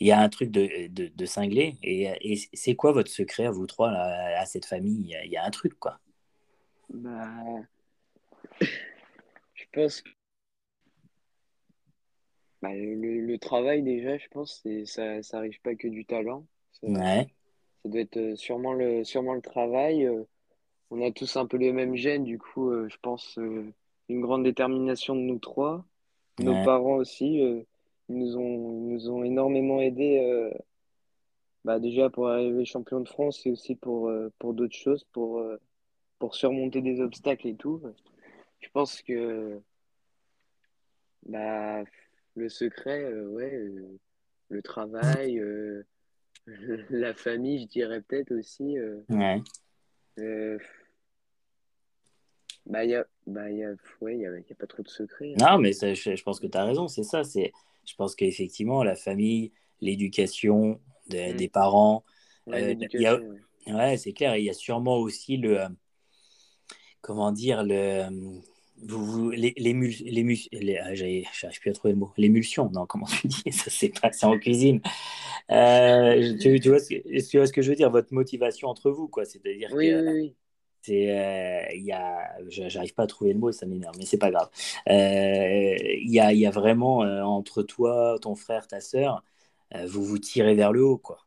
Il 0.00 0.06
y 0.06 0.12
a 0.12 0.20
un 0.20 0.28
truc 0.28 0.50
de, 0.50 0.88
de, 0.88 1.08
de 1.08 1.26
cinglé. 1.26 1.76
Et, 1.82 2.10
et 2.20 2.48
c'est 2.52 2.74
quoi 2.74 2.92
votre 2.92 3.10
secret 3.10 3.46
à 3.46 3.50
vous 3.50 3.66
trois, 3.66 3.92
là, 3.92 4.40
à 4.40 4.46
cette 4.46 4.66
famille? 4.66 5.16
Il 5.24 5.30
y, 5.30 5.36
a, 5.36 5.44
un 5.44 5.50
truc, 5.50 5.78
quoi. 5.78 6.00
Bah, 6.88 7.28
je 8.60 9.64
pense 9.72 10.00
que 10.00 10.10
bah, 12.62 12.70
le, 12.74 13.36
travail, 13.36 13.82
déjà, 13.82 14.18
je 14.18 14.26
pense, 14.32 14.66
ça, 14.86 15.22
ça 15.22 15.38
arrive 15.38 15.60
pas 15.60 15.76
que 15.76 15.86
du 15.86 16.04
talent. 16.04 16.46
Ça, 16.72 16.88
ouais. 16.88 17.28
Ça 17.82 17.88
doit 17.88 18.00
être 18.00 18.16
euh, 18.16 18.36
sûrement 18.36 18.72
le, 18.72 19.04
sûrement 19.04 19.34
le 19.34 19.42
travail. 19.42 20.06
Euh, 20.06 20.24
on 20.90 21.02
a 21.02 21.10
tous 21.10 21.36
un 21.36 21.46
peu 21.46 21.56
les 21.56 21.72
mêmes 21.72 21.94
gènes, 21.96 22.24
du 22.24 22.38
coup, 22.38 22.70
euh, 22.70 22.88
je 22.88 22.96
pense 23.00 23.38
une 24.08 24.20
grande 24.20 24.44
détermination 24.44 25.14
de 25.14 25.20
nous 25.20 25.38
trois. 25.38 25.84
Nos 26.38 26.64
parents 26.64 26.96
aussi, 26.96 27.36
ils 27.36 27.64
nous 28.08 28.36
ont, 28.36 28.90
nous 28.90 29.10
ont 29.10 29.22
énormément 29.22 29.80
aidés, 29.80 30.50
bah, 31.64 31.78
déjà 31.78 32.10
pour 32.10 32.28
arriver 32.28 32.64
champion 32.64 33.00
de 33.00 33.08
France 33.08 33.46
et 33.46 33.50
aussi 33.50 33.74
pour, 33.74 34.10
pour 34.38 34.54
d'autres 34.54 34.76
choses, 34.76 35.04
pour, 35.12 35.42
pour 36.18 36.34
surmonter 36.34 36.80
des 36.80 37.00
obstacles 37.00 37.48
et 37.48 37.54
tout 37.54 37.80
je 38.62 38.68
pense 38.70 39.02
que 39.02 39.60
bah, 41.26 41.82
le 42.34 42.48
secret, 42.48 43.02
euh, 43.04 43.28
ouais, 43.28 43.68
le 44.48 44.62
travail, 44.62 45.40
la 46.90 47.14
famille, 47.14 47.62
je 47.62 47.66
dirais 47.66 48.00
peut-être 48.00 48.32
aussi. 48.32 48.76
ouais. 49.08 49.42
bah, 52.66 52.84
il 52.84 52.90
y 52.90 52.94
a, 52.94 53.06
bah, 53.26 53.50
y 53.50 53.64
a, 53.64 53.74
ouais, 54.00 54.18
y 54.18 54.26
a, 54.26 54.38
y 54.38 54.52
a, 54.52 54.54
pas 54.58 54.66
trop 54.66 54.82
de 54.82 54.88
secret. 54.88 55.34
Hein. 55.40 55.52
Non, 55.52 55.58
mais 55.58 55.72
je, 55.72 55.94
je, 55.94 56.22
pense 56.22 56.40
que 56.40 56.46
tu 56.46 56.58
as 56.58 56.64
raison, 56.64 56.88
c'est 56.88 57.04
ça. 57.04 57.24
C'est, 57.24 57.52
je 57.84 57.94
pense 57.94 58.14
qu'effectivement, 58.14 58.82
la 58.82 58.94
famille, 58.94 59.52
l'éducation 59.80 60.80
mm. 61.10 61.36
des 61.36 61.48
parents, 61.48 62.04
ouais, 62.46 62.76
ouais 63.66 63.96
c'est 63.96 64.12
clair. 64.12 64.36
Il 64.36 64.44
y 64.44 64.50
a 64.50 64.54
sûrement 64.54 64.98
aussi 64.98 65.36
le, 65.36 65.58
comment 67.00 67.32
dire, 67.32 67.62
le, 67.64 68.08
vous, 68.82 69.30
les, 69.30 69.54
les, 69.56 69.72
les, 69.72 70.78
ah, 70.78 70.94
j'arrive 70.94 71.60
plus 71.60 71.70
à 71.70 71.72
trouver 71.72 71.92
le 71.92 72.00
mot, 72.00 72.12
l'émulsion, 72.16 72.70
non, 72.70 72.86
comment 72.86 73.06
tu 73.06 73.28
dis, 73.28 73.52
ça 73.52 73.70
c'est 73.70 73.88
passé 74.00 74.26
en 74.26 74.38
cuisine. 74.38 74.80
Euh, 75.50 76.36
tu, 76.38 76.58
tu, 76.60 76.68
vois 76.68 76.80
ce 76.80 76.88
que, 76.88 77.28
tu 77.30 77.36
vois 77.36 77.46
ce 77.46 77.52
que 77.52 77.62
je 77.62 77.70
veux 77.70 77.76
dire, 77.76 77.90
votre 77.90 78.12
motivation 78.12 78.68
entre 78.68 78.90
vous, 78.90 79.08
quoi, 79.08 79.24
c'est-à-dire 79.24 79.70
oui, 79.72 79.94
oui, 79.94 80.02
oui. 80.06 80.34
C'est, 80.82 81.68
y 81.74 81.92
a, 81.92 82.38
j'arrive 82.48 82.94
pas 82.94 83.04
à 83.04 83.06
trouver 83.06 83.32
le 83.32 83.38
mot, 83.38 83.52
ça 83.52 83.66
m'énerve, 83.66 83.94
mais 83.98 84.04
c'est 84.04 84.18
pas 84.18 84.32
grave. 84.32 84.48
Il 84.86 86.10
y, 86.10 86.18
a, 86.18 86.32
y 86.32 86.44
a 86.44 86.50
vraiment 86.50 86.98
entre 86.98 87.62
toi, 87.62 88.18
ton 88.20 88.34
frère, 88.34 88.66
ta 88.66 88.80
sœur, 88.80 89.22
vous 89.86 90.04
vous 90.04 90.18
tirez 90.18 90.54
vers 90.54 90.72
le 90.72 90.82
haut, 90.84 90.98
quoi. 90.98 91.18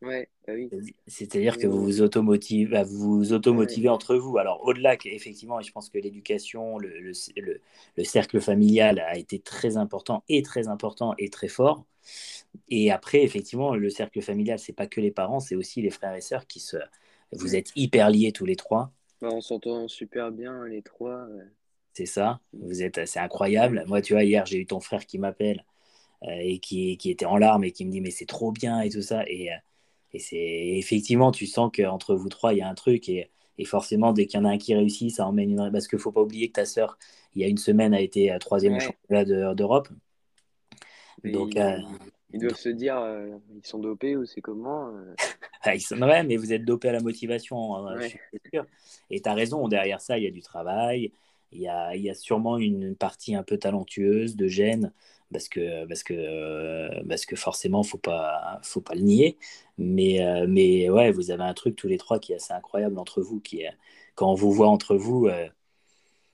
Ouais, 0.00 0.28
bah 0.46 0.52
oui. 0.54 0.70
C'est-à-dire 1.08 1.58
que 1.58 1.66
vous 1.66 1.82
vous 1.82 2.02
automotivez, 2.02 2.66
bah, 2.70 2.84
vous, 2.84 3.32
automotivez 3.32 3.88
entre 3.88 4.14
vous. 4.14 4.38
Alors, 4.38 4.64
au-delà, 4.64 4.96
effectivement, 5.04 5.60
je 5.60 5.72
pense 5.72 5.90
que 5.90 5.98
l'éducation, 5.98 6.78
le, 6.78 7.00
le, 7.00 7.12
le, 7.96 8.04
cercle 8.04 8.40
familial 8.40 9.00
a 9.00 9.18
été 9.18 9.40
très 9.40 9.76
important 9.76 10.22
et 10.28 10.42
très 10.42 10.68
important 10.68 11.14
et 11.18 11.30
très 11.30 11.48
fort. 11.48 11.84
Et 12.68 12.92
après, 12.92 13.24
effectivement, 13.24 13.74
le 13.74 13.90
cercle 13.90 14.22
familial, 14.22 14.60
c'est 14.60 14.72
pas 14.72 14.86
que 14.86 15.00
les 15.00 15.10
parents, 15.10 15.40
c'est 15.40 15.56
aussi 15.56 15.82
les 15.82 15.90
frères 15.90 16.14
et 16.14 16.20
sœurs 16.20 16.46
qui 16.46 16.60
se. 16.60 16.76
Vous 17.32 17.56
êtes 17.56 17.72
hyper 17.74 18.08
liés 18.08 18.32
tous 18.32 18.46
les 18.46 18.56
trois. 18.56 18.92
Bah, 19.20 19.30
on 19.32 19.40
s'entend 19.40 19.88
super 19.88 20.30
bien, 20.30 20.64
les 20.68 20.82
trois. 20.82 21.26
C'est 21.92 22.06
ça. 22.06 22.40
Vous 22.52 22.84
êtes, 22.84 23.04
c'est 23.06 23.18
incroyable. 23.18 23.84
Moi, 23.88 24.00
tu 24.00 24.12
vois, 24.12 24.22
hier, 24.22 24.46
j'ai 24.46 24.58
eu 24.58 24.66
ton 24.66 24.78
frère 24.78 25.04
qui 25.06 25.18
m'appelle 25.18 25.64
euh, 26.22 26.28
et 26.40 26.60
qui, 26.60 26.96
qui, 26.98 27.10
était 27.10 27.26
en 27.26 27.36
larmes 27.36 27.64
et 27.64 27.72
qui 27.72 27.84
me 27.84 27.90
dit 27.90 28.00
mais 28.00 28.12
c'est 28.12 28.26
trop 28.26 28.52
bien 28.52 28.80
et 28.80 28.90
tout 28.90 29.02
ça. 29.02 29.24
Et, 29.26 29.52
euh, 29.52 29.56
et 30.12 30.18
c'est 30.18 30.36
effectivement, 30.36 31.32
tu 31.32 31.46
sens 31.46 31.70
qu'entre 31.74 32.14
vous 32.14 32.28
trois, 32.28 32.54
il 32.54 32.58
y 32.58 32.62
a 32.62 32.68
un 32.68 32.74
truc. 32.74 33.08
Et, 33.08 33.30
et 33.58 33.64
forcément, 33.64 34.12
dès 34.12 34.26
qu'il 34.26 34.40
y 34.40 34.42
en 34.42 34.46
a 34.46 34.50
un 34.50 34.58
qui 34.58 34.74
réussit, 34.74 35.10
ça 35.10 35.26
emmène 35.26 35.50
une. 35.50 35.70
Parce 35.72 35.88
qu'il 35.88 35.96
ne 35.96 36.02
faut 36.02 36.12
pas 36.12 36.22
oublier 36.22 36.48
que 36.48 36.54
ta 36.54 36.64
sœur, 36.64 36.98
il 37.34 37.42
y 37.42 37.44
a 37.44 37.48
une 37.48 37.58
semaine, 37.58 37.94
a 37.94 38.00
été 38.00 38.34
troisième 38.40 38.76
au 38.76 38.80
championnat 38.80 39.24
d'Europe. 39.54 39.88
Donc, 41.24 41.56
euh, 41.56 41.78
ils 42.32 42.40
doivent 42.40 42.56
se 42.56 42.68
dire, 42.68 42.98
euh, 42.98 43.38
ils 43.54 43.66
sont 43.66 43.78
dopés 43.78 44.16
ou 44.16 44.26
c'est 44.26 44.40
comment 44.40 44.88
euh? 44.88 45.14
ah, 45.62 45.74
ils 45.74 45.80
sont... 45.80 46.00
Ouais, 46.00 46.22
mais 46.22 46.36
vous 46.36 46.52
êtes 46.52 46.64
dopés 46.64 46.90
à 46.90 46.92
la 46.92 47.00
motivation, 47.00 47.76
hein, 47.76 47.98
sûr. 48.52 48.66
Et 49.10 49.20
tu 49.20 49.28
as 49.28 49.34
raison, 49.34 49.66
derrière 49.68 50.00
ça, 50.00 50.18
il 50.18 50.24
y 50.24 50.26
a 50.26 50.30
du 50.30 50.42
travail, 50.42 51.12
il 51.52 51.60
y 51.60 51.68
a, 51.68 51.94
il 51.96 52.02
y 52.02 52.10
a 52.10 52.14
sûrement 52.14 52.58
une 52.58 52.94
partie 52.94 53.34
un 53.34 53.42
peu 53.42 53.58
talentueuse 53.58 54.36
de 54.36 54.48
gêne, 54.48 54.92
parce 55.32 55.48
que, 55.48 55.86
parce 55.86 56.02
que, 56.02 57.06
parce 57.06 57.26
que 57.26 57.36
forcément, 57.36 57.82
il 57.82 57.86
ne 57.86 57.90
faut 57.90 57.98
pas, 57.98 58.60
faut 58.62 58.80
pas 58.80 58.94
le 58.94 59.02
nier. 59.02 59.38
Mais, 59.78 60.20
mais 60.48 60.88
ouais, 60.90 61.12
vous 61.12 61.30
avez 61.30 61.44
un 61.44 61.54
truc 61.54 61.76
tous 61.76 61.88
les 61.88 61.98
trois 61.98 62.18
qui 62.18 62.32
est 62.32 62.36
assez 62.36 62.52
incroyable 62.52 62.98
entre 62.98 63.22
vous, 63.22 63.40
qui 63.40 63.62
est, 63.62 63.70
quand 64.14 64.30
on 64.30 64.34
vous 64.34 64.52
voit 64.52 64.68
entre 64.68 64.96
vous, 64.96 65.28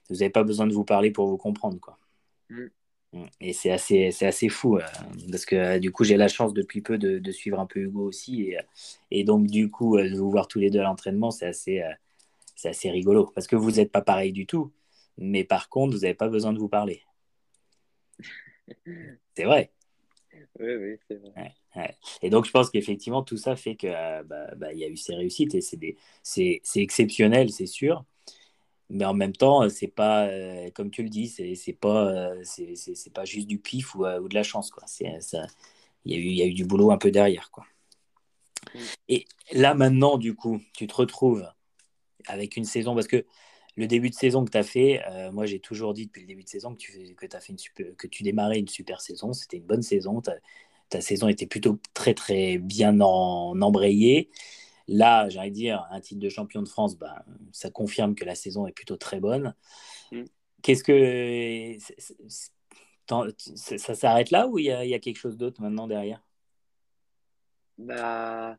vous 0.09 0.17
n'avez 0.17 0.31
pas 0.31 0.45
besoin 0.45 0.67
de 0.67 0.73
vous 0.73 0.85
parler 0.85 1.11
pour 1.11 1.27
vous 1.29 1.37
comprendre. 1.37 1.79
Quoi. 1.81 1.99
Mmh. 2.51 3.27
Et 3.41 3.53
c'est 3.53 3.71
assez, 3.71 4.11
c'est 4.11 4.27
assez 4.27 4.49
fou, 4.49 4.77
euh, 4.77 4.83
parce 5.31 5.47
que 5.47 5.55
euh, 5.57 5.79
du 5.79 5.93
coup, 5.93 6.05
j'ai 6.05 6.17
la 6.17 6.29
chance 6.29 6.53
depuis 6.53 6.81
peu 6.81 6.99
de, 6.99 7.31
suivre 7.31 7.61
un 7.61 7.67
peu 7.67 7.81
Hugo 7.81 8.03
aussi. 8.03 8.43
Et, 8.43 8.59
et 9.11 9.25
donc, 9.25 9.47
du 9.47 9.71
coup, 9.71 9.97
euh, 9.97 10.11
de 10.11 10.17
vous 10.17 10.31
voir 10.31 10.49
tous 10.49 10.59
les 10.59 10.71
deux 10.71 10.81
à 10.81 10.85
l'entraînement, 10.85 11.31
c'est 11.31 11.47
assez, 11.47 11.83
c'est 12.57 12.69
assez 12.71 12.91
rigolo. 12.91 13.31
Parce 13.35 13.47
que 13.47 13.57
vous 13.57 13.73
n'êtes 13.73 13.93
pas 13.93 14.03
pareil 14.03 14.33
du 14.33 14.47
tout. 14.47 14.73
Mais 15.19 15.45
par 15.45 15.69
contre, 15.69 15.95
vous 15.95 16.03
n'avez 16.03 16.15
pas 16.15 16.29
besoin 16.29 16.53
de 16.53 16.59
vous 16.59 16.69
parler. 16.69 17.03
C'est 19.37 19.45
vrai. 19.45 19.73
Oui, 20.59 20.75
oui, 20.75 20.97
c'est 21.09 21.17
vrai. 21.17 21.55
Et 22.23 22.31
donc, 22.31 22.45
je 22.47 22.51
pense 22.51 22.71
qu'effectivement, 22.71 23.23
tout 23.23 23.37
ça 23.37 23.57
fait 23.57 23.77
qu'il 23.77 23.91
bah, 23.91 24.55
bah, 24.57 24.73
y 24.73 24.85
a 24.85 24.89
eu 24.89 24.97
ces 24.97 25.15
réussites 25.15 25.55
et 25.55 25.61
c'est, 25.61 25.97
c'est, 26.23 26.61
c'est 26.63 26.81
exceptionnel, 26.81 27.51
c'est 27.51 27.67
sûr 27.67 28.05
mais 28.91 29.05
en 29.05 29.15
même 29.15 29.33
temps, 29.33 29.69
c'est 29.71 29.89
pas, 29.89 30.27
euh, 30.27 30.71
comme 30.71 30.91
tu 30.91 31.03
le 31.03 31.09
dis, 31.09 31.29
c'est, 31.29 31.55
c'est 31.55 31.73
pas, 31.73 32.07
euh, 32.07 32.41
c'est, 32.45 32.77
c'est, 32.77 33.13
pas 33.13 33.25
juste 33.25 33.47
du 33.47 33.59
pif 33.59 33.95
ou, 33.95 34.05
euh, 34.05 34.21
ou, 34.21 34.29
de 34.29 34.35
la 34.35 34.43
chance. 34.43 34.71
Il, 35.01 36.13
y 36.13 36.15
a 36.15 36.19
eu, 36.19 36.29
y 36.29 36.43
a 36.43 36.47
eu 36.47 36.53
du 36.53 36.65
boulot 36.65 36.91
un 36.91 36.99
peu 36.99 37.11
derrière. 37.11 37.51
Quoi. 37.51 37.65
Mm. 38.75 38.79
Et 39.09 39.27
là, 39.53 39.75
maintenant, 39.75 40.19
du 40.19 40.35
coup, 40.35 40.61
tu 40.75 40.87
te 40.87 40.95
retrouves 40.95 41.49
avec 42.27 42.57
une 42.57 42.65
saison, 42.65 42.95
parce 42.95 43.09
que 43.09 43.25
le 43.77 43.87
début 43.87 44.11
de 44.11 44.15
saison 44.15 44.45
que 44.45 44.51
tu 44.51 44.59
as 44.59 44.63
fait, 44.63 45.03
moi 45.33 45.47
j'ai 45.47 45.61
toujours 45.61 45.95
dit 45.95 46.07
depuis 46.07 46.23
le 46.23 46.27
début 46.27 46.45
de 46.45 46.49
saison 46.49 46.75
que 46.75 46.79
tu, 46.79 47.15
que 47.15 47.27
as 47.37 47.41
fait 47.41 47.53
une 47.53 47.59
super, 47.59 47.87
que 47.97 48.07
tu 48.07 48.23
démarrais 48.23 48.59
une 48.59 48.69
super 48.69 49.01
saison, 49.01 49.33
c'était 49.33 49.57
une 49.57 49.65
bonne 49.65 49.83
saison, 49.83 50.21
ta, 50.21 50.35
ta 50.89 51.01
saison 51.01 51.29
était 51.29 51.47
plutôt 51.47 51.81
très 51.93 52.15
très 52.15 52.59
bien 52.59 53.01
en, 53.01 53.61
embrayée. 53.61 54.31
Là, 54.87 55.29
j'allais 55.29 55.51
dire, 55.51 55.87
un 55.91 56.01
titre 56.01 56.21
de 56.21 56.29
champion 56.29 56.63
de 56.63 56.69
France, 56.69 56.97
bah, 56.97 57.25
ça 57.53 57.71
confirme 57.71 58.15
que 58.15 58.25
la 58.25 58.35
saison 58.35 58.67
est 58.67 58.73
plutôt 58.73 58.97
très 58.97 59.19
bonne. 59.19 59.55
Mm. 60.13 60.25
Qu'est-ce 60.63 60.85
que. 60.85 61.77
ça 63.57 63.95
s'arrête 63.95 64.31
là 64.31 64.47
ou 64.47 64.59
il 64.59 64.67
y, 64.67 64.71
a, 64.71 64.99
quelque 64.99 65.17
chose 65.17 65.37
d'autre 65.37 65.61
maintenant 65.61 65.87
derrière? 65.87 66.23
Bah, 67.79 68.57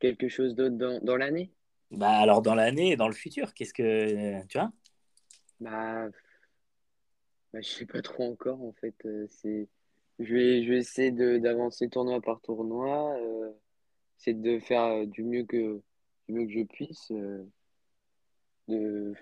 Quelque 0.00 0.28
chose 0.28 0.54
d'autre 0.54 0.76
dans, 0.76 1.16
l'année? 1.16 1.50
Bah, 1.96 2.10
Alors, 2.10 2.42
dans 2.42 2.54
l'année 2.54 2.92
et 2.92 2.96
dans 2.96 3.08
le 3.08 3.14
futur, 3.14 3.54
qu'est-ce 3.54 3.74
que. 3.74 4.44
Tu 4.46 4.58
vois? 4.58 4.72
Bah, 5.60 6.08
bah, 7.52 7.60
Je 7.60 7.68
sais 7.68 7.86
pas 7.86 8.02
trop 8.02 8.24
encore, 8.24 8.62
en 8.62 8.72
fait. 8.72 8.94
Euh, 9.04 9.26
c'est 9.28 9.68
je 10.18 10.34
vais, 10.34 10.62
je 10.64 10.70
vais 10.70 10.78
essayer 10.78 11.10
d'avancer 11.10 11.88
tournoi 11.88 12.20
par 12.20 12.40
tournoi. 12.40 13.16
Euh, 13.18 13.52
c'est 14.18 14.40
de 14.40 14.58
faire 14.60 14.84
euh, 14.84 15.06
du 15.06 15.24
mieux 15.24 15.44
que, 15.44 15.80
du 16.28 16.34
mieux 16.34 16.46
que 16.46 16.52
je 16.52 16.62
puisse. 16.64 17.10
Euh, 17.10 17.44
de... 18.68 19.14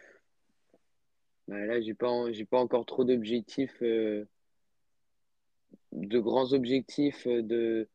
Bah, 1.48 1.58
là, 1.66 1.80
j'ai 1.80 1.94
pas, 1.94 2.30
j'ai 2.32 2.44
pas 2.44 2.58
encore 2.60 2.86
trop 2.86 3.04
d'objectifs, 3.04 3.82
euh, 3.82 4.26
de 5.92 6.18
grands 6.18 6.52
objectifs. 6.52 7.26
De... 7.26 7.88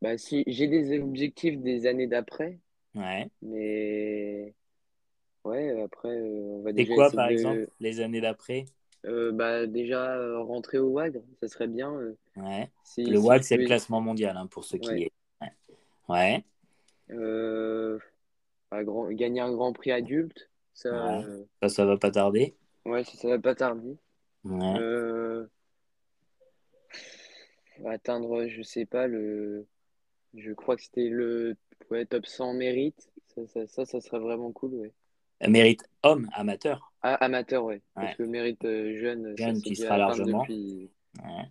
Bah, 0.00 0.16
si, 0.18 0.44
j'ai 0.46 0.68
des 0.68 1.00
objectifs 1.00 1.58
des 1.58 1.86
années 1.86 2.06
d'après. 2.06 2.58
Ouais. 2.94 3.30
Mais 3.42 4.54
ouais, 5.44 5.82
après, 5.82 6.20
on 6.20 6.62
va 6.62 6.70
C'est 6.74 6.86
quoi, 6.86 7.10
par 7.10 7.28
exemple, 7.28 7.68
les 7.78 8.00
années 8.00 8.20
d'après? 8.20 8.64
Bah, 9.04 9.66
Déjà, 9.66 10.16
rentrer 10.42 10.78
au 10.78 10.88
WAG, 10.88 11.22
ça 11.40 11.48
serait 11.48 11.68
bien. 11.68 11.92
ouais. 12.36 12.70
le 12.98 13.18
WAG, 13.18 13.42
c'est 13.42 13.56
le 13.56 13.66
classement 13.66 14.00
mondial, 14.00 14.36
hein, 14.36 14.46
pour 14.46 14.64
ceux 14.64 14.78
qui, 14.78 14.90
ouais. 14.90 15.12
Ouais. 16.08 16.44
Euh, 17.10 17.98
gagner 19.10 19.40
un 19.40 19.52
grand 19.52 19.72
prix 19.72 19.92
adulte, 19.92 20.50
ça, 20.74 21.22
ça, 21.62 21.68
ça, 21.68 21.84
va 21.84 21.96
pas 21.96 22.10
tarder. 22.10 22.54
Ouais, 22.84 23.04
ça, 23.04 23.12
ça 23.16 23.28
va 23.28 23.38
pas 23.38 23.54
tarder. 23.54 23.96
Euh, 24.46 25.46
atteindre, 27.86 28.46
je 28.48 28.62
sais 28.62 28.86
pas, 28.86 29.06
le. 29.06 29.66
Je 30.34 30.52
crois 30.52 30.76
que 30.76 30.82
c'était 30.82 31.08
le 31.08 31.56
top 32.08 32.26
100 32.26 32.54
mérite. 32.54 33.10
Ça, 33.34 33.66
ça, 33.66 33.84
ça, 33.84 34.00
serait 34.00 34.18
vraiment 34.18 34.52
cool, 34.52 34.74
ouais. 34.74 34.92
Mérite 35.48 35.84
homme, 36.02 36.28
amateur. 36.32 36.92
Ah, 37.02 37.14
amateur, 37.14 37.64
ouais. 37.64 37.80
Parce 37.94 38.16
que 38.16 38.22
mérite 38.24 38.64
euh, 38.64 38.98
jeune, 38.98 39.34
jeune 39.36 39.62
qui 39.62 39.74
sera 39.74 39.96
largement. 39.96 40.42
Depuis... 40.42 40.90
Ouais. 41.22 41.48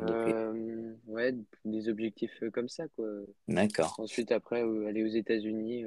Euh, 0.00 0.94
ouais, 1.06 1.34
des 1.64 1.88
objectifs 1.88 2.42
euh, 2.42 2.50
comme 2.50 2.68
ça, 2.68 2.88
quoi. 2.96 3.06
D'accord. 3.46 3.94
Ensuite, 3.98 4.32
après, 4.32 4.62
euh, 4.62 4.86
aller 4.88 5.04
aux 5.04 5.14
États-Unis 5.14 5.84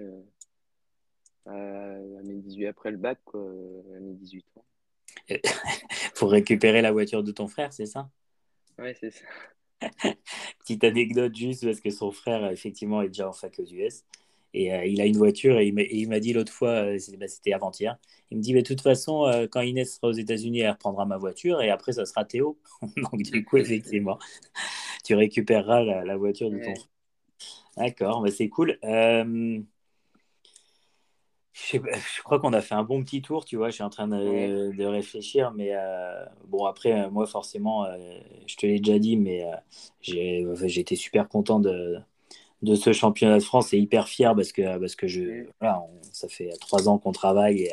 à, 1.45 1.97
mes 2.23 2.37
18, 2.37 2.67
après 2.67 2.91
le 2.91 2.97
bac, 2.97 3.19
quoi, 3.25 3.41
à 3.41 3.99
mes 3.99 4.13
18 4.13 4.45
ans. 4.57 4.65
Pour 6.15 6.31
récupérer 6.31 6.81
la 6.81 6.91
voiture 6.91 7.23
de 7.23 7.31
ton 7.31 7.47
frère, 7.47 7.73
c'est 7.73 7.85
ça? 7.85 8.09
Ouais, 8.77 8.93
c'est 8.93 9.11
ça. 9.11 9.25
Petite 10.59 10.83
anecdote 10.83 11.35
juste 11.35 11.65
parce 11.65 11.79
que 11.79 11.89
son 11.89 12.11
frère, 12.11 12.49
effectivement, 12.51 13.01
est 13.01 13.07
déjà 13.07 13.27
en 13.27 13.33
fac 13.33 13.59
aux 13.59 13.65
US. 13.65 14.03
Et 14.53 14.73
euh, 14.73 14.85
il 14.85 14.99
a 15.01 15.05
une 15.05 15.17
voiture 15.17 15.59
et 15.59 15.67
il 15.67 16.09
m'a 16.09 16.19
dit 16.19 16.33
l'autre 16.33 16.51
fois, 16.51 16.69
euh, 16.69 16.97
bah, 17.17 17.27
c'était 17.27 17.53
avant-hier, 17.53 17.97
il 18.29 18.37
me 18.37 18.43
dit, 18.43 18.53
mais 18.53 18.63
de 18.63 18.67
toute 18.67 18.81
façon, 18.81 19.25
euh, 19.25 19.47
quand 19.49 19.61
Inès 19.61 19.95
sera 19.95 20.09
aux 20.09 20.13
États-Unis, 20.13 20.59
elle 20.59 20.71
reprendra 20.71 21.05
ma 21.05 21.17
voiture 21.17 21.61
et 21.61 21.69
après, 21.69 21.93
ça 21.93 22.05
sera 22.05 22.25
Théo. 22.25 22.59
Donc, 22.97 23.21
du 23.21 23.45
coup, 23.45 23.57
effectivement, 23.57 24.19
tu 25.05 25.15
récupéreras 25.15 25.83
la, 26.03 26.17
voiture 26.17 26.49
de 26.49 26.59
ton 26.59 26.73
D'accord, 27.77 28.21
mais 28.21 28.31
c'est 28.31 28.49
cool. 28.49 28.77
Je, 31.53 32.21
crois 32.23 32.39
qu'on 32.39 32.53
a 32.53 32.61
fait 32.61 32.75
un 32.75 32.83
bon 32.83 33.03
petit 33.03 33.21
tour, 33.21 33.45
tu 33.45 33.57
vois. 33.57 33.69
Je 33.69 33.75
suis 33.75 33.83
en 33.83 33.89
train 33.89 34.07
de, 34.07 34.75
de 34.75 34.85
réfléchir, 34.85 35.51
mais 35.51 35.73
bon, 36.47 36.65
après, 36.65 37.09
moi, 37.09 37.25
forcément, 37.27 37.85
je 38.47 38.55
te 38.55 38.65
l'ai 38.65 38.79
déjà 38.79 38.99
dit, 38.99 39.17
mais 39.17 39.45
j'ai 40.01 40.79
été 40.79 40.95
super 40.95 41.27
content 41.27 41.59
de, 41.59 41.97
de 42.61 42.75
ce 42.75 42.93
championnat 42.93 43.37
de 43.37 43.43
France 43.43 43.73
et 43.73 43.77
hyper 43.77 44.07
fier 44.07 44.35
parce 44.35 44.51
que, 44.51 44.77
parce 44.77 44.95
que 44.95 45.07
je, 45.07 45.45
voilà, 45.59 45.83
ça 46.11 46.27
fait 46.27 46.49
trois 46.59 46.87
ans 46.87 46.97
qu'on 46.97 47.11
travaille 47.11 47.63
et, 47.63 47.71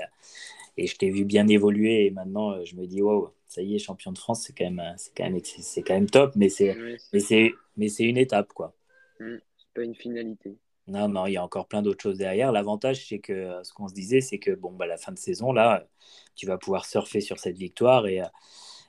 et 0.78 0.86
je 0.86 0.96
t'ai 0.96 1.10
vu 1.10 1.24
bien 1.24 1.46
évoluer 1.48 2.06
et 2.06 2.10
maintenant 2.10 2.52
euh, 2.52 2.64
je 2.64 2.76
me 2.76 2.86
dis 2.86 3.02
waouh 3.02 3.30
ça 3.48 3.62
y 3.62 3.74
est 3.74 3.78
champion 3.78 4.12
de 4.12 4.18
France 4.18 4.44
c'est 4.46 4.56
quand 4.56 4.70
même 4.70 4.96
quand 5.16 5.24
même 5.24 5.40
quand 5.76 5.94
même 5.94 6.08
top 6.08 6.34
mais 6.36 6.48
c'est 6.48 8.04
une 8.04 8.16
étape 8.16 8.52
quoi. 8.52 8.74
Mmh, 9.20 9.36
c'est 9.56 9.74
pas 9.74 9.82
une 9.82 9.94
finalité 9.94 10.56
non 10.88 11.08
non 11.08 11.26
il 11.26 11.34
y 11.34 11.36
a 11.36 11.44
encore 11.44 11.68
plein 11.68 11.82
d'autres 11.82 12.02
choses 12.02 12.18
derrière 12.18 12.52
l'avantage 12.52 13.06
c'est 13.06 13.18
que 13.18 13.32
euh, 13.32 13.62
ce 13.64 13.72
qu'on 13.72 13.88
se 13.88 13.94
disait 13.94 14.20
c'est 14.20 14.38
que 14.38 14.50
bon 14.50 14.72
bah 14.72 14.86
la 14.86 14.96
fin 14.96 15.12
de 15.12 15.18
saison 15.18 15.52
là 15.52 15.86
tu 16.34 16.46
vas 16.46 16.58
pouvoir 16.58 16.84
surfer 16.86 17.20
sur 17.20 17.38
cette 17.38 17.56
victoire 17.56 18.06
et 18.06 18.22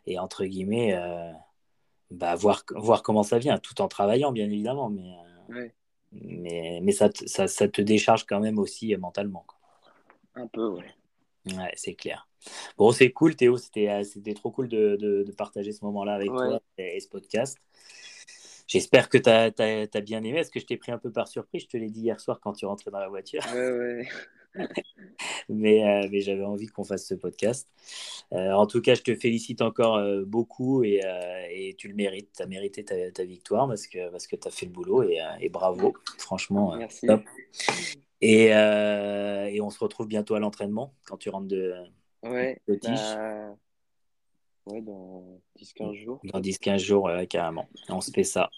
et 0.05 0.17
entre 0.19 0.45
guillemets 0.45 0.93
euh, 0.95 1.31
bah 2.11 2.35
voir 2.35 2.63
voir 2.75 3.03
comment 3.03 3.23
ça 3.23 3.37
vient 3.37 3.57
tout 3.57 3.81
en 3.81 3.87
travaillant 3.87 4.31
bien 4.31 4.45
évidemment 4.45 4.89
mais 4.89 5.15
mais, 6.11 6.79
mais 6.81 6.91
ça, 6.91 7.09
ça, 7.25 7.47
ça, 7.47 7.67
te 7.67 7.81
décharge 7.81 8.25
quand 8.25 8.39
même 8.39 8.57
aussi 8.59 8.95
mentalement. 8.97 9.45
Quoi. 9.47 9.59
Un 10.35 10.47
peu, 10.47 10.67
ouais. 10.69 10.95
Ouais, 11.55 11.71
c'est 11.75 11.93
clair. 11.93 12.27
Bon, 12.77 12.91
c'est 12.91 13.11
cool, 13.11 13.35
Théo. 13.35 13.57
C'était 13.57 13.89
euh, 13.89 14.03
c'était 14.03 14.33
trop 14.33 14.51
cool 14.51 14.67
de, 14.67 14.97
de, 14.99 15.31
partager 15.37 15.71
ce 15.71 15.83
moment-là 15.85 16.15
avec 16.15 16.27
toi 16.27 16.59
et, 16.77 16.99
ce 16.99 17.07
podcast. 17.07 17.57
J'espère 18.69 19.09
que 19.09 19.17
tu 19.17 19.29
as, 19.29 19.51
as, 19.57 20.01
bien 20.01 20.23
aimé. 20.23 20.39
Est-ce 20.39 20.51
que 20.51 20.59
je 20.59 20.65
t'ai 20.65 20.77
pris 20.77 20.91
un 20.91 20.99
peu 20.99 21.11
par 21.11 21.27
surprise 21.27 21.63
Je 21.63 21.67
te 21.67 21.77
l'ai 21.77 21.89
dit 21.89 22.01
hier 22.01 22.19
soir 22.19 22.39
quand 22.39 22.53
tu 22.53 22.67
rentrais 22.67 22.91
dans 22.91 22.99
la 22.99 23.09
voiture. 23.09 23.41
Ouais, 23.53 23.71
ouais. 23.71 24.07
mais, 25.49 25.83
euh, 25.83 26.07
mais 26.11 26.21
j'avais 26.21 26.43
envie 26.43 26.67
qu'on 26.67 26.83
fasse 26.83 27.07
ce 27.07 27.15
podcast. 27.15 27.67
Euh, 28.31 28.51
en 28.51 28.67
tout 28.67 28.79
cas, 28.81 28.93
je 28.93 29.01
te 29.01 29.15
félicite 29.15 29.63
encore 29.63 29.99
beaucoup 30.25 30.83
et, 30.83 31.01
et, 31.51 31.75
tu 31.75 31.87
le 31.87 31.95
mérites. 31.95 32.31
Tu 32.37 32.43
as 32.43 32.45
mérité 32.45 32.85
ta, 32.85 33.11
ta, 33.11 33.23
victoire 33.23 33.67
parce 33.67 33.87
que, 33.87 34.09
parce 34.11 34.27
que 34.27 34.35
tu 34.35 34.47
as 34.47 34.51
fait 34.51 34.67
le 34.67 34.71
boulot 34.71 35.01
et, 35.03 35.19
et 35.41 35.49
bravo. 35.49 35.95
Franchement, 36.19 36.75
Merci. 36.77 37.07
Et, 38.21 38.45
et, 38.49 39.61
on 39.61 39.69
se 39.71 39.79
retrouve 39.79 40.07
bientôt 40.07 40.35
à 40.35 40.39
l'entraînement 40.39 40.93
quand 41.05 41.17
tu 41.17 41.29
rentres 41.29 41.47
de, 41.47 41.73
Ouais, 42.23 42.61
bah, 42.67 43.55
ouais 44.71 44.81
dans 44.81 45.41
10-15 45.59 45.93
jours. 45.93 46.19
Dans 46.23 46.39
10-15 46.39 46.77
jours, 46.77 47.09
carrément. 47.29 47.67
On 47.89 48.01
se 48.01 48.11
fait 48.11 48.23
ça. 48.23 48.49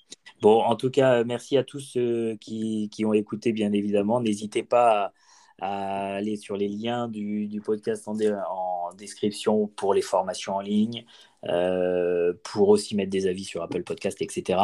Bon, 0.42 0.62
en 0.62 0.76
tout 0.76 0.90
cas, 0.90 1.24
merci 1.24 1.58
à 1.58 1.64
tous 1.64 1.80
ceux 1.80 2.36
qui, 2.38 2.90
qui 2.92 3.06
ont 3.06 3.14
écouté, 3.14 3.52
bien 3.54 3.72
évidemment. 3.74 4.22
N'hésitez 4.22 4.64
pas 4.64 5.14
à, 5.60 6.16
aller 6.16 6.36
sur 6.36 6.58
les 6.58 6.68
liens 6.68 7.08
du, 7.08 7.48
du 7.48 7.62
podcast 7.62 8.08
en, 8.08 8.16
en, 8.20 8.94
description 8.94 9.68
pour 9.68 9.94
les 9.94 10.02
formations 10.02 10.56
en 10.56 10.62
ligne, 10.62 11.06
euh, 11.46 12.34
pour 12.44 12.70
aussi 12.70 12.96
mettre 12.96 13.12
des 13.12 13.28
avis 13.28 13.44
sur 13.44 13.62
Apple 13.62 13.84
Podcast, 13.84 14.22
etc. 14.22 14.60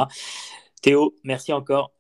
Théo, 0.82 1.16
merci 1.24 1.54
encore. 1.54 1.92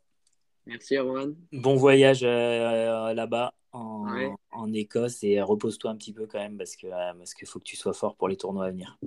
Merci, 0.65 0.95
Erwan. 0.95 1.35
Bon 1.53 1.75
voyage 1.75 2.21
euh, 2.23 3.13
là-bas 3.13 3.53
en, 3.71 4.73
Écosse 4.73 5.23
et 5.23 5.41
repose-toi 5.41 5.91
un 5.91 5.95
petit 5.95 6.13
peu 6.13 6.27
quand 6.27 6.39
même 6.39 6.57
parce 6.57 6.75
que 6.75 6.87
euh, 6.87 7.13
parce 7.17 7.33
qu'il 7.33 7.47
faut 7.47 7.59
que 7.59 7.63
tu 7.63 7.75
sois 7.75 7.93
fort 7.93 8.15
pour 8.15 8.27
les 8.27 8.35
tournois 8.35 8.65
à 8.65 8.71
venir. 8.71 8.97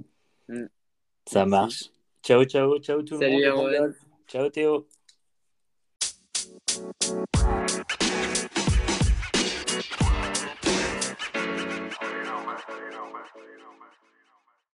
Mm. 0.51 0.67
Ça 1.27 1.47
marche. 1.47 1.85
Ciao, 2.23 2.45
ciao, 2.45 2.79
ciao 2.81 3.03
tout 3.03 3.19
le 3.19 3.31
monde. 3.31 3.95
Ciao 4.27 4.51
Théo. 4.51 4.87